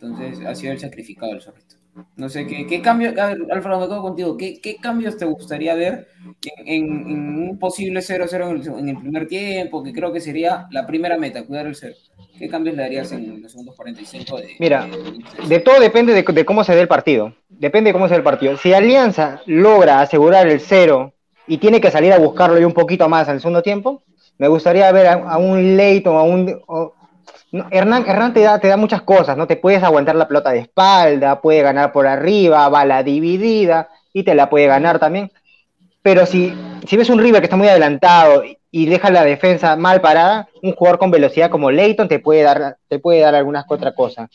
Entonces 0.00 0.40
ha 0.46 0.54
sido 0.54 0.72
el 0.72 0.78
sacrificado 0.80 1.32
el 1.32 1.42
zorrito. 1.42 1.76
No 2.16 2.28
sé, 2.28 2.46
¿qué, 2.46 2.66
qué 2.66 2.80
cambio, 2.80 3.10
a 3.20 3.26
ver, 3.26 3.38
Alfredo, 3.50 3.80
me 3.80 3.86
quedo 3.86 4.02
contigo, 4.02 4.36
¿qué, 4.36 4.60
qué 4.62 4.76
cambios 4.76 5.16
te 5.18 5.24
gustaría 5.26 5.74
ver 5.74 6.08
en, 6.64 6.66
en- 6.66 7.10
en 7.10 7.48
un 7.50 7.58
posible 7.58 8.00
0-0 8.00 8.50
en, 8.50 8.56
el- 8.60 8.78
en 8.78 8.88
el 8.88 8.98
primer 8.98 9.26
tiempo, 9.28 9.82
que 9.82 9.92
creo 9.92 10.12
que 10.12 10.20
sería 10.20 10.66
la 10.70 10.86
primera 10.86 11.18
meta, 11.18 11.44
cuidar 11.44 11.66
el 11.66 11.74
0? 11.74 11.94
¿Qué 12.38 12.48
cambios 12.48 12.76
le 12.76 12.82
darías 12.82 13.12
en 13.12 13.42
los 13.42 13.52
segundos 13.52 13.76
45 13.76 14.38
de... 14.38 14.48
Mira, 14.58 14.86
de- 14.86 15.48
De 15.48 15.58
todo 15.60 15.80
depende 15.80 16.14
de, 16.14 16.22
de 16.22 16.44
cómo 16.44 16.64
se 16.64 16.74
dé 16.74 16.80
el 16.80 16.88
partido. 16.88 17.34
Depende 17.48 17.88
de 17.90 17.92
cómo 17.92 18.06
se 18.08 18.14
dé 18.14 18.18
el 18.18 18.24
partido. 18.24 18.56
Si 18.56 18.72
Alianza 18.72 19.42
logra 19.46 20.00
asegurar 20.00 20.46
el 20.48 20.60
cero 20.60 21.12
y 21.46 21.58
tiene 21.58 21.80
que 21.80 21.90
salir 21.90 22.12
a 22.12 22.18
buscarlo 22.18 22.58
y 22.60 22.64
un 22.64 22.72
poquito 22.72 23.08
más 23.08 23.28
al 23.28 23.40
segundo 23.40 23.62
tiempo, 23.62 24.02
me 24.38 24.48
gustaría 24.48 24.90
ver 24.92 25.06
a, 25.08 25.12
a 25.12 25.38
un 25.38 25.76
Leighton, 25.76 26.16
a 26.16 26.22
un... 26.22 26.60
Hernán, 27.70 28.04
Hernán 28.06 28.32
te, 28.32 28.40
da, 28.40 28.58
te 28.58 28.68
da 28.68 28.76
muchas 28.78 29.02
cosas, 29.02 29.36
¿no? 29.36 29.46
Te 29.46 29.56
puedes 29.56 29.82
aguantar 29.82 30.16
la 30.16 30.26
pelota 30.26 30.50
de 30.52 30.60
espalda, 30.60 31.40
puede 31.40 31.60
ganar 31.62 31.92
por 31.92 32.06
arriba, 32.06 32.66
bala 32.70 33.02
dividida 33.02 33.88
y 34.12 34.22
te 34.22 34.34
la 34.34 34.48
puede 34.48 34.66
ganar 34.66 34.98
también. 34.98 35.30
Pero 36.02 36.24
si, 36.24 36.52
si 36.86 36.96
ves 36.96 37.10
un 37.10 37.18
River 37.18 37.40
que 37.40 37.46
está 37.46 37.56
muy 37.56 37.68
adelantado 37.68 38.42
y- 38.44 38.86
deja 38.86 39.10
la 39.10 39.22
defensa 39.22 39.76
mal 39.76 40.00
parada, 40.00 40.48
un 40.62 40.72
jugador 40.72 40.98
con 40.98 41.10
velocidad 41.10 41.50
como 41.50 41.70
Leighton 41.70 42.08
te 42.08 42.20
puede 42.20 42.42
dar, 42.42 42.78
te 42.88 42.98
puede 42.98 43.20
dar 43.20 43.34
algunas 43.34 43.66
que 43.66 43.74
otra 43.74 43.94
cosa. 43.94 44.30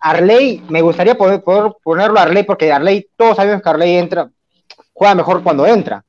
Arley, 0.00 0.62
me 0.68 0.82
gustaría 0.82 1.16
poder, 1.16 1.42
poder 1.42 1.72
ponerlo 1.82 2.18
a 2.18 2.24
Arley 2.24 2.42
porque 2.42 2.70
Arley, 2.70 3.08
todos 3.16 3.36
sabemos 3.36 3.62
que 3.62 3.68
Arley 3.70 3.96
entra, 3.96 4.28
juega 4.92 5.14
mejor 5.14 5.42
cuando 5.42 5.66
entra, 5.66 6.04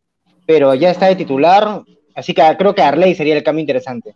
pero 0.45 0.75
ya 0.75 0.91
está 0.91 1.07
de 1.07 1.15
titular, 1.15 1.81
así 2.15 2.33
que 2.33 2.43
creo 2.57 2.75
que 2.75 2.81
Arley 2.81 3.15
sería 3.15 3.35
el 3.37 3.43
cambio 3.43 3.61
interesante. 3.61 4.13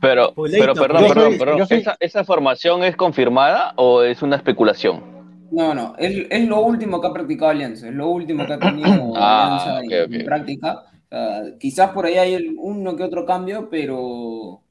Pero, 0.00 0.32
Pues 0.34 0.52
pero 0.58 0.74
perdón, 0.74 1.02
yo 1.02 1.08
perdón, 1.08 1.30
soy- 1.30 1.38
perdón. 1.38 1.66
soy- 1.68 1.78
¿Esa, 1.78 1.96
¿Esa 2.00 2.24
formación 2.24 2.82
es 2.84 2.96
confirmada 2.96 3.74
o 3.76 4.02
es 4.02 4.22
una 4.22 4.36
especulación? 4.36 5.02
No, 5.50 5.74
no, 5.74 5.94
es, 5.98 6.26
es 6.30 6.48
lo 6.48 6.60
último 6.60 7.00
que 7.00 7.08
ha 7.08 7.12
practicado 7.12 7.50
Alianza, 7.50 7.88
es 7.88 7.94
lo 7.94 8.08
último 8.08 8.46
que 8.46 8.52
ha 8.54 8.58
tenido 8.58 8.88
Ah, 9.16 9.58
Alianza 9.78 9.78
ok, 9.86 9.92
en, 9.92 10.04
ok. 10.04 10.20
en 10.20 10.24
práctica. 10.24 10.82
Sea, 11.10 11.42
quizás 11.58 11.90
por 11.90 12.06
ahí 12.06 12.14
hay 12.18 12.54
uno 12.58 12.94
que 12.96 13.02
otro 13.02 13.26
cambio, 13.26 13.68
pero 13.68 14.62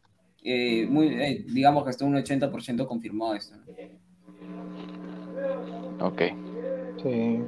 eh, 0.42 0.88
muy, 0.90 1.08
eh, 1.08 1.46
digamos 1.54 1.84
que 1.84 1.90
está 1.92 2.06
un 2.06 2.16
80% 2.16 2.88
confirmado 2.88 3.36
esto. 3.36 3.56
Ok. 6.00 6.22
Sí. 7.04 7.40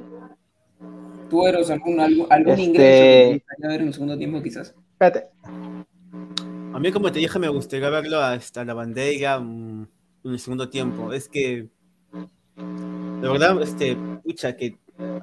¿Tú 1.30 1.46
eres 1.46 1.70
algún, 1.70 1.98
algún, 2.00 2.26
algún 2.30 2.52
Este- 2.52 2.62
ingreso 2.64 3.02
que 3.02 3.28
te 3.28 3.32
gustaría 3.34 3.68
ver 3.68 3.80
en 3.80 3.86
el 3.88 3.94
segundo 3.94 4.18
tiempo 4.18 4.42
quizás? 4.42 4.74
Espérate. 4.92 5.28
A 6.74 6.78
mí, 6.78 6.90
como 6.90 7.12
te 7.12 7.18
dije, 7.18 7.38
me 7.38 7.48
gustaría 7.48 7.90
verlo 7.90 8.18
hasta 8.20 8.64
la 8.64 8.72
bandera 8.72 9.36
en 9.36 9.88
el 10.24 10.38
segundo 10.38 10.70
tiempo. 10.70 11.12
Es 11.12 11.28
que, 11.28 11.68
de 12.56 13.28
verdad, 13.28 13.60
este, 13.62 13.96
pucha, 14.24 14.56
que, 14.56 14.78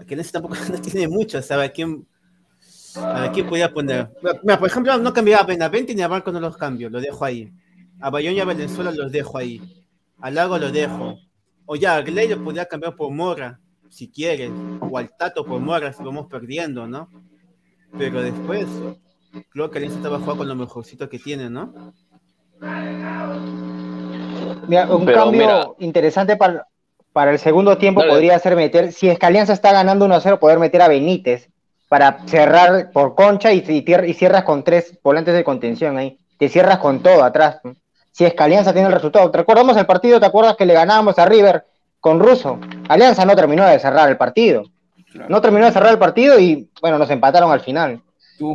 que 0.08 0.14
Alianza 0.14 0.34
tampoco 0.34 0.56
no 0.72 0.80
tiene 0.80 1.08
mucho, 1.08 1.42
¿sabes? 1.42 1.70
¿A 1.70 1.74
quién, 1.74 2.08
a 2.96 3.32
quién 3.34 3.48
podía 3.48 3.74
poner? 3.74 4.10
Mira, 4.44 4.60
por 4.60 4.68
ejemplo, 4.68 4.98
no 5.00 5.12
cambiaba 5.12 5.44
a 5.44 5.48
Benavente 5.48 5.96
ni 5.96 6.04
a 6.04 6.08
Barco, 6.08 6.32
no 6.32 6.40
los 6.40 6.56
cambio, 6.56 6.90
los 6.90 7.02
dejo 7.02 7.26
ahí. 7.26 7.52
A 8.00 8.12
Bayón 8.12 8.36
y 8.36 8.40
a 8.40 8.46
Valenzuela 8.46 8.92
los 8.92 9.12
dejo 9.12 9.38
ahí. 9.38 9.60
A 10.20 10.30
Lago 10.30 10.58
los 10.58 10.72
dejo. 10.72 11.18
O 11.66 11.76
ya, 11.76 11.96
a 11.96 12.02
Gley 12.02 12.28
lo 12.28 12.44
podría 12.44 12.66
cambiar 12.66 12.96
por 12.96 13.12
Mora, 13.12 13.60
si 13.90 14.10
quieres. 14.10 14.52
O 14.82 14.98
al 14.98 15.16
Tato 15.18 15.44
por 15.44 15.60
Mora, 15.60 15.94
si 15.94 16.04
vamos 16.04 16.28
perdiendo, 16.28 16.88
¿no? 16.88 17.10
Pero 17.98 18.22
después, 18.22 18.68
creo 19.50 19.70
que 19.70 19.78
Alianza 19.78 19.98
estaba 19.98 20.18
jugando 20.20 20.38
con 20.40 20.48
lo 20.48 20.56
mejorcito 20.56 21.10
que 21.10 21.20
tiene, 21.20 21.50
¿no? 21.50 21.74
Mira, 24.68 24.88
un 24.96 25.06
Pero 25.06 25.18
cambio 25.24 25.42
mira- 25.42 25.68
interesante 25.80 26.36
para, 26.38 26.68
para 27.14 27.32
el 27.32 27.40
segundo 27.40 27.78
tiempo 27.78 28.02
Dale. 28.02 28.12
podría 28.14 28.40
ser 28.40 28.56
meter, 28.56 28.92
si 28.92 29.10
es 29.10 29.18
que 29.18 29.26
Alianza 29.26 29.54
está 29.54 29.72
ganando 29.74 30.06
1-0, 30.08 30.38
poder 30.40 30.60
meter 30.60 30.82
a 30.82 30.88
Benítez 30.88 31.50
para 31.88 32.20
cerrar 32.28 32.92
por 32.92 33.16
concha 33.16 33.52
y, 33.52 33.58
y 33.68 33.82
tier- 33.84 34.08
y 34.08 34.14
cierras 34.14 34.44
con 34.44 34.64
tres 34.64 35.00
volantes 35.04 35.34
de 35.34 35.44
contención 35.44 35.98
ahí. 35.98 36.18
Te 36.38 36.50
cierras 36.50 36.78
con 36.78 37.00
todo 37.02 37.24
atrás. 37.24 37.60
Si 38.12 38.26
es 38.26 38.34
que 38.34 38.44
Alianza 38.44 38.74
tiene 38.74 38.88
el 38.88 38.94
resultado. 38.94 39.30
¿Te 39.32 39.38
recordamos 39.40 39.76
el 39.78 39.86
partido? 39.86 40.20
¿Te 40.20 40.26
acuerdas 40.26 40.56
que 40.56 40.66
le 40.66 40.74
ganábamos 40.74 41.18
a 41.18 41.26
River 41.26 41.66
con 42.00 42.20
Russo? 42.20 42.60
Alianza 42.88 43.26
no 43.26 43.36
terminó 43.36 43.66
de 43.66 43.80
cerrar 43.80 44.10
el 44.10 44.18
partido. 44.18 44.64
Claro. 45.12 45.30
No 45.30 45.42
terminó 45.42 45.66
de 45.66 45.72
cerrar 45.72 45.92
el 45.92 45.98
partido 46.00 46.40
y, 46.40 46.70
bueno, 46.82 46.98
nos 47.00 47.10
empataron 47.10 47.52
al 47.52 47.62
final. 47.62 48.02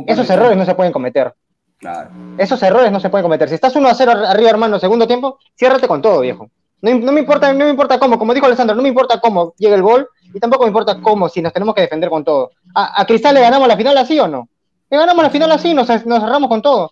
Esos 0.07 0.29
errores 0.29 0.57
no 0.57 0.65
se 0.65 0.75
pueden 0.75 0.91
cometer. 0.93 1.33
Claro. 1.77 2.09
Esos 2.37 2.61
errores 2.63 2.91
no 2.91 2.99
se 2.99 3.09
pueden 3.09 3.23
cometer. 3.23 3.49
Si 3.49 3.55
estás 3.55 3.75
1 3.75 3.87
a 3.87 3.93
0 3.93 4.11
ar- 4.11 4.25
arriba, 4.25 4.49
hermano, 4.49 4.79
segundo 4.79 5.05
tiempo, 5.07 5.39
ciérrate 5.57 5.87
con 5.87 6.01
todo, 6.01 6.21
viejo. 6.21 6.49
No, 6.81 7.11
me 7.11 7.19
importa, 7.19 7.51
no 7.53 7.65
me 7.65 7.69
importa 7.71 7.97
cómo, 7.99 8.17
como 8.19 8.33
dijo 8.33 8.45
Alessandro, 8.45 8.75
no 8.75 8.81
me 8.81 8.89
importa 8.89 9.19
cómo 9.19 9.53
llega 9.57 9.75
el 9.75 9.81
gol 9.81 10.07
y 10.33 10.39
tampoco 10.39 10.63
me 10.63 10.69
importa 10.69 10.99
cómo, 11.01 11.29
si 11.29 11.41
nos 11.41 11.51
tenemos 11.51 11.73
que 11.73 11.81
defender 11.81 12.09
con 12.09 12.23
todo. 12.23 12.51
¿A, 12.75 13.01
a 13.01 13.05
Cristal 13.05 13.33
le 13.35 13.41
ganamos 13.41 13.67
la 13.67 13.75
final 13.77 13.97
así 13.97 14.19
o 14.19 14.27
no? 14.27 14.47
Le 14.89 14.97
ganamos 14.97 15.23
la 15.23 15.29
final 15.29 15.51
así, 15.51 15.73
nos, 15.73 15.87
nos 16.05 16.19
cerramos 16.19 16.47
con 16.49 16.61
todo. 16.61 16.91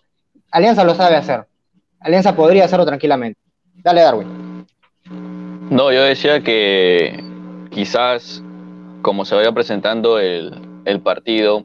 Alianza 0.50 0.84
lo 0.84 0.94
sabe 0.94 1.16
hacer. 1.16 1.46
Alianza 2.00 2.34
podría 2.34 2.64
hacerlo 2.64 2.84
tranquilamente. 2.84 3.38
Dale, 3.76 4.00
Darwin. 4.02 4.66
No, 5.70 5.92
yo 5.92 6.02
decía 6.02 6.40
que 6.42 7.22
quizás 7.70 8.42
como 9.02 9.24
se 9.24 9.34
vaya 9.34 9.52
presentando 9.52 10.18
el, 10.18 10.54
el 10.84 11.00
partido, 11.00 11.64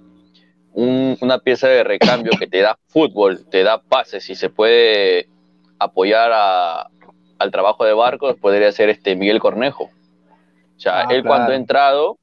un- 0.80 1.18
una 1.22 1.40
pieza 1.40 1.68
de 1.68 1.84
recambio 1.84 2.32
que 2.40 2.48
te 2.48 2.62
da 2.62 2.78
fútbol, 2.88 3.46
te 3.50 3.64
da 3.64 3.82
pases 3.82 4.30
y 4.30 4.36
se 4.36 4.50
puede 4.50 5.28
apoyar 5.78 6.32
a- 6.34 6.88
al 7.38 7.52
trabajo 7.52 7.86
de 7.86 7.94
Barcos, 7.94 8.36
podría 8.40 8.72
ser 8.72 8.90
este 8.90 9.16
Miguel 9.16 9.40
Cornejo. 9.40 9.86
O 9.86 10.80
sea, 10.80 11.02
Ah, 11.02 11.08
él 11.10 11.24
cuando 11.24 11.52
ha 11.52 11.56
entrado, 11.56 12.18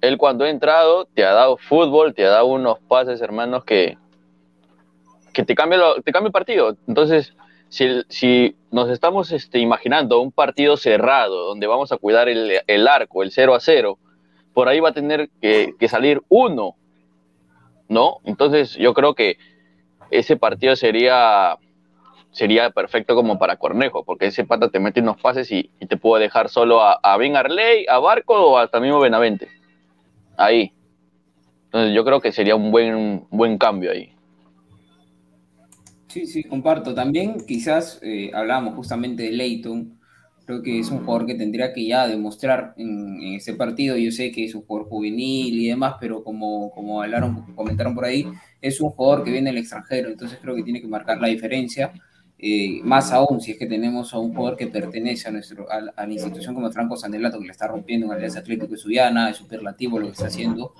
él 0.00 0.18
cuando 0.18 0.44
ha 0.44 0.50
entrado 0.50 1.06
te 1.06 1.24
ha 1.24 1.32
dado 1.32 1.56
fútbol, 1.56 2.14
te 2.14 2.24
ha 2.26 2.30
dado 2.30 2.46
unos 2.46 2.78
pases, 2.80 3.20
hermanos, 3.22 3.64
que, 3.64 3.96
que 5.32 5.44
te 5.44 5.54
cambia, 5.54 5.78
lo- 5.78 5.94
te 6.02 6.12
cambia 6.12 6.28
el 6.28 6.32
partido. 6.32 6.76
Entonces, 6.86 7.34
si, 7.68 8.02
si 8.08 8.54
nos 8.70 8.90
estamos 8.90 9.32
este, 9.32 9.58
imaginando 9.58 10.20
un 10.20 10.30
partido 10.32 10.76
cerrado, 10.76 11.46
donde 11.46 11.66
vamos 11.66 11.90
a 11.92 11.96
cuidar 11.96 12.28
el, 12.28 12.60
el 12.66 12.88
arco, 12.88 13.22
el 13.22 13.30
0 13.30 13.54
a 13.54 13.60
0, 13.60 13.98
por 14.52 14.68
ahí 14.68 14.80
va 14.80 14.90
a 14.90 14.92
tener 14.92 15.30
que, 15.40 15.72
que 15.78 15.88
salir 15.88 16.20
uno, 16.28 16.76
¿no? 17.92 18.18
Entonces, 18.24 18.74
yo 18.74 18.94
creo 18.94 19.14
que 19.14 19.36
ese 20.10 20.36
partido 20.36 20.74
sería 20.74 21.58
sería 22.32 22.70
perfecto 22.70 23.14
como 23.14 23.38
para 23.38 23.56
Cornejo, 23.56 24.04
porque 24.04 24.26
ese 24.26 24.44
pata 24.44 24.70
te 24.70 24.80
mete 24.80 25.00
unos 25.00 25.20
pases 25.20 25.52
y, 25.52 25.70
te 25.86 25.96
puede 25.96 26.24
dejar 26.24 26.48
solo 26.48 26.80
a, 26.82 27.16
Ben 27.18 27.36
Arley, 27.36 27.86
a 27.88 27.98
Barco 27.98 28.34
o 28.34 28.58
hasta 28.58 28.80
mismo 28.80 28.98
Benavente. 29.00 29.48
Ahí. 30.36 30.72
Entonces 31.66 31.94
yo 31.94 32.04
creo 32.04 32.20
que 32.20 32.32
sería 32.32 32.56
un 32.56 32.70
buen, 32.70 33.26
buen 33.30 33.58
cambio 33.58 33.92
ahí. 33.92 34.14
Sí, 36.08 36.26
sí, 36.26 36.44
comparto. 36.44 36.94
También 36.94 37.38
quizás 37.46 38.00
eh, 38.02 38.30
hablábamos 38.34 38.74
justamente 38.74 39.24
de 39.24 39.32
Leighton. 39.32 39.98
Creo 40.44 40.62
que 40.62 40.78
es 40.78 40.90
un 40.90 41.04
jugador 41.04 41.26
que 41.26 41.34
tendría 41.34 41.72
que 41.72 41.86
ya 41.86 42.06
demostrar 42.06 42.74
en, 42.76 43.20
en 43.22 43.34
ese 43.34 43.54
partido. 43.54 43.96
Yo 43.96 44.10
sé 44.10 44.30
que 44.32 44.44
es 44.44 44.54
un 44.54 44.62
jugador 44.62 44.88
juvenil 44.88 45.58
y 45.58 45.68
demás, 45.68 45.94
pero 46.00 46.22
como, 46.24 46.70
como 46.70 47.02
hablaron, 47.02 47.54
comentaron 47.54 47.94
por 47.94 48.04
ahí, 48.04 48.26
es 48.60 48.80
un 48.80 48.90
jugador 48.90 49.24
que 49.24 49.30
viene 49.30 49.50
del 49.50 49.58
extranjero. 49.58 50.08
Entonces 50.08 50.38
creo 50.42 50.54
que 50.54 50.62
tiene 50.62 50.80
que 50.80 50.88
marcar 50.88 51.20
la 51.20 51.28
diferencia. 51.28 51.92
Eh, 52.44 52.80
más 52.82 53.12
aún 53.12 53.40
si 53.40 53.52
es 53.52 53.56
que 53.56 53.66
tenemos 53.66 54.12
a 54.12 54.18
un 54.18 54.34
jugador 54.34 54.56
que 54.58 54.66
pertenece 54.66 55.28
a, 55.28 55.30
nuestro, 55.30 55.70
a, 55.70 55.76
a 55.94 56.06
la 56.08 56.12
institución 56.12 56.56
como 56.56 56.72
Franco 56.72 56.96
Sandelato, 56.96 57.38
que 57.38 57.44
le 57.44 57.52
está 57.52 57.68
rompiendo 57.68 58.06
en 58.06 58.12
Alianza 58.14 58.40
Atlético 58.40 58.66
de 58.66 58.78
Suyana, 58.78 59.30
es 59.30 59.36
superlativo 59.36 60.00
lo 60.00 60.06
que 60.06 60.12
está 60.14 60.26
haciendo, 60.26 60.74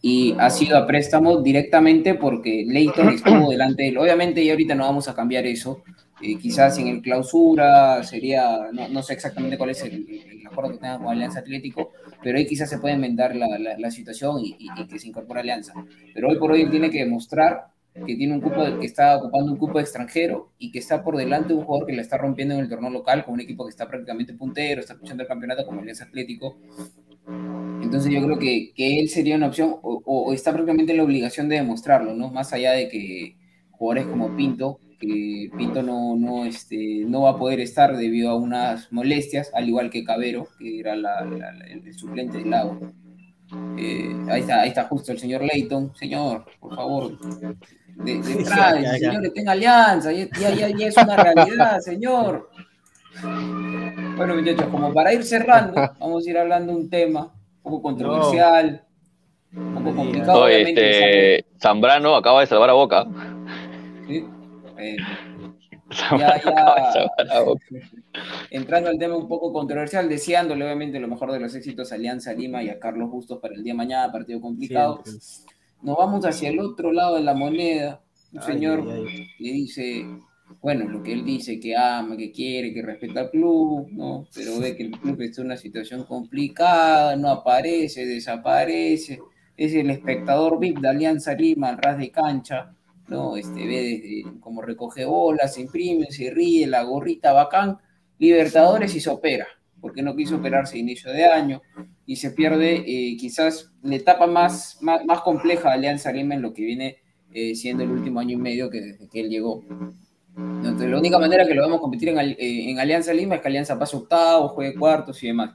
y 0.00 0.36
ha 0.38 0.48
sido 0.48 0.76
a 0.76 0.86
préstamo 0.86 1.42
directamente 1.42 2.14
porque 2.14 2.64
Leighton 2.68 3.08
estuvo 3.08 3.50
delante 3.50 3.82
de 3.82 3.88
él. 3.88 3.98
Obviamente, 3.98 4.44
y 4.44 4.50
ahorita 4.50 4.76
no 4.76 4.84
vamos 4.84 5.08
a 5.08 5.14
cambiar 5.16 5.44
eso, 5.44 5.82
eh, 6.20 6.36
quizás 6.38 6.78
en 6.78 6.88
el 6.88 7.02
clausura 7.02 8.02
sería, 8.02 8.68
no, 8.72 8.88
no 8.88 9.02
sé 9.02 9.14
exactamente 9.14 9.56
cuál 9.56 9.70
es 9.70 9.82
el, 9.82 10.06
el, 10.08 10.46
acuerdo 10.46 10.72
que 10.72 10.78
tenga 10.78 10.98
con 10.98 11.08
Alianza 11.08 11.40
Atlético, 11.40 11.92
pero 12.22 12.38
ahí 12.38 12.46
quizás 12.46 12.68
se 12.70 12.78
puede 12.78 12.94
enmendar 12.94 13.36
la, 13.36 13.58
la, 13.58 13.78
la 13.78 13.90
situación 13.90 14.40
y, 14.40 14.56
y, 14.58 14.68
y, 14.76 14.86
que 14.86 14.98
se 14.98 15.08
incorpore 15.08 15.40
Alianza. 15.40 15.74
Pero 16.14 16.28
hoy 16.28 16.38
por 16.38 16.52
hoy 16.52 16.62
él 16.62 16.70
tiene 16.70 16.90
que 16.90 17.00
demostrar 17.00 17.68
que 18.06 18.16
tiene 18.16 18.34
un 18.34 18.40
cupo 18.40 18.64
de, 18.64 18.78
que 18.78 18.86
está 18.86 19.16
ocupando 19.16 19.52
un 19.52 19.58
cupo 19.58 19.80
extranjero 19.80 20.52
y 20.58 20.70
que 20.70 20.78
está 20.78 21.02
por 21.02 21.16
delante 21.16 21.48
de 21.48 21.54
un 21.54 21.64
jugador 21.64 21.86
que 21.86 21.92
le 21.94 22.02
está 22.02 22.16
rompiendo 22.16 22.54
en 22.54 22.60
el 22.60 22.68
torneo 22.68 22.90
local 22.90 23.24
con 23.24 23.34
un 23.34 23.40
equipo 23.40 23.64
que 23.64 23.70
está 23.70 23.88
prácticamente 23.88 24.34
puntero, 24.34 24.80
está 24.80 24.94
luchando 24.94 25.22
el 25.22 25.28
campeonato 25.28 25.66
como 25.66 25.80
Alianza 25.80 26.04
Atlético. 26.04 26.58
Entonces 27.82 28.12
yo 28.12 28.22
creo 28.22 28.38
que, 28.38 28.72
que 28.74 29.00
él 29.00 29.08
sería 29.08 29.36
una 29.36 29.48
opción 29.48 29.76
o, 29.82 30.02
o, 30.04 30.32
está 30.32 30.52
prácticamente 30.52 30.92
en 30.92 30.98
la 30.98 31.04
obligación 31.04 31.48
de 31.48 31.56
demostrarlo, 31.56 32.14
¿no? 32.14 32.30
Más 32.30 32.52
allá 32.52 32.72
de 32.72 32.88
que 32.88 33.36
jugadores 33.70 34.06
como 34.06 34.34
Pinto, 34.36 34.80
que 34.98 35.50
Pinto 35.56 35.82
no, 35.82 36.16
no, 36.16 36.44
este, 36.44 37.04
no 37.06 37.22
va 37.22 37.30
a 37.30 37.36
poder 37.38 37.60
estar 37.60 37.96
debido 37.96 38.30
a 38.30 38.36
unas 38.36 38.92
molestias, 38.92 39.50
al 39.54 39.68
igual 39.68 39.90
que 39.90 40.04
Cabero, 40.04 40.48
que 40.58 40.80
era 40.80 40.96
la, 40.96 41.24
la, 41.24 41.52
la, 41.52 41.66
el 41.66 41.94
suplente 41.94 42.38
del 42.38 42.50
Lago. 42.50 42.78
Eh, 43.78 44.14
ahí, 44.28 44.40
está, 44.40 44.60
ahí 44.60 44.68
está 44.68 44.84
justo 44.84 45.12
el 45.12 45.18
señor 45.18 45.42
Leighton. 45.42 45.94
Señor, 45.94 46.44
por 46.60 46.74
favor, 46.74 47.18
de, 47.96 48.18
de 48.18 48.22
señor 48.22 49.22
que 49.22 49.30
tenga 49.30 49.52
alianza, 49.52 50.12
ya, 50.12 50.28
ya, 50.38 50.68
ya, 50.68 50.86
es 50.86 50.96
una 50.96 51.16
realidad, 51.16 51.78
señor. 51.80 52.50
Bueno, 54.16 54.34
muchachos, 54.34 54.66
como 54.66 54.92
para 54.92 55.12
ir 55.12 55.24
cerrando, 55.24 55.74
vamos 55.98 56.26
a 56.26 56.30
ir 56.30 56.38
hablando 56.38 56.72
de 56.72 56.78
un 56.78 56.90
tema 56.90 57.32
un 57.62 57.62
poco 57.62 57.82
controversial, 57.82 58.84
no. 59.52 59.62
un 59.62 59.84
poco 59.84 59.96
complicado. 59.96 60.40
No, 60.40 60.48
este, 60.48 61.44
Zambrano 61.60 62.16
acaba 62.16 62.40
de 62.40 62.46
salvar 62.46 62.70
a 62.70 62.74
Boca. 62.74 63.06
¿Sí? 64.06 64.24
Eh, 64.78 64.96
ya, 66.18 66.40
ya, 66.42 67.54
entrando 68.50 68.90
al 68.90 68.98
tema 68.98 69.16
un 69.16 69.28
poco 69.28 69.52
controversial, 69.52 70.08
deseándole 70.08 70.64
obviamente 70.64 71.00
lo 71.00 71.08
mejor 71.08 71.32
de 71.32 71.40
los 71.40 71.54
éxitos 71.54 71.92
a 71.92 71.96
Alianza 71.96 72.32
Lima 72.32 72.62
y 72.62 72.68
a 72.68 72.78
Carlos 72.78 73.10
Bustos 73.10 73.38
para 73.40 73.54
el 73.54 73.64
día 73.64 73.72
de 73.72 73.78
mañana, 73.78 74.12
partido 74.12 74.40
complicado. 74.40 75.00
Siempre 75.04 75.58
nos 75.82 75.96
vamos 75.96 76.24
hacia 76.24 76.48
el 76.48 76.58
otro 76.58 76.92
lado 76.92 77.16
de 77.16 77.22
la 77.22 77.34
moneda. 77.34 78.02
Un 78.32 78.40
ay, 78.40 78.46
señor 78.46 78.84
ay, 78.86 79.04
ay. 79.08 79.26
le 79.38 79.52
dice, 79.52 80.06
bueno, 80.60 80.86
lo 80.86 81.02
que 81.02 81.12
él 81.12 81.24
dice, 81.24 81.58
que 81.60 81.76
ama, 81.76 82.16
que 82.16 82.30
quiere, 82.32 82.74
que 82.74 82.82
respeta 82.82 83.20
al 83.20 83.30
club, 83.30 83.88
¿no? 83.90 84.26
Pero 84.34 84.58
ve 84.58 84.76
que 84.76 84.84
el 84.84 84.90
club 84.90 85.20
está 85.20 85.40
en 85.40 85.46
una 85.46 85.56
situación 85.56 86.04
complicada, 86.04 87.16
no 87.16 87.30
aparece, 87.30 88.06
desaparece, 88.06 89.20
es 89.56 89.74
el 89.74 89.90
espectador 89.90 90.58
VIP 90.58 90.78
de 90.78 90.88
Alianza 90.88 91.34
Lima, 91.34 91.68
al 91.68 91.78
ras 91.78 91.98
de 91.98 92.10
cancha, 92.10 92.74
¿no? 93.08 93.36
Este, 93.36 93.66
ve 93.66 94.24
desde 94.24 94.40
cómo 94.40 94.62
recoge 94.62 95.04
bolas, 95.04 95.54
se 95.54 95.62
imprime, 95.62 96.10
se 96.10 96.30
ríe, 96.30 96.66
la 96.66 96.82
gorrita 96.82 97.32
bacán, 97.32 97.78
Libertadores 98.18 98.94
y 98.96 99.00
se 99.00 99.10
opera, 99.10 99.46
porque 99.80 100.02
no 100.02 100.16
quiso 100.16 100.36
operarse 100.36 100.76
a 100.76 100.80
inicio 100.80 101.12
de 101.12 101.26
año, 101.26 101.62
y 102.04 102.16
se 102.16 102.32
pierde 102.32 102.82
eh, 102.86 103.16
quizás 103.16 103.70
la 103.82 103.94
etapa 103.94 104.26
más, 104.26 104.78
más, 104.80 105.04
más, 105.04 105.20
compleja 105.20 105.68
de 105.68 105.74
Alianza 105.76 106.10
Lima 106.10 106.34
en 106.34 106.42
lo 106.42 106.52
que 106.52 106.64
viene 106.64 106.96
eh, 107.32 107.54
siendo 107.54 107.84
el 107.84 107.90
último 107.90 108.18
año 108.18 108.32
y 108.32 108.40
medio 108.40 108.70
que 108.70 108.80
desde 108.80 109.08
que 109.08 109.20
él 109.20 109.28
llegó. 109.28 109.62
Entonces, 110.36 110.88
la 110.88 110.98
única 110.98 111.18
manera 111.18 111.46
que 111.46 111.54
lo 111.54 111.62
vamos 111.62 111.78
a 111.78 111.80
competir 111.80 112.08
en, 112.08 112.18
eh, 112.18 112.36
en, 112.70 112.80
Alianza 112.80 113.12
Lima 113.12 113.36
es 113.36 113.40
que 113.40 113.48
Alianza 113.48 113.78
pase 113.78 113.96
octavo, 113.96 114.48
juegue 114.48 114.74
cuartos 114.74 115.22
y 115.22 115.28
demás. 115.28 115.54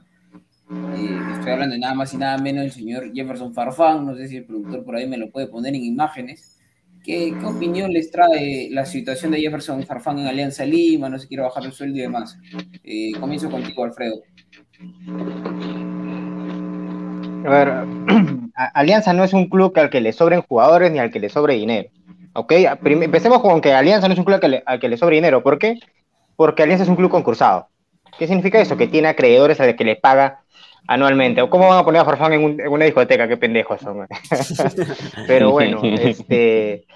Estoy 1.34 1.52
hablando 1.52 1.74
de 1.74 1.80
nada 1.80 1.94
más 1.94 2.14
y 2.14 2.16
nada 2.16 2.38
menos 2.38 2.62
del 2.62 2.72
señor 2.72 3.12
Jefferson 3.12 3.52
Farfán, 3.52 4.06
no 4.06 4.16
sé 4.16 4.28
si 4.28 4.38
el 4.38 4.44
productor 4.44 4.84
por 4.84 4.96
ahí 4.96 5.06
me 5.06 5.18
lo 5.18 5.30
puede 5.30 5.48
poner 5.48 5.74
en 5.74 5.84
imágenes. 5.84 6.53
¿Qué, 7.04 7.34
¿Qué, 7.38 7.46
opinión 7.46 7.92
les 7.92 8.10
trae 8.10 8.68
la 8.70 8.86
situación 8.86 9.32
de 9.32 9.40
Jefferson 9.40 9.84
Farfán 9.84 10.18
en 10.20 10.26
Alianza 10.26 10.64
Lima? 10.64 11.10
No 11.10 11.18
se 11.18 11.28
quiere 11.28 11.42
bajar 11.42 11.64
el 11.64 11.72
sueldo 11.72 11.98
y 11.98 12.00
demás. 12.00 12.38
Eh, 12.82 13.12
comienzo 13.20 13.50
contigo, 13.50 13.84
Alfredo. 13.84 14.22
A 17.44 17.50
ver, 17.50 17.84
Alianza 18.74 19.12
no 19.12 19.22
es 19.22 19.34
un 19.34 19.50
club 19.50 19.74
al 19.76 19.90
que 19.90 20.00
le 20.00 20.14
sobren 20.14 20.40
jugadores 20.40 20.90
ni 20.90 20.98
al 20.98 21.10
que 21.10 21.20
le 21.20 21.28
sobre 21.28 21.56
dinero. 21.56 21.90
¿Ok? 22.32 22.52
Empecemos 22.52 23.42
con 23.42 23.60
que 23.60 23.74
Alianza 23.74 24.08
no 24.08 24.14
es 24.14 24.18
un 24.18 24.24
club 24.24 24.36
al 24.36 24.40
que, 24.40 24.48
le, 24.48 24.62
al 24.64 24.80
que 24.80 24.88
le 24.88 24.96
sobre 24.96 25.16
dinero. 25.16 25.42
¿Por 25.42 25.58
qué? 25.58 25.78
Porque 26.36 26.62
Alianza 26.62 26.84
es 26.84 26.88
un 26.88 26.96
club 26.96 27.10
concursado. 27.10 27.68
¿Qué 28.18 28.26
significa 28.26 28.60
eso? 28.60 28.78
Que 28.78 28.86
tiene 28.86 29.08
acreedores 29.08 29.60
a 29.60 29.66
los 29.66 29.74
que 29.74 29.84
le 29.84 29.96
paga 29.96 30.43
anualmente. 30.86 31.42
¿O 31.42 31.50
cómo 31.50 31.68
van 31.68 31.78
a 31.78 31.84
poner 31.84 32.02
a 32.02 32.04
Farfán 32.04 32.32
en, 32.34 32.44
un, 32.44 32.60
en 32.60 32.68
una 32.68 32.84
discoteca? 32.84 33.28
Qué 33.28 33.36
pendejos 33.36 33.80
son. 33.80 34.06
Pero 35.26 35.50
bueno, 35.50 35.80
este. 35.82 36.86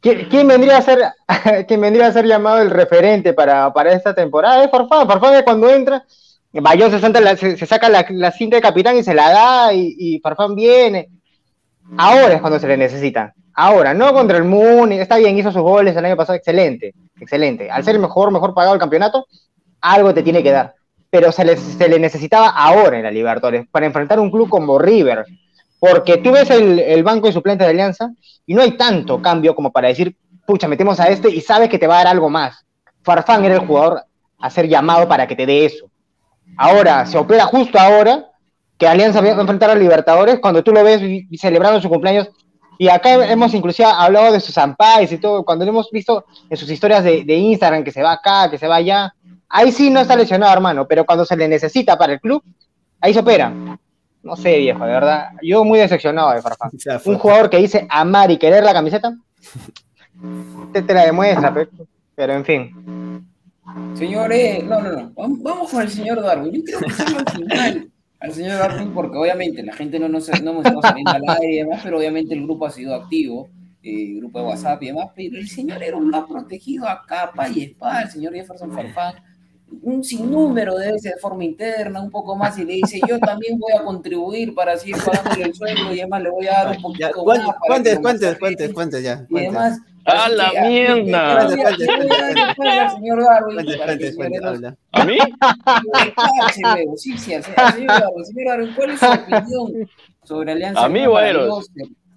¿Quién, 0.00 0.28
¿Quién, 0.30 0.48
vendría 0.48 0.78
a 0.78 0.82
ser, 0.82 0.98
¿Quién 1.68 1.80
vendría 1.80 2.06
a 2.06 2.12
ser 2.12 2.26
llamado 2.26 2.62
el 2.62 2.70
referente 2.70 3.34
para, 3.34 3.72
para 3.72 3.92
esta 3.92 4.14
temporada? 4.14 4.64
Es 4.64 4.70
Farfán. 4.70 5.06
Farfán 5.06 5.34
es 5.34 5.42
cuando 5.42 5.68
entra 5.68 6.04
Bayón 6.52 6.90
se, 6.90 6.98
se, 7.36 7.56
se 7.56 7.66
saca 7.66 7.88
la, 7.88 8.04
la, 8.10 8.32
cinta 8.32 8.56
de 8.56 8.62
capitán 8.62 8.96
y 8.96 9.04
se 9.04 9.14
la 9.14 9.30
da 9.30 9.72
y, 9.72 9.94
y, 9.96 10.18
Farfán 10.20 10.54
viene. 10.54 11.08
Ahora 11.96 12.34
es 12.34 12.40
cuando 12.40 12.58
se 12.58 12.66
le 12.66 12.76
necesita. 12.76 13.34
Ahora, 13.54 13.94
no 13.94 14.12
contra 14.12 14.38
el 14.38 14.44
Moon, 14.44 14.92
está 14.92 15.16
bien, 15.18 15.38
hizo 15.38 15.52
sus 15.52 15.62
goles 15.62 15.96
el 15.96 16.04
año 16.04 16.16
pasado, 16.16 16.36
excelente, 16.36 16.94
excelente. 17.20 17.70
Al 17.70 17.84
ser 17.84 17.96
el 17.96 18.00
mejor, 18.00 18.32
mejor 18.32 18.54
pagado 18.54 18.72
del 18.72 18.80
campeonato, 18.80 19.26
algo 19.80 20.14
te 20.14 20.22
tiene 20.22 20.42
que 20.42 20.50
dar. 20.50 20.74
Pero 21.10 21.32
se 21.32 21.44
le, 21.44 21.56
se 21.56 21.88
le 21.88 21.98
necesitaba 21.98 22.48
ahora 22.48 22.96
en 22.96 23.02
la 23.02 23.10
Libertadores, 23.10 23.66
para 23.70 23.86
enfrentar 23.86 24.20
un 24.20 24.30
club 24.30 24.48
como 24.48 24.78
River. 24.78 25.24
Porque 25.78 26.18
tú 26.18 26.32
ves 26.32 26.50
el, 26.50 26.78
el 26.78 27.02
banco 27.02 27.26
de 27.26 27.32
suplentes 27.32 27.66
de 27.66 27.70
Alianza 27.70 28.10
y 28.46 28.54
no 28.54 28.62
hay 28.62 28.72
tanto 28.76 29.20
cambio 29.20 29.54
como 29.54 29.72
para 29.72 29.88
decir, 29.88 30.16
pucha, 30.46 30.68
metemos 30.68 31.00
a 31.00 31.08
este 31.08 31.30
y 31.30 31.40
sabes 31.40 31.68
que 31.68 31.78
te 31.78 31.86
va 31.86 31.94
a 31.94 32.04
dar 32.04 32.08
algo 32.08 32.28
más. 32.28 32.64
Farfán 33.02 33.44
era 33.44 33.54
el 33.54 33.66
jugador 33.66 34.04
a 34.38 34.50
ser 34.50 34.68
llamado 34.68 35.08
para 35.08 35.26
que 35.26 35.36
te 35.36 35.46
dé 35.46 35.64
eso 35.64 35.90
Ahora, 36.56 37.06
se 37.06 37.18
opera 37.18 37.46
justo 37.46 37.78
ahora 37.78 38.26
que 38.78 38.88
Alianza 38.88 39.20
va 39.20 39.28
a 39.28 39.40
enfrentar 39.40 39.70
a 39.70 39.74
Libertadores, 39.74 40.38
cuando 40.40 40.62
tú 40.62 40.72
lo 40.72 40.82
ves 40.82 41.00
celebrando 41.38 41.80
su 41.80 41.88
cumpleaños. 41.88 42.28
Y 42.78 42.88
acá 42.88 43.12
hemos 43.30 43.52
inclusive 43.52 43.86
hablado 43.86 44.32
de 44.32 44.40
sus 44.40 44.56
ampais 44.56 45.12
y 45.12 45.18
todo, 45.18 45.44
cuando 45.44 45.66
lo 45.66 45.70
hemos 45.70 45.90
visto 45.90 46.24
en 46.48 46.56
sus 46.56 46.70
historias 46.70 47.04
de, 47.04 47.24
de, 47.24 47.34
Instagram, 47.34 47.84
que 47.84 47.92
se 47.92 48.02
va 48.02 48.12
acá, 48.12 48.50
que 48.50 48.56
se 48.56 48.66
va 48.66 48.76
allá. 48.76 49.14
Ahí 49.50 49.72
sí 49.72 49.90
no 49.90 50.00
está 50.00 50.16
lesionado, 50.16 50.52
hermano, 50.52 50.86
pero 50.86 51.04
cuando 51.04 51.24
se 51.24 51.36
le 51.36 51.48
necesita 51.48 51.98
para 51.98 52.14
el 52.14 52.20
club, 52.20 52.42
ahí 53.00 53.12
se 53.12 53.20
opera. 53.20 53.52
No 54.22 54.36
sé, 54.36 54.58
viejo, 54.58 54.84
de 54.84 54.92
verdad. 54.92 55.30
Yo 55.42 55.64
muy 55.64 55.78
decepcionado 55.78 56.32
de 56.32 56.40
Farfán. 56.40 56.70
Un 57.04 57.18
jugador 57.18 57.50
que 57.50 57.58
dice 57.58 57.86
amar 57.90 58.30
y 58.30 58.38
querer 58.38 58.64
la 58.64 58.72
camiseta, 58.72 59.14
te, 60.72 60.82
te 60.82 60.94
la 60.94 61.06
demuestra, 61.06 61.52
pero, 61.52 61.70
pero 62.14 62.32
en 62.34 62.44
fin. 62.44 63.26
Señores, 63.94 64.64
no, 64.64 64.80
no, 64.80 64.92
no. 64.92 65.12
Vamos 65.14 65.70
con 65.70 65.82
el 65.82 65.90
señor 65.90 66.22
Darwin. 66.22 66.52
Yo 66.52 66.64
quiero 66.64 66.80
pasarlo 66.80 67.18
al 67.18 67.32
final 67.32 67.90
al 68.20 68.32
señor 68.32 68.58
Darwin 68.58 68.92
porque 68.92 69.16
obviamente 69.16 69.62
la 69.62 69.72
gente 69.72 69.98
no 69.98 70.08
nos 70.08 70.28
no 70.42 70.50
hemos 70.50 70.64
estado 70.64 70.82
saliendo 70.82 71.10
al 71.10 71.22
aire 71.40 71.52
y 71.52 71.56
demás, 71.58 71.80
pero 71.82 71.98
obviamente 71.98 72.34
el 72.34 72.42
grupo 72.42 72.66
ha 72.66 72.70
sido 72.70 72.94
activo, 72.94 73.48
eh, 73.82 74.14
grupo 74.16 74.38
de 74.38 74.44
WhatsApp 74.44 74.82
y 74.82 74.86
demás, 74.86 75.08
pero 75.16 75.38
el 75.38 75.48
señor 75.48 75.82
era 75.82 75.96
un 75.96 76.10
más 76.10 76.26
protegido 76.26 76.86
a 76.86 77.02
capa 77.06 77.48
y 77.48 77.62
espada, 77.62 78.02
el 78.02 78.10
señor 78.10 78.34
Jefferson 78.34 78.72
Farfán 78.72 79.14
un 79.82 80.04
sinnúmero 80.04 80.76
de 80.76 80.92
veces 80.92 81.14
de 81.14 81.20
forma 81.20 81.44
interna, 81.44 82.02
un 82.02 82.10
poco 82.10 82.36
más, 82.36 82.58
y 82.58 82.64
le 82.64 82.74
dice, 82.74 83.00
yo 83.08 83.18
también 83.18 83.58
voy 83.58 83.72
a 83.72 83.82
contribuir 83.82 84.54
para 84.54 84.76
seguir 84.76 84.96
pagándole 85.04 85.44
el 85.44 85.54
sueldo 85.54 85.94
y 85.94 86.00
además 86.00 86.22
le 86.22 86.30
voy 86.30 86.46
a 86.46 86.52
dar 86.52 86.76
un 86.76 86.82
poquito 86.82 87.08
ya, 87.08 87.22
más. 87.24 87.56
Cuentes, 87.66 87.98
cuentes, 87.98 88.38
cuentes, 88.38 88.72
cuentes, 88.72 89.02
ya. 89.02 89.26
Y 89.28 89.38
además... 89.38 89.80
¡A 90.06 90.28
la 90.30 90.50
mierda! 90.66 91.48
señor 92.94 93.22
Darwin. 93.22 94.76
¿A 94.92 95.04
mí? 95.04 95.18
Sí, 96.96 97.18
sí, 97.18 97.34
al 97.34 97.44
señor 97.44 97.86
Darwin. 97.86 98.24
Señor 98.24 98.48
Darwin, 98.48 98.74
¿cuál 98.74 98.90
es 98.90 99.00
su 99.00 99.06
opinión 99.06 99.90
sobre 100.24 100.52
Alianza? 100.52 100.84
A 100.84 100.88
mí, 100.88 101.06
bueno. 101.06 101.60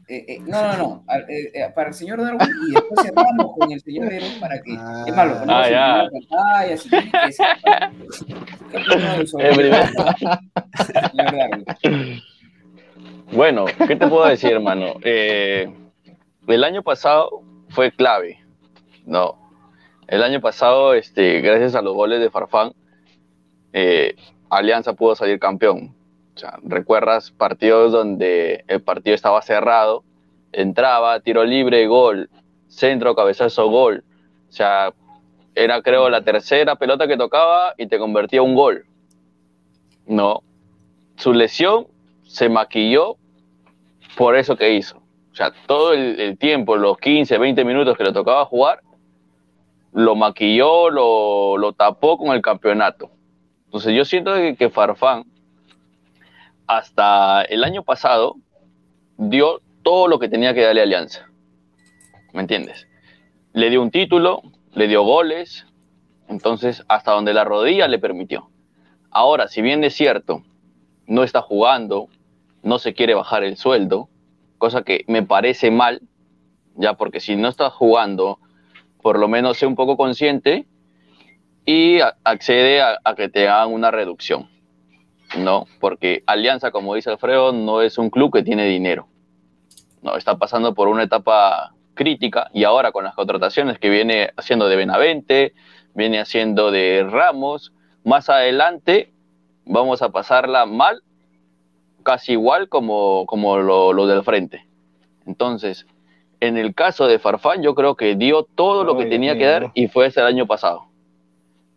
Eh, 0.10 0.26
eh, 0.28 0.39
no, 0.45 0.62
no, 0.62 0.78
no. 0.78 1.04
al- 1.08 1.30
eh, 1.30 1.51
eh, 1.54 1.72
para 1.74 1.88
el 1.89 1.93
señor 1.93 2.22
Darwin 2.22 2.49
y 2.68 2.74
después 2.74 3.01
cerramos 3.06 3.56
con 3.58 3.72
el 3.72 3.80
señor 3.82 4.12
Eros 4.12 4.38
para 4.39 4.62
que. 4.62 4.76
Ah. 4.78 5.06
es 5.08 5.16
malo, 5.16 5.34
ponemos 5.39 5.56
Ah, 5.56 5.70
ya. 5.70 6.08
primera 6.10 6.28
pantalla, 6.30 6.78
si 6.78 6.89
tiene 6.89 7.12
que 7.12 7.32
ser- 7.32 7.47
¿Qué 8.72 8.78
opina 8.78 9.26
sobre 9.28 9.49
En 9.49 9.56
primera- 9.56 9.89
el 9.89 10.86
señor 11.10 11.38
Darwin? 11.38 12.22
Bueno, 13.32 13.66
¿qué 13.88 13.95
te 13.95 14.08
puedo 14.08 14.26
decir, 14.28 14.51
hermano? 14.51 14.95
Eh, 15.04 15.72
el 16.47 16.64
año 16.64 16.84
pasado 16.84 17.41
fue 17.70 17.91
clave. 17.91 18.39
No. 19.06 19.39
El 20.08 20.22
año 20.22 20.41
pasado, 20.41 20.93
este, 20.93 21.39
gracias 21.41 21.76
a 21.76 21.82
los 21.82 21.93
goles 21.95 22.20
de 22.20 22.30
Farfán, 22.30 22.74
eh, 23.72 24.16
Alianza 24.49 24.93
pudo 24.93 25.16
salir 25.16 25.39
campeón. 25.39 25.95
Recuerdas 26.64 27.32
partidos 27.32 27.92
donde 27.92 28.64
el 28.68 28.82
partido 28.82 29.16
estaba 29.16 29.42
cerrado, 29.42 30.04
entraba, 30.52 31.20
tiro 31.20 31.44
libre, 31.44 31.86
gol, 31.88 32.30
centro, 32.68 33.16
cabezazo, 33.16 33.68
gol. 33.70 34.04
O 34.50 34.52
sea, 34.52 34.94
era 35.56 35.82
creo 35.82 36.10
la 36.10 36.24
tercera 36.24 36.76
pelota 36.76 37.08
que 37.08 37.18
tocaba 37.18 37.74
y 37.78 37.88
te 37.88 38.00
convertía 38.00 38.42
un 38.42 38.56
gol. 38.56 38.86
No. 40.08 40.42
Su 41.18 41.34
lesión 41.34 41.88
se 42.24 42.50
maquilló 42.50 43.18
por 44.18 44.36
eso 44.36 44.56
que 44.56 44.74
hizo. 44.74 44.98
O 45.32 45.36
sea, 45.36 45.52
todo 45.66 45.94
el, 45.94 46.38
tiempo, 46.38 46.76
los 46.76 46.98
15, 47.00 47.38
20 47.38 47.66
minutos 47.66 47.98
que 47.98 48.04
le 48.04 48.12
tocaba 48.12 48.46
jugar, 48.46 48.82
lo 49.92 50.16
maquilló, 50.16 50.90
lo, 50.90 51.58
lo 51.58 51.74
tapó 51.74 52.18
con 52.18 52.36
el 52.36 52.42
campeonato. 52.42 53.10
Entonces 53.66 53.96
yo 53.96 54.06
siento 54.06 54.34
que 54.58 54.70
Farfán, 54.70 55.26
hasta 56.78 57.43
el 57.43 57.63
año 57.63 57.84
pasado, 57.84 58.36
dio 59.17 59.61
todo 59.84 60.07
lo 60.07 60.19
que 60.19 60.30
tenía 60.30 60.53
que 60.53 60.61
darle 60.61 60.82
a 60.82 60.84
Alianza. 60.84 61.30
¿Me 62.34 62.41
entiendes? 62.41 62.88
Le 63.53 63.69
dio 63.69 63.82
un 63.82 63.91
título, 63.91 64.41
le 64.74 64.88
dio 64.88 65.03
goles, 65.03 65.67
entonces 66.28 66.84
hasta 66.88 67.11
donde 67.11 67.34
la 67.34 67.43
rodilla 67.43 67.88
le 67.88 67.99
permitió. 67.99 68.49
Ahora, 69.11 69.47
si 69.47 69.61
bien 69.61 69.84
es 69.84 69.93
cierto, 69.93 70.43
no 71.05 71.24
está 71.24 71.41
jugando, 71.41 72.07
no 72.63 72.80
se 72.80 72.93
quiere 72.93 73.13
bajar 73.13 73.43
el 73.43 73.57
sueldo, 73.57 74.09
cosa 74.57 74.84
que 74.84 75.03
me 75.07 75.21
parece 75.21 75.69
mal, 75.69 76.01
ya 76.76 76.95
porque 76.95 77.19
si 77.19 77.36
no 77.36 77.49
estás 77.49 77.74
jugando, 77.74 78.39
por 79.01 79.19
lo 79.19 79.28
menos 79.28 79.57
sé 79.57 79.67
un 79.67 79.76
poco 79.76 79.97
consciente 79.97 80.65
y 81.65 81.99
accede 82.24 82.82
a, 82.82 82.97
a 83.03 83.15
que 83.15 83.30
te 83.30 83.47
hagan 83.47 83.71
una 83.74 83.91
reducción, 83.91 84.49
¿no? 85.38 85.66
Porque 85.80 86.24
Alianza, 86.26 86.72
como 86.72 86.96
dice 86.96 87.10
Alfredo, 87.10 87.52
no 87.54 87.82
es 87.82 87.98
un 87.98 88.10
club 88.10 88.34
que 88.34 88.44
tiene 88.44 88.66
dinero, 88.66 89.08
no, 90.02 90.16
está 90.18 90.38
pasando 90.38 90.74
por 90.74 90.88
una 90.88 91.04
etapa 91.04 91.74
crítica 91.94 92.50
y 92.54 92.64
ahora 92.64 92.92
con 92.92 93.04
las 93.04 93.16
contrataciones 93.16 93.80
que 93.80 93.90
viene 93.90 94.32
haciendo 94.36 94.68
de 94.68 94.76
Benavente, 94.76 95.54
viene 95.94 96.20
haciendo 96.20 96.72
de 96.72 97.08
Ramos, 97.10 97.72
más 98.04 98.30
adelante 98.30 99.14
vamos 99.66 100.02
a 100.02 100.10
pasarla 100.10 100.66
mal 100.66 101.02
casi 102.04 102.34
igual 102.34 102.68
como, 102.68 103.26
como 103.26 103.58
lo, 103.58 103.94
lo 103.94 104.08
del 104.08 104.24
frente. 104.24 104.68
Entonces, 105.26 105.86
en 106.42 106.58
el 106.58 106.76
caso 106.76 107.08
de 107.08 107.20
Farfán, 107.20 107.64
yo 107.64 107.74
creo 107.74 107.96
que 107.96 108.16
dio 108.16 108.44
todo 108.44 108.84
lo 108.84 108.98
que 108.98 109.06
Ay, 109.06 109.10
tenía 109.10 109.38
que 109.38 109.46
dar 109.46 109.72
y 109.74 109.88
fue 109.88 110.08
ese 110.08 110.20
el 110.20 110.26
año 110.26 110.46
pasado. 110.46 110.88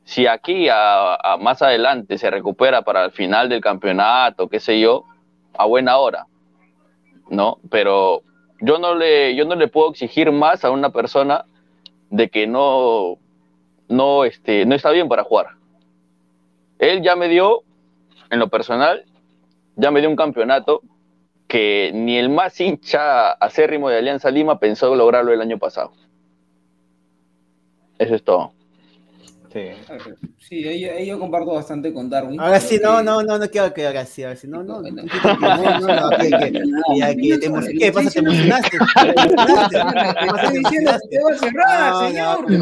Si 0.06 0.28
aquí 0.28 0.68
a, 0.70 1.36
más 1.40 1.62
adelante 1.62 2.16
se 2.16 2.30
recupera 2.30 2.82
para 2.82 3.06
el 3.06 3.10
final 3.10 3.48
del 3.48 3.60
campeonato, 3.60 4.48
qué 4.48 4.60
sé 4.60 4.78
yo, 4.78 5.04
a 5.52 5.66
buena 5.66 5.98
hora, 5.98 6.26
¿no? 7.28 7.58
Pero 7.70 8.22
yo 8.60 8.78
no 8.78 8.94
le, 8.94 9.34
yo 9.34 9.44
no 9.46 9.56
le 9.56 9.66
puedo 9.66 9.90
exigir 9.90 10.30
más 10.30 10.64
a 10.64 10.70
una 10.70 10.90
persona 10.90 11.44
de 12.10 12.30
que 12.30 12.46
no, 12.46 13.18
no, 13.88 14.24
este, 14.24 14.64
no 14.64 14.76
está 14.76 14.92
bien 14.92 15.08
para 15.08 15.24
jugar. 15.24 15.56
Él 16.78 17.02
ya 17.02 17.16
me 17.16 17.26
dio, 17.26 17.64
en 18.30 18.38
lo 18.38 18.48
personal, 18.48 19.06
ya 19.74 19.90
me 19.90 19.98
dio 19.98 20.08
un 20.08 20.14
campeonato 20.16 20.82
que 21.48 21.90
ni 21.92 22.16
el 22.16 22.28
más 22.28 22.60
hincha 22.60 23.32
acérrimo 23.32 23.88
de 23.88 23.98
Alianza 23.98 24.30
Lima 24.30 24.60
pensó 24.60 24.94
lograrlo 24.94 25.32
el 25.32 25.40
año 25.40 25.58
pasado. 25.58 25.90
Eso 27.98 28.14
es 28.14 28.22
todo. 28.22 28.55
Sí. 29.56 29.70
Sí, 30.38 30.68
ahí, 30.68 30.84
ahí 30.84 31.06
yo 31.06 31.18
comparto 31.18 31.52
bastante 31.54 31.92
con 31.92 32.10
Darwin. 32.10 32.38
Ahora 32.38 32.60
sí, 32.60 32.78
no, 32.82 32.98
que- 32.98 33.04
no, 33.04 33.22
no, 33.22 33.38
no 33.38 33.48
quiero 33.50 33.72
que 33.72 33.86
ahora 33.86 34.04
sí, 34.04 34.22
ahora 34.22 34.36
sí, 34.36 34.46
no, 34.48 34.62
no, 34.62 34.82
no, 34.82 34.90
no, 34.90 35.02
no, 35.02 35.80
no, 35.80 36.10
que, 36.18 36.28
que, 36.28 36.62
ya, 36.98 37.14
que 37.14 37.38
te 37.38 37.48
emo- 37.50 37.78
¿qué 37.78 37.90
pasa? 37.92 38.10
¿Te 38.10 38.18
emocionaste? 38.18 38.70
¿Te 38.70 38.76
emocionaste? 38.76 40.20
¿Qué 40.20 40.26
pasa? 40.26 40.42
Estoy 40.42 40.52
¿Te 40.52 40.58
diciendo 40.58 40.90
emocionaste? 40.90 41.08
que 41.08 41.16
te 41.16 41.22
va 41.22 41.30
a 41.30 41.38
cerrar, 41.38 41.90
No, 41.92 42.00
no, 42.02 42.06
señor. 42.08 42.46
que. 42.46 42.54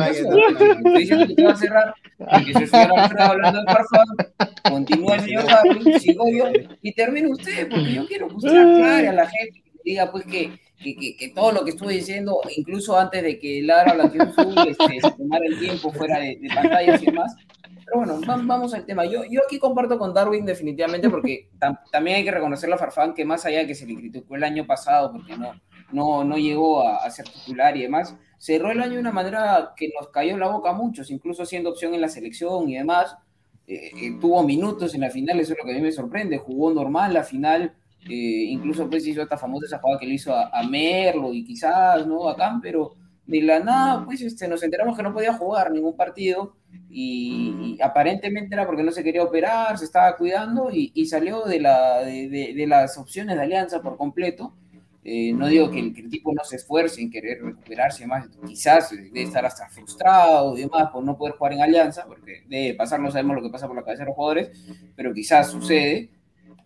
Estoy 0.78 0.98
diciendo 1.00 1.26
que 1.26 1.34
te 1.34 1.44
va 1.44 1.52
a 1.52 1.56
cerrar. 1.56 1.94
Porque 2.18 2.52
si 2.54 2.62
el 2.62 2.68
señor 2.68 2.98
Alfredo 2.98 3.24
hablando 3.24 3.60
de 3.60 3.66
Farfán, 3.66 4.06
continúa 4.70 5.14
el 5.16 5.20
señor 5.22 5.44
Darwin, 5.46 6.00
sigo 6.00 6.24
yo 6.30 6.44
y 6.80 6.92
termina 6.94 7.28
usted, 7.28 7.68
porque 7.68 7.92
yo 7.92 8.06
quiero 8.06 8.28
que 8.28 8.34
usted 8.36 8.50
aclare 8.56 9.08
a 9.08 9.12
la 9.12 9.26
gente 9.26 9.62
que 9.64 9.80
diga 9.84 10.10
pues 10.12 10.24
que, 10.26 10.52
que, 10.84 10.94
que, 10.96 11.16
que 11.16 11.28
todo 11.30 11.50
lo 11.52 11.64
que 11.64 11.70
estuve 11.70 11.94
diciendo, 11.94 12.38
incluso 12.56 12.96
antes 12.96 13.22
de 13.22 13.38
que 13.38 13.62
Lara 13.62 13.94
la 13.94 14.04
este, 14.04 15.00
se 15.00 15.10
tomara 15.16 15.44
el 15.46 15.58
tiempo 15.58 15.90
fuera 15.90 16.18
de, 16.20 16.36
de 16.36 16.48
pantallas 16.54 17.02
y 17.02 17.06
demás. 17.06 17.34
Pero 17.86 17.98
bueno, 17.98 18.20
va- 18.28 18.40
vamos 18.42 18.72
al 18.74 18.86
tema. 18.86 19.04
Yo, 19.04 19.24
yo 19.24 19.40
aquí 19.46 19.58
comparto 19.58 19.98
con 19.98 20.14
Darwin 20.14 20.44
definitivamente 20.46 21.10
porque 21.10 21.48
tam- 21.58 21.78
también 21.90 22.18
hay 22.18 22.24
que 22.24 22.30
reconocerle 22.30 22.74
a 22.76 22.78
Farfán 22.78 23.14
que 23.14 23.24
más 23.24 23.44
allá 23.46 23.58
de 23.60 23.66
que 23.66 23.74
se 23.74 23.86
le 23.86 23.96
criticó 23.96 24.36
el 24.36 24.44
año 24.44 24.66
pasado 24.66 25.10
porque 25.12 25.36
no, 25.36 25.52
no, 25.92 26.24
no 26.24 26.36
llegó 26.38 26.86
a, 26.86 26.98
a 26.98 27.10
ser 27.10 27.26
titular 27.28 27.76
y 27.76 27.82
demás, 27.82 28.14
cerró 28.38 28.70
el 28.70 28.80
año 28.80 28.92
de 28.94 29.00
una 29.00 29.12
manera 29.12 29.72
que 29.76 29.90
nos 29.98 30.08
cayó 30.10 30.32
en 30.32 30.40
la 30.40 30.48
boca 30.48 30.70
a 30.70 30.74
muchos, 30.74 31.10
incluso 31.10 31.44
siendo 31.44 31.70
opción 31.70 31.94
en 31.94 32.00
la 32.00 32.08
selección 32.08 32.68
y 32.68 32.76
demás. 32.76 33.16
Eh, 33.66 33.90
eh, 33.96 34.18
tuvo 34.20 34.42
minutos 34.42 34.94
en 34.94 35.00
la 35.00 35.10
final, 35.10 35.40
eso 35.40 35.52
es 35.54 35.58
lo 35.58 35.64
que 35.64 35.72
a 35.72 35.74
mí 35.74 35.80
me 35.80 35.90
sorprende. 35.92 36.36
Jugó 36.38 36.72
normal 36.74 37.14
la 37.14 37.24
final, 37.24 37.74
eh, 38.08 38.44
incluso 38.50 38.88
pues 38.88 39.06
hizo 39.06 39.22
esta 39.22 39.36
famosa 39.38 39.66
esa 39.66 39.78
jugada 39.78 40.00
que 40.00 40.06
le 40.06 40.14
hizo 40.14 40.34
a, 40.34 40.48
a 40.48 40.62
Merlo 40.64 41.32
y 41.32 41.44
quizás, 41.44 42.06
¿no? 42.06 42.28
Acá, 42.28 42.58
pero 42.62 42.94
de 43.26 43.40
la 43.42 43.60
nada, 43.60 44.04
pues 44.04 44.20
este, 44.20 44.46
nos 44.48 44.62
enteramos 44.62 44.96
que 44.96 45.02
no 45.02 45.12
podía 45.14 45.32
jugar 45.34 45.70
ningún 45.72 45.96
partido 45.96 46.56
y, 46.90 47.76
y 47.78 47.82
aparentemente 47.82 48.54
era 48.54 48.66
porque 48.66 48.82
no 48.82 48.92
se 48.92 49.02
quería 49.02 49.22
operar, 49.22 49.78
se 49.78 49.84
estaba 49.86 50.16
cuidando 50.16 50.70
y, 50.70 50.92
y 50.94 51.06
salió 51.06 51.44
de, 51.44 51.60
la, 51.60 52.00
de, 52.00 52.28
de- 52.28 52.54
de 52.54 52.66
las 52.66 52.98
opciones 52.98 53.36
de 53.36 53.42
alianza 53.42 53.80
por 53.82 53.96
completo. 53.96 54.54
Eh, 55.06 55.34
no 55.34 55.48
digo 55.48 55.70
que 55.70 55.80
el, 55.80 55.94
que 55.94 56.00
el 56.00 56.08
tipo 56.08 56.32
no 56.32 56.42
se 56.44 56.56
esfuerce 56.56 57.02
en 57.02 57.10
querer 57.10 57.42
recuperarse 57.42 57.98
y 58.02 58.06
demás, 58.06 58.26
quizás 58.46 58.90
debe 58.90 59.22
estar 59.22 59.44
hasta 59.44 59.68
frustrado 59.68 60.56
y 60.56 60.62
demás 60.62 60.88
por 60.90 61.04
no 61.04 61.16
poder 61.18 61.34
jugar 61.36 61.52
en 61.52 61.60
alianza, 61.62 62.06
porque 62.06 62.42
debe 62.48 62.72
pasar, 62.74 63.00
no 63.00 63.10
sabemos 63.10 63.36
lo 63.36 63.42
que 63.42 63.50
pasa 63.50 63.66
por 63.66 63.76
la 63.76 63.82
cabeza 63.84 64.02
de 64.04 64.06
los 64.08 64.16
jugadores, 64.16 64.50
pero 64.96 65.12
quizás 65.12 65.50
sucede. 65.50 66.10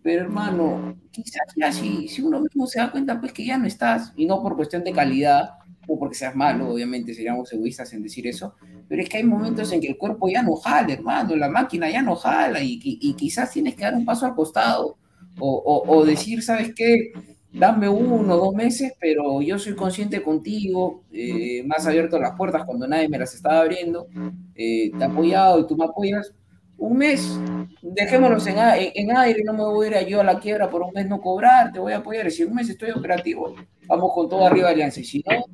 Pero 0.08 0.22
hermano, 0.22 0.80
quizás 1.10 1.48
ya 1.54 1.70
si, 1.70 2.08
si 2.08 2.22
uno 2.22 2.40
mismo 2.40 2.66
se 2.66 2.78
da 2.80 2.90
cuenta 2.90 3.20
pues 3.20 3.32
que 3.34 3.44
ya 3.44 3.58
no 3.58 3.66
estás, 3.66 4.12
y 4.16 4.24
no 4.24 4.40
por 4.42 4.56
cuestión 4.56 4.82
de 4.82 4.92
calidad, 4.94 5.50
o 5.86 5.98
porque 5.98 6.14
seas 6.16 6.34
malo, 6.34 6.70
obviamente 6.70 7.12
seríamos 7.14 7.52
egoístas 7.52 7.92
en 7.92 8.02
decir 8.02 8.26
eso, 8.26 8.54
pero 8.88 9.02
es 9.02 9.08
que 9.10 9.18
hay 9.18 9.24
momentos 9.24 9.70
en 9.72 9.80
que 9.82 9.88
el 9.88 9.98
cuerpo 9.98 10.28
ya 10.30 10.42
no 10.42 10.54
jala, 10.56 10.94
hermano, 10.94 11.36
la 11.36 11.50
máquina 11.50 11.90
ya 11.90 12.00
no 12.02 12.16
jala, 12.16 12.62
y, 12.62 12.80
y- 12.82 12.98
y 13.02 13.14
quizás 13.14 13.50
tienes 13.52 13.74
que 13.74 13.84
dar 13.84 13.94
un 13.94 14.04
paso 14.06 14.24
al 14.24 14.34
costado, 14.34 14.96
o, 15.38 15.50
o- 15.56 15.84
o 15.98 16.04
decir, 16.06 16.42
¿sabes 16.42 16.72
qué? 16.74 17.12
Dame 17.52 17.88
uno, 17.88 18.36
dos 18.36 18.54
meses, 18.54 18.92
pero 19.00 19.42
yo 19.42 19.58
soy 19.58 19.74
consciente 19.74 20.22
contigo, 20.22 21.04
eh, 21.12 21.62
más 21.66 21.86
abierto 21.86 22.18
las 22.18 22.32
puertas 22.36 22.64
cuando 22.64 22.86
nadie 22.88 23.08
me 23.10 23.18
las 23.18 23.34
estaba 23.34 23.60
abriendo, 23.60 24.08
eh, 24.54 24.94
te 24.96 25.04
he 25.04 25.06
apoyado 25.06 25.60
y 25.60 25.66
tú 25.66 25.76
me 25.76 25.84
apoyas, 25.84 26.32
un 26.78 26.96
mes, 26.96 27.38
dejémonos 27.82 28.46
en, 28.46 28.56
en- 28.58 29.16
aire, 29.16 29.42
no 29.44 29.52
me 29.52 29.64
voy 29.64 29.86
a 29.86 29.90
ir 29.90 29.96
a 29.96 30.02
yo 30.02 30.20
a 30.20 30.24
la 30.24 30.38
quiebra 30.38 30.70
por 30.70 30.82
un 30.82 30.92
mes 30.94 31.08
no 31.08 31.20
cobrar, 31.20 31.72
te 31.72 31.78
voy 31.80 31.92
a 31.92 31.98
apoyar, 31.98 32.30
si 32.30 32.44
un 32.44 32.54
mes 32.54 32.68
estoy 32.68 32.90
operativo, 32.90 33.54
vamos 33.86 34.12
con 34.14 34.28
todo 34.28 34.46
arriba 34.46 34.70
Alianza, 34.70 35.00
y 35.00 35.04
si 35.04 35.24
no, 35.26 35.44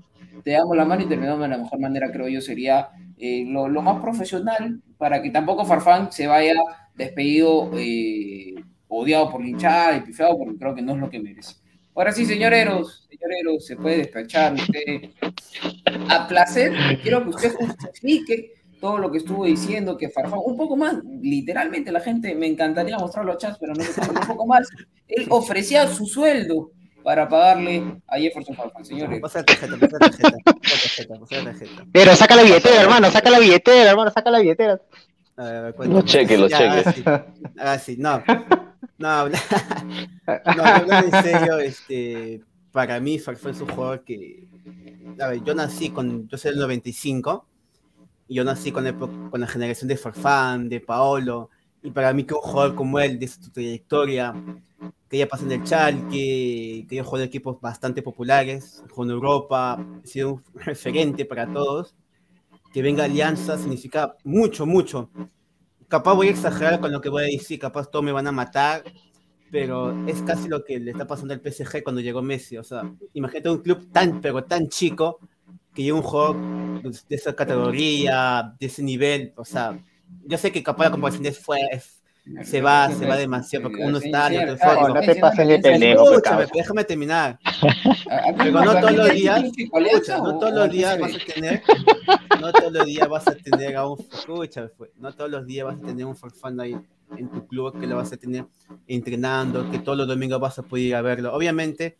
te 0.42 0.52
damos 0.52 0.76
la 0.76 0.84
mano 0.84 1.02
y 1.02 1.06
terminamos 1.06 1.40
de 1.40 1.48
la 1.48 1.58
mejor 1.58 1.78
manera, 1.80 2.12
creo 2.12 2.28
yo, 2.28 2.40
sería 2.40 2.90
eh, 3.18 3.44
lo, 3.46 3.68
lo 3.68 3.80
más 3.82 4.02
profesional 4.02 4.80
para 4.98 5.22
que 5.22 5.30
tampoco 5.30 5.64
Farfán 5.64 6.12
se 6.12 6.26
vaya 6.26 6.54
despedido, 6.94 7.70
eh, 7.78 8.54
odiado 8.88 9.30
por 9.30 9.44
y 9.44 9.54
pifado, 9.54 10.38
porque 10.38 10.58
creo 10.58 10.74
que 10.74 10.82
no 10.82 10.92
es 10.94 10.98
lo 10.98 11.10
que 11.10 11.20
merece. 11.20 11.56
Ahora 11.96 12.12
sí, 12.12 12.26
señoreros, 12.26 13.06
señoreros, 13.08 13.66
se 13.66 13.76
puede 13.76 13.98
despachar 13.98 14.54
usted 14.54 15.10
a 16.08 16.26
placer. 16.26 16.72
Quiero 17.02 17.22
que 17.22 17.30
usted 17.30 17.52
justifique 17.54 18.53
todo 18.84 18.98
lo 18.98 19.10
que 19.10 19.16
estuvo 19.16 19.46
diciendo, 19.46 19.96
que 19.96 20.10
Farfán, 20.10 20.40
un 20.44 20.58
poco 20.58 20.76
más, 20.76 20.96
literalmente 21.22 21.90
la 21.90 22.00
gente, 22.00 22.34
me 22.34 22.46
encantaría 22.46 22.98
mostrarlo 22.98 23.32
a 23.32 23.38
chats, 23.38 23.56
pero 23.58 23.72
no 23.72 23.82
se 23.82 23.98
un 23.98 24.26
poco 24.26 24.46
más. 24.46 24.68
Él 25.08 25.24
ofrecía 25.30 25.88
su 25.88 26.04
sueldo 26.04 26.70
para 27.02 27.26
pagarle 27.26 27.82
a 28.06 28.18
Jefferson 28.18 28.54
Farfán, 28.54 28.84
señores. 28.84 29.22
Pasa 29.22 29.38
la 29.38 29.46
tarjeta, 29.46 29.76
pasa 29.78 29.92
la 29.92 29.98
tarjeta, 30.10 30.30
pasa 30.44 30.54
la 30.54 30.82
tarjeta, 30.82 31.18
pasa 31.18 31.36
la 31.36 31.44
tarjeta. 31.44 31.86
Pero 31.90 32.14
saca 32.14 32.36
la 32.36 32.42
billetera, 32.42 32.82
hermano, 32.82 33.10
saca 33.10 33.30
la 33.30 33.38
billetera, 33.38 33.90
hermano, 33.90 34.10
saca 34.10 34.30
la 34.30 34.38
billetera. 34.40 34.78
A 35.38 35.44
ver, 35.44 35.56
a 35.56 35.60
ver, 35.62 35.74
cuéntame. 35.74 36.00
Los 36.02 36.10
cheques, 36.10 36.38
los 36.38 36.50
Ya, 36.50 36.58
cheques. 36.58 36.86
Ahora 36.86 36.92
sí, 36.92 37.02
ahora 37.58 37.78
sí, 37.78 37.96
no. 37.98 38.22
No, 38.98 39.08
habla- 39.08 39.38
no, 40.56 40.62
hablando 40.62 41.16
en 41.16 41.22
serio, 41.22 41.58
este, 41.58 42.42
para 42.70 43.00
mí 43.00 43.18
Farfán 43.18 43.52
es 43.52 43.60
un 43.62 43.68
jugador 43.68 44.04
que, 44.04 44.46
a 45.18 45.28
ver, 45.28 45.42
yo 45.42 45.54
nací 45.54 45.88
con, 45.88 46.28
yo 46.28 46.36
soy 46.36 46.50
del 46.50 46.60
95, 46.60 47.46
yo 48.28 48.44
nací 48.44 48.72
con, 48.72 49.30
con 49.30 49.40
la 49.40 49.46
generación 49.46 49.88
de 49.88 49.96
Farfán, 49.96 50.68
de 50.68 50.80
Paolo, 50.80 51.50
y 51.82 51.90
para 51.90 52.12
mí 52.14 52.24
que 52.24 52.34
un 52.34 52.40
jugador 52.40 52.74
como 52.74 52.98
él, 52.98 53.18
de 53.18 53.28
su 53.28 53.50
trayectoria, 53.50 54.34
que 55.08 55.18
ya 55.18 55.28
pasó 55.28 55.44
en 55.44 55.52
el 55.52 55.64
Chalke, 55.64 56.86
que 56.88 56.96
ya 56.96 57.04
jugó 57.04 57.18
en 57.18 57.24
equipos 57.24 57.60
bastante 57.60 58.02
populares, 58.02 58.82
jugó 58.90 59.04
en 59.04 59.10
Europa, 59.10 59.72
ha 59.74 60.06
sido 60.06 60.34
un 60.34 60.42
referente 60.54 61.26
para 61.26 61.52
todos, 61.52 61.94
que 62.72 62.82
venga 62.82 63.04
Alianza 63.04 63.58
significa 63.58 64.16
mucho, 64.24 64.66
mucho. 64.66 65.10
Capaz 65.88 66.14
voy 66.14 66.28
a 66.28 66.30
exagerar 66.30 66.80
con 66.80 66.90
lo 66.90 67.00
que 67.00 67.10
voy 67.10 67.24
a 67.24 67.26
decir, 67.26 67.58
capaz 67.58 67.90
todos 67.90 68.04
me 68.04 68.12
van 68.12 68.26
a 68.26 68.32
matar, 68.32 68.82
pero 69.50 69.94
es 70.08 70.22
casi 70.22 70.48
lo 70.48 70.64
que 70.64 70.80
le 70.80 70.90
está 70.90 71.06
pasando 71.06 71.34
al 71.34 71.40
PSG 71.40 71.84
cuando 71.84 72.00
llegó 72.00 72.22
Messi. 72.22 72.56
O 72.56 72.64
sea, 72.64 72.90
imagínate 73.12 73.50
un 73.50 73.58
club 73.58 73.92
tan, 73.92 74.20
pero 74.20 74.42
tan 74.44 74.68
chico, 74.68 75.20
que 75.74 75.82
lleva 75.82 75.98
un 75.98 76.04
juego 76.04 76.80
de 76.82 77.16
esa 77.16 77.34
categoría, 77.34 78.54
de 78.58 78.66
ese 78.66 78.82
nivel. 78.82 79.32
O 79.36 79.44
sea, 79.44 79.78
yo 80.24 80.38
sé 80.38 80.52
que 80.52 80.62
capaz 80.62 80.84
la 80.84 80.90
comparación 80.92 81.26
es, 81.26 81.38
fue, 81.38 81.58
se 82.42 82.60
va, 82.62 82.90
se 82.90 83.06
va 83.06 83.16
demasiado, 83.16 83.64
porque 83.64 83.84
uno 83.84 83.98
está... 83.98 84.30
No, 84.30 84.88
no 84.88 85.00
te 85.00 85.16
pases 85.16 85.46
de 85.46 85.58
pendejo, 85.58 86.06
déjame 86.54 86.84
terminar. 86.84 87.38
Pero 88.38 88.50
no 88.52 88.80
todos 88.80 88.92
los 88.92 89.12
días, 89.12 89.42
no 89.42 90.38
todos 90.38 90.54
los 90.54 90.70
días 90.70 90.98
vas 90.98 91.12
a 91.14 91.34
tener, 91.34 91.62
no 92.40 92.52
todos 92.52 92.72
los 92.72 92.86
días 92.86 93.08
vas 93.08 93.28
a 93.28 93.34
tener 93.34 93.76
a 93.76 93.86
un, 93.86 93.98
escucha, 94.12 94.70
no 94.96 95.12
todos 95.12 95.30
los 95.30 95.46
días 95.46 95.66
vas 95.66 95.82
a 95.82 95.86
tener 95.86 96.06
un 96.06 96.16
farfán 96.16 96.60
ahí 96.60 96.76
en 97.16 97.30
tu 97.30 97.46
club 97.46 97.78
que 97.78 97.86
lo 97.86 97.96
vas 97.96 98.12
a 98.12 98.16
tener 98.16 98.46
entrenando, 98.86 99.70
que 99.70 99.78
todos 99.78 99.98
los 99.98 100.08
domingos 100.08 100.40
vas 100.40 100.58
a 100.58 100.62
poder 100.62 100.84
ir 100.84 100.94
a 100.94 101.02
verlo. 101.02 101.34
Obviamente, 101.34 101.98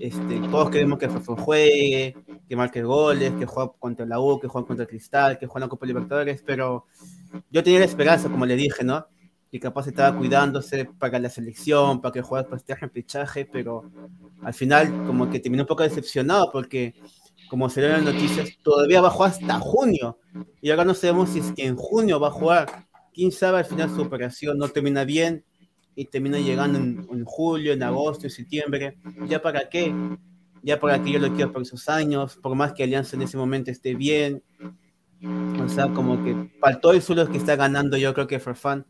este, 0.00 0.40
todos 0.50 0.70
queremos 0.70 0.98
que 0.98 1.08
Farfán 1.08 1.36
juegue, 1.36 2.16
que 2.48 2.56
marque 2.56 2.82
goles, 2.82 3.32
que 3.38 3.44
juegue 3.44 3.70
contra 3.78 4.06
la 4.06 4.18
U, 4.18 4.40
que 4.40 4.48
juegue 4.48 4.66
contra 4.66 4.86
Cristal, 4.86 5.38
que 5.38 5.46
juegue 5.46 5.64
en 5.64 5.66
la 5.66 5.70
Copa 5.70 5.86
Libertadores, 5.86 6.42
pero 6.44 6.86
yo 7.50 7.62
tenía 7.62 7.80
la 7.80 7.84
esperanza, 7.84 8.30
como 8.30 8.46
le 8.46 8.56
dije, 8.56 8.82
¿no? 8.82 9.06
Y 9.50 9.58
capaz 9.58 9.88
estaba 9.88 10.16
cuidándose 10.16 10.86
para 10.98 11.18
la 11.18 11.28
selección, 11.28 12.00
para 12.00 12.12
que 12.12 12.22
juegue 12.22 12.44
para 12.44 12.56
este 12.56 12.74
repechaje, 12.74 13.44
pero 13.44 13.90
al 14.42 14.54
final 14.54 14.88
como 15.06 15.28
que 15.28 15.38
terminó 15.38 15.64
un 15.64 15.68
poco 15.68 15.82
decepcionado 15.82 16.50
porque 16.50 16.94
como 17.50 17.68
se 17.68 17.80
ven 17.80 17.90
las 17.90 18.02
noticias, 18.14 18.48
todavía 18.62 19.00
va 19.00 19.08
a 19.08 19.10
jugar 19.10 19.32
hasta 19.32 19.58
junio. 19.58 20.18
Y 20.62 20.70
ahora 20.70 20.84
no 20.84 20.94
sabemos 20.94 21.30
si 21.30 21.40
es 21.40 21.52
que 21.52 21.66
en 21.66 21.76
junio 21.76 22.20
va 22.20 22.28
a 22.28 22.30
jugar. 22.30 22.86
Quién 23.12 23.32
sabe, 23.32 23.58
al 23.58 23.64
final 23.64 23.90
su 23.90 24.02
operación 24.02 24.56
no 24.56 24.68
termina 24.68 25.04
bien 25.04 25.44
y 26.00 26.06
termina 26.06 26.38
llegando 26.38 26.78
en, 26.78 27.24
julio, 27.26 27.74
en 27.74 27.82
agosto, 27.82 28.24
en 28.24 28.30
septiembre. 28.30 28.96
¿Ya 29.28 29.42
para 29.42 29.68
qué? 29.68 29.94
Ya 30.62 30.80
para 30.80 31.02
que 31.02 31.12
yo 31.12 31.18
lo 31.18 31.30
quiero 31.34 31.52
por 31.52 31.60
esos 31.60 31.90
años, 31.90 32.38
por 32.38 32.54
más 32.54 32.72
que 32.72 32.84
Alianza 32.84 33.16
en 33.16 33.22
ese 33.22 33.36
momento 33.36 33.70
esté 33.70 33.94
bien. 33.94 34.42
O 35.62 35.68
sea, 35.68 35.88
como 35.92 36.24
que 36.24 36.34
todo 36.80 36.92
el 36.92 37.02
suelo 37.02 37.28
que 37.28 37.36
está 37.36 37.54
ganando, 37.54 37.98
yo 37.98 38.14
creo 38.14 38.26
que 38.26 38.40
Farfán, 38.40 38.86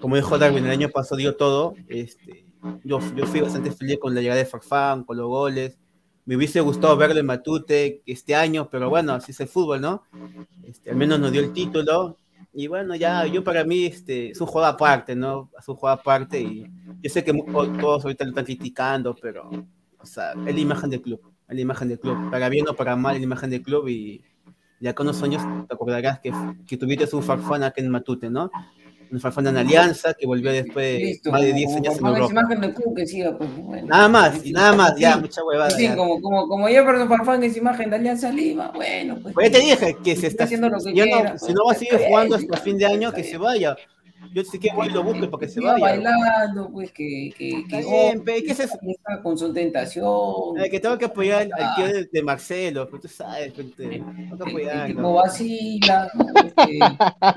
como 0.00 0.14
dijo 0.14 0.38
Darwin, 0.38 0.64
el 0.64 0.70
año 0.70 0.90
pasado 0.90 1.16
dio 1.16 1.34
todo. 1.34 1.74
Este, 1.88 2.46
yo, 2.84 3.00
yo 3.16 3.26
fui 3.26 3.40
bastante 3.40 3.72
feliz 3.72 3.98
con 3.98 4.14
la 4.14 4.20
llegada 4.20 4.38
de 4.38 4.46
Farfán, 4.46 5.02
con 5.02 5.16
los 5.16 5.26
goles. 5.26 5.76
Me 6.24 6.36
hubiese 6.36 6.60
gustado 6.60 6.96
verlo 6.96 7.18
en 7.18 7.26
Matute 7.26 8.00
este 8.06 8.36
año, 8.36 8.68
pero 8.70 8.88
bueno, 8.88 9.12
así 9.12 9.32
es 9.32 9.40
el 9.40 9.48
fútbol, 9.48 9.80
¿no? 9.80 10.04
Este, 10.62 10.90
al 10.90 10.96
menos 10.96 11.18
nos 11.18 11.32
dio 11.32 11.40
el 11.42 11.52
título 11.52 12.16
y 12.54 12.68
bueno, 12.68 12.94
ya 12.94 13.26
yo 13.26 13.42
para 13.42 13.64
mí 13.64 13.86
este, 13.86 14.30
es 14.30 14.40
un 14.40 14.46
juego 14.46 14.66
aparte, 14.66 15.16
¿no? 15.16 15.50
Es 15.58 15.68
un 15.68 15.74
juego 15.74 15.92
aparte 15.92 16.40
y 16.40 16.70
yo 17.02 17.10
sé 17.10 17.24
que 17.24 17.32
todos 17.32 18.04
ahorita 18.04 18.24
lo 18.24 18.30
están 18.30 18.44
criticando, 18.44 19.14
pero, 19.20 19.50
o 19.98 20.06
sea, 20.06 20.32
es 20.46 20.54
la 20.54 20.60
imagen 20.60 20.90
del 20.90 21.02
club, 21.02 21.20
es 21.48 21.54
la 21.54 21.60
imagen 21.60 21.88
del 21.88 21.98
club, 21.98 22.30
para 22.30 22.48
bien 22.48 22.68
o 22.68 22.74
para 22.74 22.94
mal, 22.94 23.14
es 23.14 23.20
la 23.20 23.24
imagen 23.24 23.50
del 23.50 23.62
club 23.62 23.88
y 23.88 24.22
ya 24.78 24.94
con 24.94 25.08
unos 25.08 25.22
años 25.22 25.42
te 25.66 25.74
acordarás 25.74 26.20
que, 26.20 26.32
que 26.66 26.76
tuviste 26.76 27.14
un 27.16 27.22
farfán 27.22 27.64
aquí 27.64 27.80
en 27.80 27.90
Matute, 27.90 28.30
¿no? 28.30 28.50
Un 29.10 29.20
Farfán 29.20 29.46
en 29.48 29.56
Alianza, 29.56 30.14
que 30.14 30.26
volvió 30.26 30.52
después 30.52 31.20
de 31.22 31.30
más 31.30 31.42
de 31.42 31.52
10 31.52 31.76
años 31.76 31.98
en 31.98 32.06
Europa. 32.06 32.30
imagen 32.30 32.94
de 32.94 33.06
siga, 33.06 33.38
pues, 33.38 33.50
bueno. 33.56 33.86
Nada 33.86 34.08
más, 34.08 34.44
y 34.44 34.52
nada 34.52 34.74
más, 34.74 34.96
ya, 34.96 35.16
mucha 35.16 35.42
huevada. 35.44 35.70
Sí, 35.70 35.88
como, 35.94 36.20
como, 36.20 36.48
como 36.48 36.68
ya 36.68 36.84
perdón 36.84 37.08
Farfán 37.08 37.42
es 37.44 37.56
imagen 37.56 37.90
de 37.90 37.96
Alianza 37.96 38.30
Lima, 38.30 38.72
bueno, 38.74 39.18
pues. 39.22 39.34
Pues 39.34 39.50
ya 39.50 39.58
te 39.58 39.64
dije 39.64 39.96
que 40.02 40.16
se 40.16 40.26
está 40.28 40.44
haciendo 40.44 40.68
lo 40.68 40.78
que 40.80 40.92
quiera, 40.92 41.38
Si 41.38 41.52
no 41.52 41.64
va 41.66 41.72
a 41.72 41.74
seguir 41.74 41.98
jugando 42.06 42.36
hasta 42.36 42.56
fin 42.58 42.78
de 42.78 42.86
año, 42.86 43.12
que 43.12 43.24
se 43.24 43.38
vaya 43.38 43.76
yo 44.32 44.44
sé 44.44 44.58
que 44.58 44.72
voy 44.74 44.88
y 44.88 44.90
lo 44.90 45.02
busque 45.02 45.26
porque 45.26 45.48
se 45.48 45.60
vaya. 45.60 45.78
bailando, 45.78 46.70
pues 46.70 46.92
que. 46.92 47.32
que, 47.36 47.64
que 47.68 47.76
bien, 47.78 48.24
¿qué 48.24 48.52
es 48.52 48.60
eso? 48.60 48.78
Con 49.22 49.36
su 49.36 49.52
tentación. 49.52 50.06
que 50.70 50.80
tengo 50.80 50.98
que 50.98 51.06
apoyar 51.06 51.48
al 51.52 51.74
tío 51.74 52.06
de, 52.10 52.22
Marcelo, 52.22 52.88
pues 52.88 53.02
tú 53.02 53.08
sabes, 53.08 53.52
pues, 53.52 53.74
tengo 53.76 54.36
que 54.36 54.50
apoyar. 54.50 54.86
El 54.86 54.96
tipo 54.96 55.14
vacila. 55.14 56.10
Este, 56.44 56.78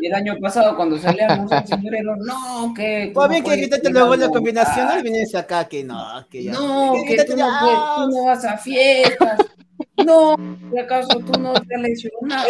el 0.01 0.13
año 0.13 0.35
pasado, 0.39 0.75
cuando 0.75 0.97
salían 0.97 1.47
los 1.49 1.69
señores, 1.69 2.01
no, 2.03 2.73
que. 2.73 3.11
Pues 3.13 3.29
bien 3.29 3.43
que 3.43 3.61
quítate 3.61 3.89
luego 3.89 4.15
la 4.15 4.29
combinación, 4.29 5.03
vienes 5.03 5.33
acá 5.35 5.67
que 5.67 5.83
no, 5.83 6.25
que 6.29 6.43
ya. 6.43 6.53
No, 6.53 6.93
que, 7.07 7.23
tú, 7.23 7.35
no, 7.35 7.47
tú 7.95 8.11
no 8.11 8.25
vas 8.25 8.45
a 8.45 8.57
fiestas. 8.57 9.39
No, 10.05 10.35
¿de 10.71 10.79
acaso 10.79 11.19
tú 11.19 11.39
no 11.39 11.53
te? 11.53 11.91
Es 11.91 12.03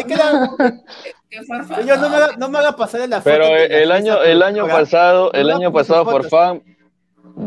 que 0.06 0.16
yo 1.86 1.98
no 1.98 2.10
me, 2.10 2.16
haga, 2.16 2.36
no 2.38 2.50
me 2.50 2.58
haga 2.58 2.76
pasar 2.76 3.02
en 3.02 3.12
la 3.12 3.22
foto. 3.22 3.36
Pero 3.36 3.46
el, 3.46 3.92
año, 3.92 4.22
el 4.22 4.42
año 4.42 4.68
pasado, 4.68 5.32
el 5.34 5.50
año 5.50 5.72
pasado, 5.72 6.04
por 6.04 6.28
fan, 6.28 6.62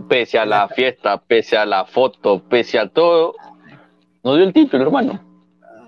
pese 0.09 0.39
a 0.39 0.47
la 0.47 0.69
fiesta, 0.69 1.19
pese 1.19 1.57
a 1.57 1.67
la 1.67 1.85
foto, 1.85 2.43
pese 2.49 2.79
a 2.79 2.89
todo, 2.89 3.35
no 4.23 4.37
dio 4.37 4.45
el 4.45 4.53
título, 4.53 4.85
hermano. 4.85 5.23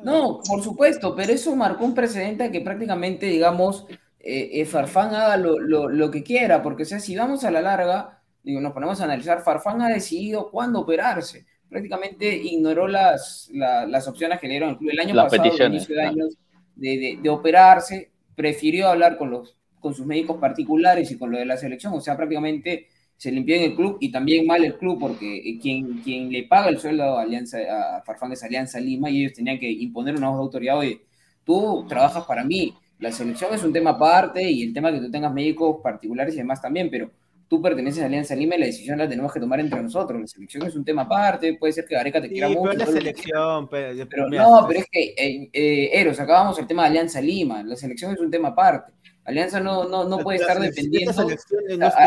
No, 0.02 0.40
por 0.46 0.62
supuesto, 0.62 1.14
pero 1.14 1.32
eso 1.32 1.54
marcó 1.54 1.84
un 1.84 1.94
precedente 1.94 2.50
que 2.50 2.60
prácticamente, 2.60 3.26
digamos, 3.26 3.86
eh, 4.18 4.50
eh, 4.52 4.64
Farfán 4.66 5.14
haga 5.14 5.36
lo, 5.36 5.58
lo, 5.58 5.88
lo, 5.88 6.10
que 6.10 6.22
quiera, 6.22 6.62
porque 6.62 6.82
o 6.82 6.86
sea, 6.86 6.98
si 6.98 7.16
vamos 7.16 7.44
a 7.44 7.50
la 7.50 7.62
larga, 7.62 8.20
digo, 8.42 8.60
nos 8.60 8.72
ponemos 8.72 9.00
a 9.00 9.04
analizar, 9.04 9.42
Farfán 9.42 9.80
ha 9.80 9.88
decidido 9.88 10.50
cuándo 10.50 10.80
operarse 10.80 11.46
prácticamente 11.72 12.36
ignoró 12.36 12.86
las, 12.86 13.50
las 13.52 14.06
opciones 14.06 14.38
que 14.38 14.46
le 14.46 14.52
dieron. 14.52 14.70
El 14.70 14.76
club 14.76 14.90
el 14.90 15.00
año 15.00 15.14
pasado, 15.14 15.66
inicio 15.66 15.96
de 15.96 16.02
años, 16.02 16.36
de, 16.76 17.18
de, 17.20 17.28
operarse, 17.30 18.10
prefirió 18.36 18.88
hablar 18.88 19.16
con, 19.16 19.30
los, 19.30 19.56
con 19.80 19.94
sus 19.94 20.06
médicos 20.06 20.36
particulares 20.36 21.10
y 21.10 21.18
con 21.18 21.32
lo 21.32 21.38
de 21.38 21.46
la 21.46 21.56
selección, 21.56 21.92
o 21.94 22.00
sea, 22.00 22.16
prácticamente 22.16 22.86
se 23.16 23.30
limpió 23.30 23.54
en 23.56 23.62
el 23.62 23.76
club 23.76 23.98
y 24.00 24.10
también 24.10 24.46
mal 24.46 24.64
el 24.64 24.76
club 24.76 24.98
porque 24.98 25.58
quien, 25.60 26.02
quien 26.02 26.30
le 26.30 26.44
paga 26.44 26.68
el 26.68 26.78
sueldo 26.78 27.18
a, 27.18 27.22
Alianza, 27.22 27.58
a 27.58 28.02
Farfán 28.02 28.32
es 28.32 28.42
Alianza 28.42 28.80
Lima 28.80 29.10
y 29.10 29.20
ellos 29.20 29.32
tenían 29.32 29.58
que 29.58 29.70
imponer 29.70 30.16
una 30.16 30.28
voz 30.28 30.38
de 30.38 30.42
autoridad, 30.42 30.78
oye, 30.78 31.02
tú 31.44 31.84
trabajas 31.88 32.24
para 32.24 32.44
mí, 32.44 32.74
la 32.98 33.12
selección 33.12 33.54
es 33.54 33.62
un 33.64 33.72
tema 33.72 33.90
aparte 33.90 34.50
y 34.50 34.62
el 34.62 34.72
tema 34.72 34.92
que 34.92 34.98
tú 34.98 35.10
tengas 35.10 35.32
médicos 35.32 35.78
particulares 35.82 36.34
y 36.34 36.38
demás 36.38 36.60
también, 36.60 36.90
pero 36.90 37.10
tú 37.53 37.61
perteneces 37.61 38.03
a 38.03 38.07
Alianza 38.07 38.34
Lima 38.34 38.55
y 38.55 38.61
la 38.61 38.64
decisión 38.64 38.96
la 38.96 39.07
tenemos 39.07 39.30
que 39.30 39.38
tomar 39.38 39.61
entre 39.61 39.82
nosotros. 39.82 40.18
La 40.18 40.26
selección 40.26 40.66
es 40.66 40.74
un 40.74 40.86
tema 40.86 41.03
aparte, 41.03 41.53
puede 41.61 41.74
ser 41.74 41.84
que 41.84 41.94
Gareca 41.94 42.18
te 42.18 42.30
quiera 42.30 42.48
mucho. 42.48 42.62
Pero 42.62 42.78
la 42.78 42.86
selección, 42.86 43.68
pero, 43.68 44.26
no, 44.30 44.64
pero 44.66 44.80
es 44.80 44.86
que, 44.90 45.14
eh, 45.14 45.50
eh, 45.53 45.90
Eros, 45.92 46.18
acabamos 46.18 46.59
el 46.59 46.66
tema 46.66 46.84
de 46.84 46.88
Alianza 46.88 47.20
Lima, 47.20 47.62
la 47.62 47.76
selección 47.76 48.14
es 48.14 48.20
un 48.20 48.30
tema 48.30 48.48
aparte. 48.48 48.92
Alianza 49.26 49.61
no, 49.61 49.86
no, 49.86 50.05
no 50.05 50.20
puede 50.20 50.38
estar 50.38 50.59
dependiendo. 50.59 51.12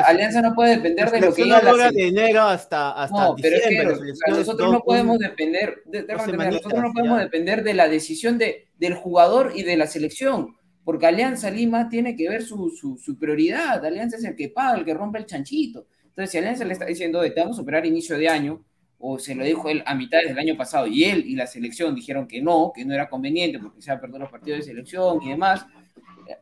Alianza 0.07 0.41
no 0.41 0.55
puede 0.55 0.77
depender 0.77 1.11
de 1.11 1.21
lo 1.21 1.31
que 1.31 1.43
diga 1.43 1.61
la 1.61 1.91
de 1.91 2.07
enero 2.07 2.41
hasta, 2.41 2.93
hasta 2.93 3.27
no, 3.27 3.35
pero 3.39 3.55
es 3.55 3.67
que 3.67 4.31
nosotros 4.31 4.71
no 4.71 4.79
podemos 4.81 5.19
depender, 5.19 5.83
de, 5.85 6.07
nosotros 6.07 6.81
no 6.81 6.91
podemos 6.91 7.19
depender 7.19 7.63
de 7.63 7.75
la 7.75 7.87
decisión 7.87 8.39
de, 8.39 8.69
del 8.79 8.95
jugador 8.95 9.51
y 9.53 9.61
de 9.61 9.77
la 9.77 9.85
selección 9.85 10.55
porque 10.85 11.07
Alianza 11.07 11.49
Lima 11.49 11.89
tiene 11.89 12.15
que 12.15 12.29
ver 12.29 12.43
su, 12.43 12.69
su, 12.69 13.17
prioridad. 13.17 13.83
Alianza 13.83 14.17
es 14.17 14.23
el 14.23 14.35
que 14.35 14.49
paga, 14.49 14.77
el 14.77 14.85
que 14.85 14.93
rompe 14.93 15.17
el 15.17 15.25
chanchito. 15.25 15.87
Entonces, 16.05 16.31
si 16.31 16.37
Alianza 16.37 16.63
le 16.63 16.73
está 16.73 16.85
diciendo, 16.85 17.21
te 17.21 17.41
vamos 17.41 17.57
a 17.57 17.63
operar 17.63 17.85
inicio 17.87 18.17
de 18.17 18.29
año, 18.29 18.63
o 18.99 19.17
se 19.17 19.33
lo 19.33 19.43
dijo 19.43 19.67
él 19.67 19.83
a 19.85 19.95
mitad 19.95 20.19
del 20.19 20.37
año 20.37 20.55
pasado, 20.55 20.85
y 20.85 21.03
él 21.03 21.25
y 21.25 21.35
la 21.35 21.47
selección 21.47 21.95
dijeron 21.95 22.27
que 22.27 22.41
no, 22.41 22.71
que 22.73 22.85
no 22.85 22.93
era 22.93 23.09
conveniente 23.09 23.59
porque 23.59 23.81
se 23.81 23.91
ha 23.91 23.99
perdido 23.99 24.19
los 24.19 24.29
partidos 24.29 24.59
de 24.59 24.65
selección 24.65 25.21
y 25.23 25.29
demás, 25.29 25.65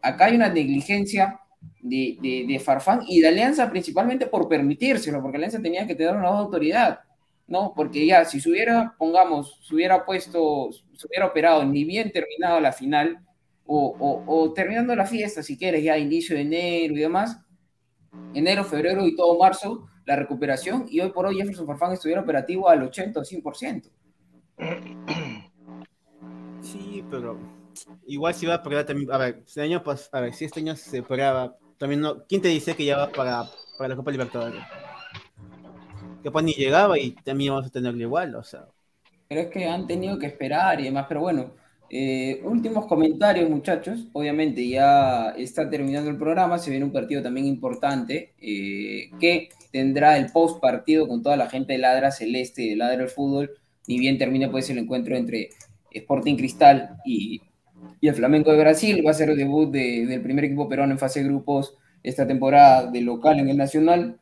acá 0.01 0.25
hay 0.25 0.35
una 0.35 0.49
negligencia 0.49 1.39
de, 1.81 2.45
de, 2.47 2.59
Farfán 2.59 3.01
y 3.07 3.21
de 3.21 3.29
Alianza 3.29 3.69
principalmente 3.69 4.27
por 4.27 4.47
permitírselo, 4.47 5.21
porque 5.21 5.37
Alianza 5.37 5.61
tenía 5.61 5.87
que 5.87 5.95
tener 5.95 6.15
una 6.15 6.27
autoridad, 6.27 6.99
¿no? 7.47 7.73
Porque 7.75 8.05
ya, 8.05 8.25
si 8.25 8.39
se 8.39 8.49
hubiera, 8.49 8.93
pongamos, 8.97 9.59
se 9.61 9.73
hubiera 9.73 10.05
puesto, 10.05 10.69
se 10.71 11.07
hubiera 11.07 11.25
operado 11.25 11.65
ni 11.65 11.85
bien 11.85 12.11
terminado 12.11 12.59
la 12.59 12.71
final, 12.71 13.19
o, 13.65 14.53
terminando 14.55 14.95
la 14.95 15.05
fiesta, 15.05 15.41
si 15.41 15.57
quieres, 15.57 15.83
ya 15.83 15.97
inicio 15.97 16.35
de 16.35 16.41
enero 16.41 16.93
y 16.95 16.99
demás, 16.99 17.39
enero, 18.33 18.63
febrero 18.63 19.05
y 19.07 19.15
todo 19.15 19.37
marzo, 19.37 19.87
la 20.05 20.15
recuperación, 20.15 20.85
y 20.89 20.99
hoy 20.99 21.11
por 21.11 21.25
hoy 21.25 21.37
Jefferson 21.37 21.65
Farfán 21.65 21.93
estuviera 21.93 22.21
operativo 22.21 22.69
al 22.69 22.83
80 22.83 23.19
o 23.19 23.23
100%. 23.23 23.89
Sí, 26.61 27.03
pero 27.09 27.37
igual 28.07 28.33
si 28.33 28.45
va 28.45 28.55
a 28.55 28.57
operar 28.57 28.85
también, 28.85 29.11
a 29.11 29.17
ver, 29.17 29.43
este 29.45 29.61
año, 29.61 29.83
pues, 29.83 30.09
a 30.11 30.21
ver, 30.21 30.33
si 30.33 30.45
este 30.45 30.59
año 30.59 30.75
se 30.75 31.01
operaba, 31.01 31.57
también 31.77 32.01
no, 32.01 32.23
¿quién 32.25 32.41
te 32.41 32.47
dice 32.47 32.75
que 32.75 32.85
ya 32.85 32.97
va 32.97 33.11
para, 33.11 33.43
para 33.77 33.89
la 33.89 33.95
Copa 33.95 34.11
Libertadores? 34.11 34.63
capaz 36.23 36.41
ni 36.41 36.53
llegaba 36.53 36.97
y 36.97 37.11
también 37.11 37.53
vamos 37.53 37.67
a 37.67 37.71
tenerlo 37.71 38.01
igual, 38.01 38.33
o 38.35 38.43
sea. 38.43 38.65
Pero 39.27 39.41
es 39.41 39.47
que 39.47 39.67
han 39.67 39.85
tenido 39.85 40.17
que 40.17 40.27
esperar 40.27 40.79
y 40.79 40.85
demás, 40.85 41.05
pero 41.07 41.21
bueno, 41.21 41.51
eh, 41.95 42.41
últimos 42.43 42.87
comentarios, 42.87 43.47
muchachos. 43.47 44.07
Obviamente 44.13 44.67
ya 44.67 45.29
está 45.37 45.69
terminando 45.69 46.09
el 46.09 46.17
programa, 46.17 46.57
se 46.57 46.71
viene 46.71 46.85
un 46.85 46.91
partido 46.91 47.21
también 47.21 47.45
importante 47.45 48.33
eh, 48.41 49.11
que 49.19 49.49
tendrá 49.71 50.17
el 50.17 50.31
post 50.31 50.59
partido 50.59 51.07
con 51.07 51.21
toda 51.21 51.37
la 51.37 51.47
gente 51.47 51.73
de 51.73 51.77
Ladra 51.77 52.09
Celeste 52.09 52.63
y 52.63 52.69
de 52.69 52.77
Ladra 52.77 53.03
el 53.03 53.09
Fútbol. 53.09 53.51
Ni 53.87 53.99
bien 53.99 54.17
termine 54.17 54.49
pues 54.49 54.71
el 54.71 54.79
encuentro 54.79 55.15
entre 55.15 55.49
Sporting 55.91 56.35
Cristal 56.35 56.97
y, 57.05 57.39
y 58.01 58.07
el 58.07 58.15
Flamenco 58.15 58.51
de 58.51 58.57
Brasil. 58.57 59.03
Va 59.05 59.11
a 59.11 59.13
ser 59.13 59.29
el 59.29 59.37
debut 59.37 59.71
del 59.71 60.21
primer 60.23 60.45
equipo 60.45 60.67
peruano 60.67 60.93
en 60.93 60.99
fase 60.99 61.21
de 61.21 61.29
grupos 61.29 61.77
esta 62.01 62.25
temporada 62.25 62.89
de 62.89 63.01
local 63.01 63.39
en 63.39 63.49
el 63.49 63.57
Nacional. 63.57 64.19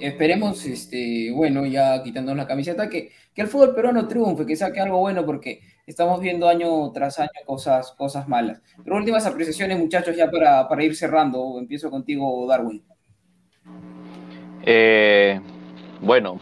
Esperemos, 0.00 0.64
este, 0.64 1.30
bueno, 1.32 1.66
ya 1.66 2.02
quitándonos 2.02 2.38
la 2.38 2.48
camiseta, 2.48 2.88
que, 2.88 3.10
que 3.34 3.42
el 3.42 3.48
fútbol 3.48 3.74
peruano 3.74 4.08
triunfe, 4.08 4.46
que 4.46 4.56
saque 4.56 4.80
algo 4.80 5.00
bueno, 5.00 5.26
porque 5.26 5.60
estamos 5.86 6.20
viendo 6.20 6.48
año 6.48 6.90
tras 6.92 7.18
año 7.18 7.30
cosas, 7.46 7.92
cosas 7.92 8.28
malas. 8.28 8.60
Pero 8.82 8.96
últimas 8.96 9.24
apreciaciones, 9.26 9.78
muchachos, 9.78 10.16
ya 10.16 10.30
para, 10.30 10.68
para 10.68 10.84
ir 10.84 10.94
cerrando. 10.96 11.58
Empiezo 11.58 11.90
contigo, 11.90 12.46
Darwin. 12.48 12.82
Eh, 14.64 15.40
bueno, 16.00 16.40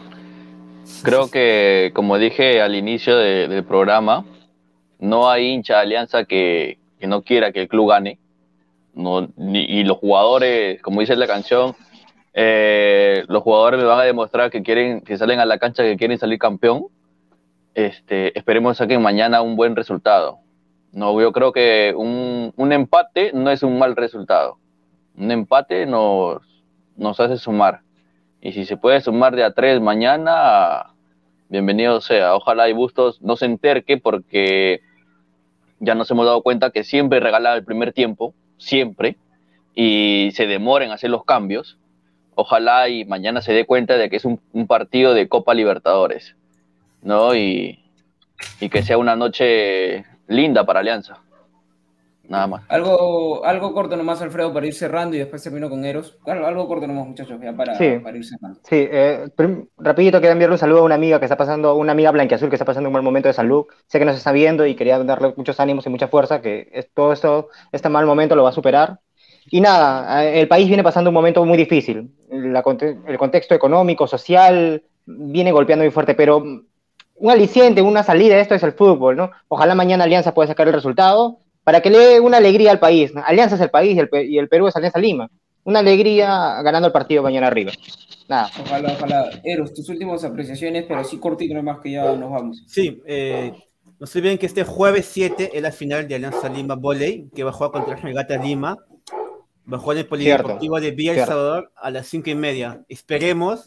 creo 1.03 1.29
que, 1.29 1.91
como 1.93 2.17
dije 2.17 2.61
al 2.61 2.75
inicio 2.75 3.15
de- 3.17 3.47
del 3.47 3.63
programa, 3.63 4.25
no 4.99 5.29
hay 5.29 5.47
hincha 5.51 5.75
de 5.75 5.81
alianza 5.81 6.25
que, 6.25 6.79
que 6.99 7.07
no 7.07 7.21
quiera 7.21 7.51
que 7.51 7.61
el 7.61 7.67
club 7.67 7.89
gane. 7.89 8.19
No, 8.93 9.27
y 9.37 9.83
los 9.83 9.97
jugadores, 9.97 10.81
como 10.81 11.01
dice 11.01 11.15
la 11.17 11.27
canción, 11.27 11.75
eh, 12.33 13.25
los 13.27 13.43
jugadores 13.43 13.79
me 13.79 13.85
van 13.85 13.99
a 13.99 14.03
demostrar 14.03 14.49
que 14.49 14.63
quieren, 14.63 15.01
que 15.01 15.17
salen 15.17 15.39
a 15.39 15.45
la 15.45 15.57
cancha 15.59 15.83
que 15.83 15.97
quieren 15.97 16.17
salir 16.17 16.39
campeón. 16.39 16.87
Este, 17.75 18.37
esperemos 18.39 18.77
saquen 18.77 19.01
mañana 19.01 19.41
un 19.41 19.57
buen 19.57 19.75
resultado. 19.75 20.39
No, 20.93 21.19
yo 21.19 21.33
creo 21.33 21.51
que 21.51 21.93
un, 21.93 22.53
empate 22.71 23.31
no 23.33 23.51
es 23.51 23.63
un 23.63 23.77
mal 23.77 23.97
resultado. 23.97 24.57
Un 25.17 25.29
empate 25.29 25.85
nos, 25.85 26.39
hace 27.19 27.37
sumar. 27.37 27.81
Y 28.39 28.53
si 28.53 28.65
se 28.65 28.77
puede 28.77 29.01
sumar 29.01 29.35
de 29.35 29.43
a 29.43 29.51
tres 29.51 29.81
mañana, 29.81 30.93
bienvenido 31.49 31.99
sea. 31.99 32.35
Ojalá 32.35 32.69
y 32.69 32.73
Bustos 32.73 33.21
no 33.21 33.35
se 33.35 33.45
enterque 33.45 33.97
porque 33.97 34.79
ya 35.81 35.95
nos 35.95 36.09
hemos 36.09 36.25
dado 36.25 36.43
cuenta 36.43 36.69
que 36.69 36.85
siempre 36.85 37.19
regala 37.19 37.53
el 37.55 37.65
primer 37.65 37.91
tiempo, 37.91 38.33
siempre, 38.55 39.17
y 39.73 40.29
se 40.33 40.47
demora 40.47 40.85
en 40.85 40.91
hacer 40.91 41.09
los 41.09 41.25
cambios. 41.25 41.77
Ojalá 42.35 42.87
y 42.87 43.03
mañana 43.03 43.41
se 43.41 43.51
dé 43.51 43.65
cuenta 43.65 43.97
de 43.97 44.09
que 44.09 44.15
es 44.15 44.23
un 44.23 44.39
partido 44.65 45.13
de 45.13 45.27
Copa 45.27 45.53
Libertadores, 45.53 46.37
¿no? 47.05 47.33
Y, 47.35 47.79
y 48.59 48.69
que 48.69 48.83
sea 48.83 48.97
una 48.97 49.15
noche 49.15 50.03
linda 50.27 50.65
para 50.65 50.81
Alianza. 50.81 51.17
Nada 52.27 52.47
más. 52.47 52.63
Algo, 52.69 53.45
algo 53.45 53.71
corto 53.71 53.95
nomás, 53.95 54.19
Alfredo, 54.19 54.51
para 54.51 54.65
ir 54.65 54.73
cerrando 54.73 55.15
y 55.15 55.19
después 55.19 55.43
termino 55.43 55.69
con 55.69 55.85
Eros. 55.85 56.17
Algo, 56.25 56.47
algo 56.47 56.67
corto 56.67 56.87
nomás, 56.87 57.05
muchachos, 57.07 57.39
ya 57.39 57.53
para, 57.53 57.75
Sí. 57.75 57.99
para 58.01 58.17
ir 58.17 58.25
cerrando. 58.25 58.59
Sí, 58.63 58.77
eh, 58.91 59.27
prim- 59.35 59.67
rapidito 59.77 60.17
quería 60.19 60.31
enviarle 60.31 60.55
un 60.55 60.59
saludo 60.59 60.79
a 60.79 60.83
una 60.85 60.95
amiga 60.95 61.19
que 61.19 61.25
está 61.25 61.37
pasando, 61.37 61.75
una 61.75 61.91
amiga 61.91 62.09
blanquiazul 62.09 62.49
que 62.49 62.55
está 62.55 62.65
pasando 62.65 62.89
un 62.89 62.93
mal 62.93 63.03
momento 63.03 63.27
de 63.29 63.33
salud. 63.33 63.65
Sé 63.85 63.99
que 63.99 64.05
nos 64.05 64.17
está 64.17 64.31
viendo 64.31 64.65
y 64.65 64.73
quería 64.73 64.97
darle 65.03 65.35
muchos 65.37 65.59
ánimos 65.59 65.85
y 65.85 65.89
mucha 65.89 66.07
fuerza, 66.07 66.41
que 66.41 66.67
es- 66.73 66.89
todo 66.95 67.13
esto, 67.13 67.49
este 67.71 67.89
mal 67.89 68.07
momento 68.07 68.35
lo 68.35 68.41
va 68.41 68.49
a 68.49 68.53
superar. 68.53 68.99
Y 69.51 69.61
nada, 69.61 70.25
eh, 70.25 70.41
el 70.41 70.47
país 70.47 70.67
viene 70.67 70.81
pasando 70.81 71.11
un 71.11 71.13
momento 71.13 71.45
muy 71.45 71.59
difícil. 71.59 72.09
La 72.31 72.63
el 73.07 73.17
contexto 73.19 73.53
económico, 73.53 74.07
social, 74.07 74.81
viene 75.05 75.51
golpeando 75.51 75.85
muy 75.85 75.91
fuerte, 75.91 76.15
pero 76.15 76.43
un 77.15 77.31
aliciente, 77.31 77.81
una 77.81 78.03
salida 78.03 78.39
esto 78.39 78.55
es 78.55 78.63
el 78.63 78.73
fútbol, 78.73 79.15
¿no? 79.15 79.31
Ojalá 79.47 79.75
mañana 79.75 80.03
Alianza 80.03 80.33
pueda 80.33 80.47
sacar 80.47 80.67
el 80.67 80.73
resultado 80.73 81.39
para 81.63 81.81
que 81.81 81.89
le 81.89 81.97
dé 81.97 82.19
una 82.19 82.37
alegría 82.37 82.71
al 82.71 82.79
país. 82.79 83.13
¿no? 83.13 83.23
Alianza 83.25 83.55
es 83.55 83.61
el 83.61 83.69
país 83.69 83.95
y 83.95 83.99
el, 83.99 84.09
y 84.29 84.37
el 84.37 84.47
Perú 84.47 84.67
es 84.67 84.75
Alianza 84.75 84.99
Lima. 84.99 85.29
Una 85.63 85.79
alegría 85.79 86.61
ganando 86.61 86.87
el 86.87 86.93
partido 86.93 87.23
mañana 87.23 87.47
arriba. 87.47 87.71
Nada. 88.29 88.51
Ojalá, 88.61 88.93
ojalá. 88.93 89.29
Eros, 89.43 89.73
tus 89.73 89.89
últimas 89.89 90.23
apreciaciones, 90.23 90.85
pero 90.87 91.03
sí 91.03 91.17
cortito 91.17 91.55
nomás 91.55 91.79
que 91.79 91.91
ya 91.91 92.15
nos 92.15 92.31
vamos. 92.31 92.63
Sí, 92.67 93.01
eh, 93.07 93.51
no 93.99 94.05
se 94.05 94.19
olviden 94.19 94.37
que 94.37 94.45
este 94.45 94.63
jueves 94.63 95.09
7 95.11 95.51
es 95.53 95.61
la 95.61 95.71
final 95.71 96.07
de 96.07 96.15
Alianza 96.15 96.49
Lima 96.49 96.75
Volley, 96.75 97.29
que 97.33 97.43
va 97.43 97.49
a 97.49 97.53
jugar 97.53 97.71
contra 97.71 97.95
Regata 97.95 98.37
Lima. 98.37 98.77
Va 99.71 99.77
a 99.77 99.79
jugar 99.79 99.97
en 99.97 100.01
el 100.01 100.07
Polideportivo 100.07 100.79
de 100.79 100.91
Villa 100.91 101.13
El. 101.13 101.25
Salvador 101.25 101.71
a 101.75 101.89
las 101.89 102.05
5 102.07 102.29
y 102.29 102.35
media. 102.35 102.83
Esperemos, 102.87 103.65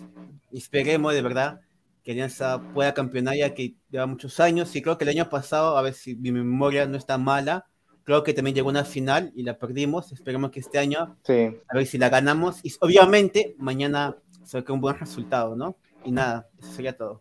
esperemos 0.52 1.12
de 1.14 1.22
verdad 1.22 1.60
que 2.08 2.12
Alianza 2.12 2.62
pueda 2.72 2.94
campeonar 2.94 3.36
ya 3.36 3.52
que 3.52 3.74
lleva 3.90 4.06
muchos 4.06 4.40
años. 4.40 4.74
Y 4.74 4.80
creo 4.80 4.96
que 4.96 5.04
el 5.04 5.10
año 5.10 5.28
pasado, 5.28 5.76
a 5.76 5.82
ver 5.82 5.92
si 5.92 6.16
mi 6.16 6.32
memoria 6.32 6.86
no 6.86 6.96
está 6.96 7.18
mala, 7.18 7.66
creo 8.04 8.22
que 8.24 8.32
también 8.32 8.54
llegó 8.54 8.70
a 8.70 8.72
una 8.72 8.84
final 8.86 9.30
y 9.36 9.42
la 9.42 9.58
perdimos. 9.58 10.10
Esperemos 10.10 10.50
que 10.50 10.60
este 10.60 10.78
año, 10.78 11.18
Sí. 11.24 11.50
a 11.68 11.74
ver 11.76 11.84
si 11.84 11.98
la 11.98 12.08
ganamos. 12.08 12.64
Y 12.64 12.72
obviamente 12.80 13.54
mañana 13.58 14.16
saque 14.42 14.72
un 14.72 14.80
buen 14.80 14.98
resultado, 14.98 15.54
¿no? 15.54 15.76
Y 16.02 16.10
nada, 16.10 16.48
eso 16.58 16.72
sería 16.72 16.96
todo. 16.96 17.20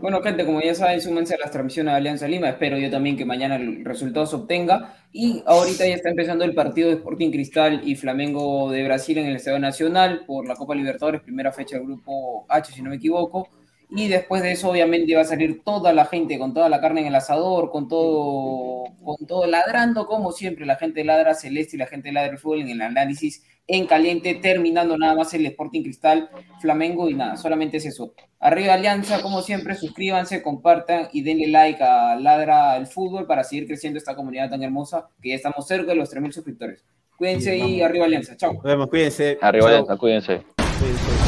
Bueno, 0.00 0.22
gente, 0.22 0.46
como 0.46 0.60
ya 0.60 0.76
saben, 0.76 1.00
súmense 1.00 1.34
a 1.34 1.38
las 1.38 1.50
transmisiones 1.50 1.92
de 1.92 1.96
Alianza 1.96 2.28
Lima. 2.28 2.48
Espero 2.50 2.78
yo 2.78 2.88
también 2.92 3.16
que 3.16 3.24
mañana 3.24 3.56
el 3.56 3.84
resultado 3.84 4.26
se 4.26 4.36
obtenga. 4.36 4.94
Y 5.10 5.42
ahorita 5.44 5.88
ya 5.88 5.94
está 5.96 6.10
empezando 6.10 6.44
el 6.44 6.54
partido 6.54 6.86
de 6.88 6.94
Sporting 6.94 7.32
Cristal 7.32 7.80
y 7.82 7.96
Flamengo 7.96 8.70
de 8.70 8.84
Brasil 8.84 9.18
en 9.18 9.26
el 9.26 9.34
Estadio 9.34 9.58
Nacional 9.58 10.22
por 10.24 10.46
la 10.46 10.54
Copa 10.54 10.76
Libertadores, 10.76 11.20
primera 11.22 11.50
fecha 11.50 11.78
del 11.78 11.86
grupo 11.86 12.46
H, 12.48 12.72
si 12.72 12.80
no 12.80 12.90
me 12.90 12.96
equivoco. 12.96 13.48
Y 13.90 14.08
después 14.08 14.42
de 14.42 14.52
eso, 14.52 14.70
obviamente, 14.70 15.14
va 15.14 15.22
a 15.22 15.24
salir 15.24 15.62
toda 15.64 15.92
la 15.92 16.04
gente 16.04 16.38
con 16.38 16.52
toda 16.52 16.68
la 16.68 16.80
carne 16.80 17.00
en 17.00 17.06
el 17.06 17.14
asador, 17.14 17.70
con 17.70 17.88
todo, 17.88 18.84
con 19.02 19.26
todo 19.26 19.46
ladrando, 19.46 20.06
como 20.06 20.32
siempre, 20.32 20.66
la 20.66 20.76
gente 20.76 21.04
ladra 21.04 21.34
celeste 21.34 21.76
y 21.76 21.78
la 21.78 21.86
gente 21.86 22.12
ladra 22.12 22.32
el 22.32 22.38
fútbol 22.38 22.60
en 22.60 22.68
el 22.68 22.82
análisis 22.82 23.44
en 23.66 23.86
caliente, 23.86 24.34
terminando 24.34 24.96
nada 24.96 25.14
más 25.14 25.32
el 25.34 25.44
Sporting 25.46 25.82
Cristal, 25.82 26.30
Flamengo 26.60 27.08
y 27.08 27.14
nada, 27.14 27.36
solamente 27.36 27.76
es 27.76 27.86
eso. 27.86 28.14
Arriba 28.40 28.74
Alianza, 28.74 29.20
como 29.20 29.42
siempre, 29.42 29.74
suscríbanse, 29.74 30.42
compartan 30.42 31.08
y 31.12 31.22
denle 31.22 31.48
like 31.48 31.82
a 31.82 32.16
Ladra 32.16 32.76
el 32.78 32.86
Fútbol 32.86 33.26
para 33.26 33.44
seguir 33.44 33.66
creciendo 33.66 33.98
esta 33.98 34.16
comunidad 34.16 34.48
tan 34.48 34.62
hermosa, 34.62 35.08
que 35.20 35.30
ya 35.30 35.34
estamos 35.34 35.66
cerca 35.66 35.92
de 35.92 35.96
los 35.96 36.10
3.000 36.12 36.32
suscriptores. 36.32 36.84
Cuídense 37.18 37.56
y 37.56 37.82
arriba 37.82 38.06
Alianza. 38.06 38.36
Chao. 38.36 38.54
Nos 38.54 38.62
vemos, 38.62 38.86
cuídense. 38.88 39.38
Arriba. 39.40 39.68
Alianza, 39.68 39.96
cuídense. 39.96 40.42
Cuídense. 40.78 41.27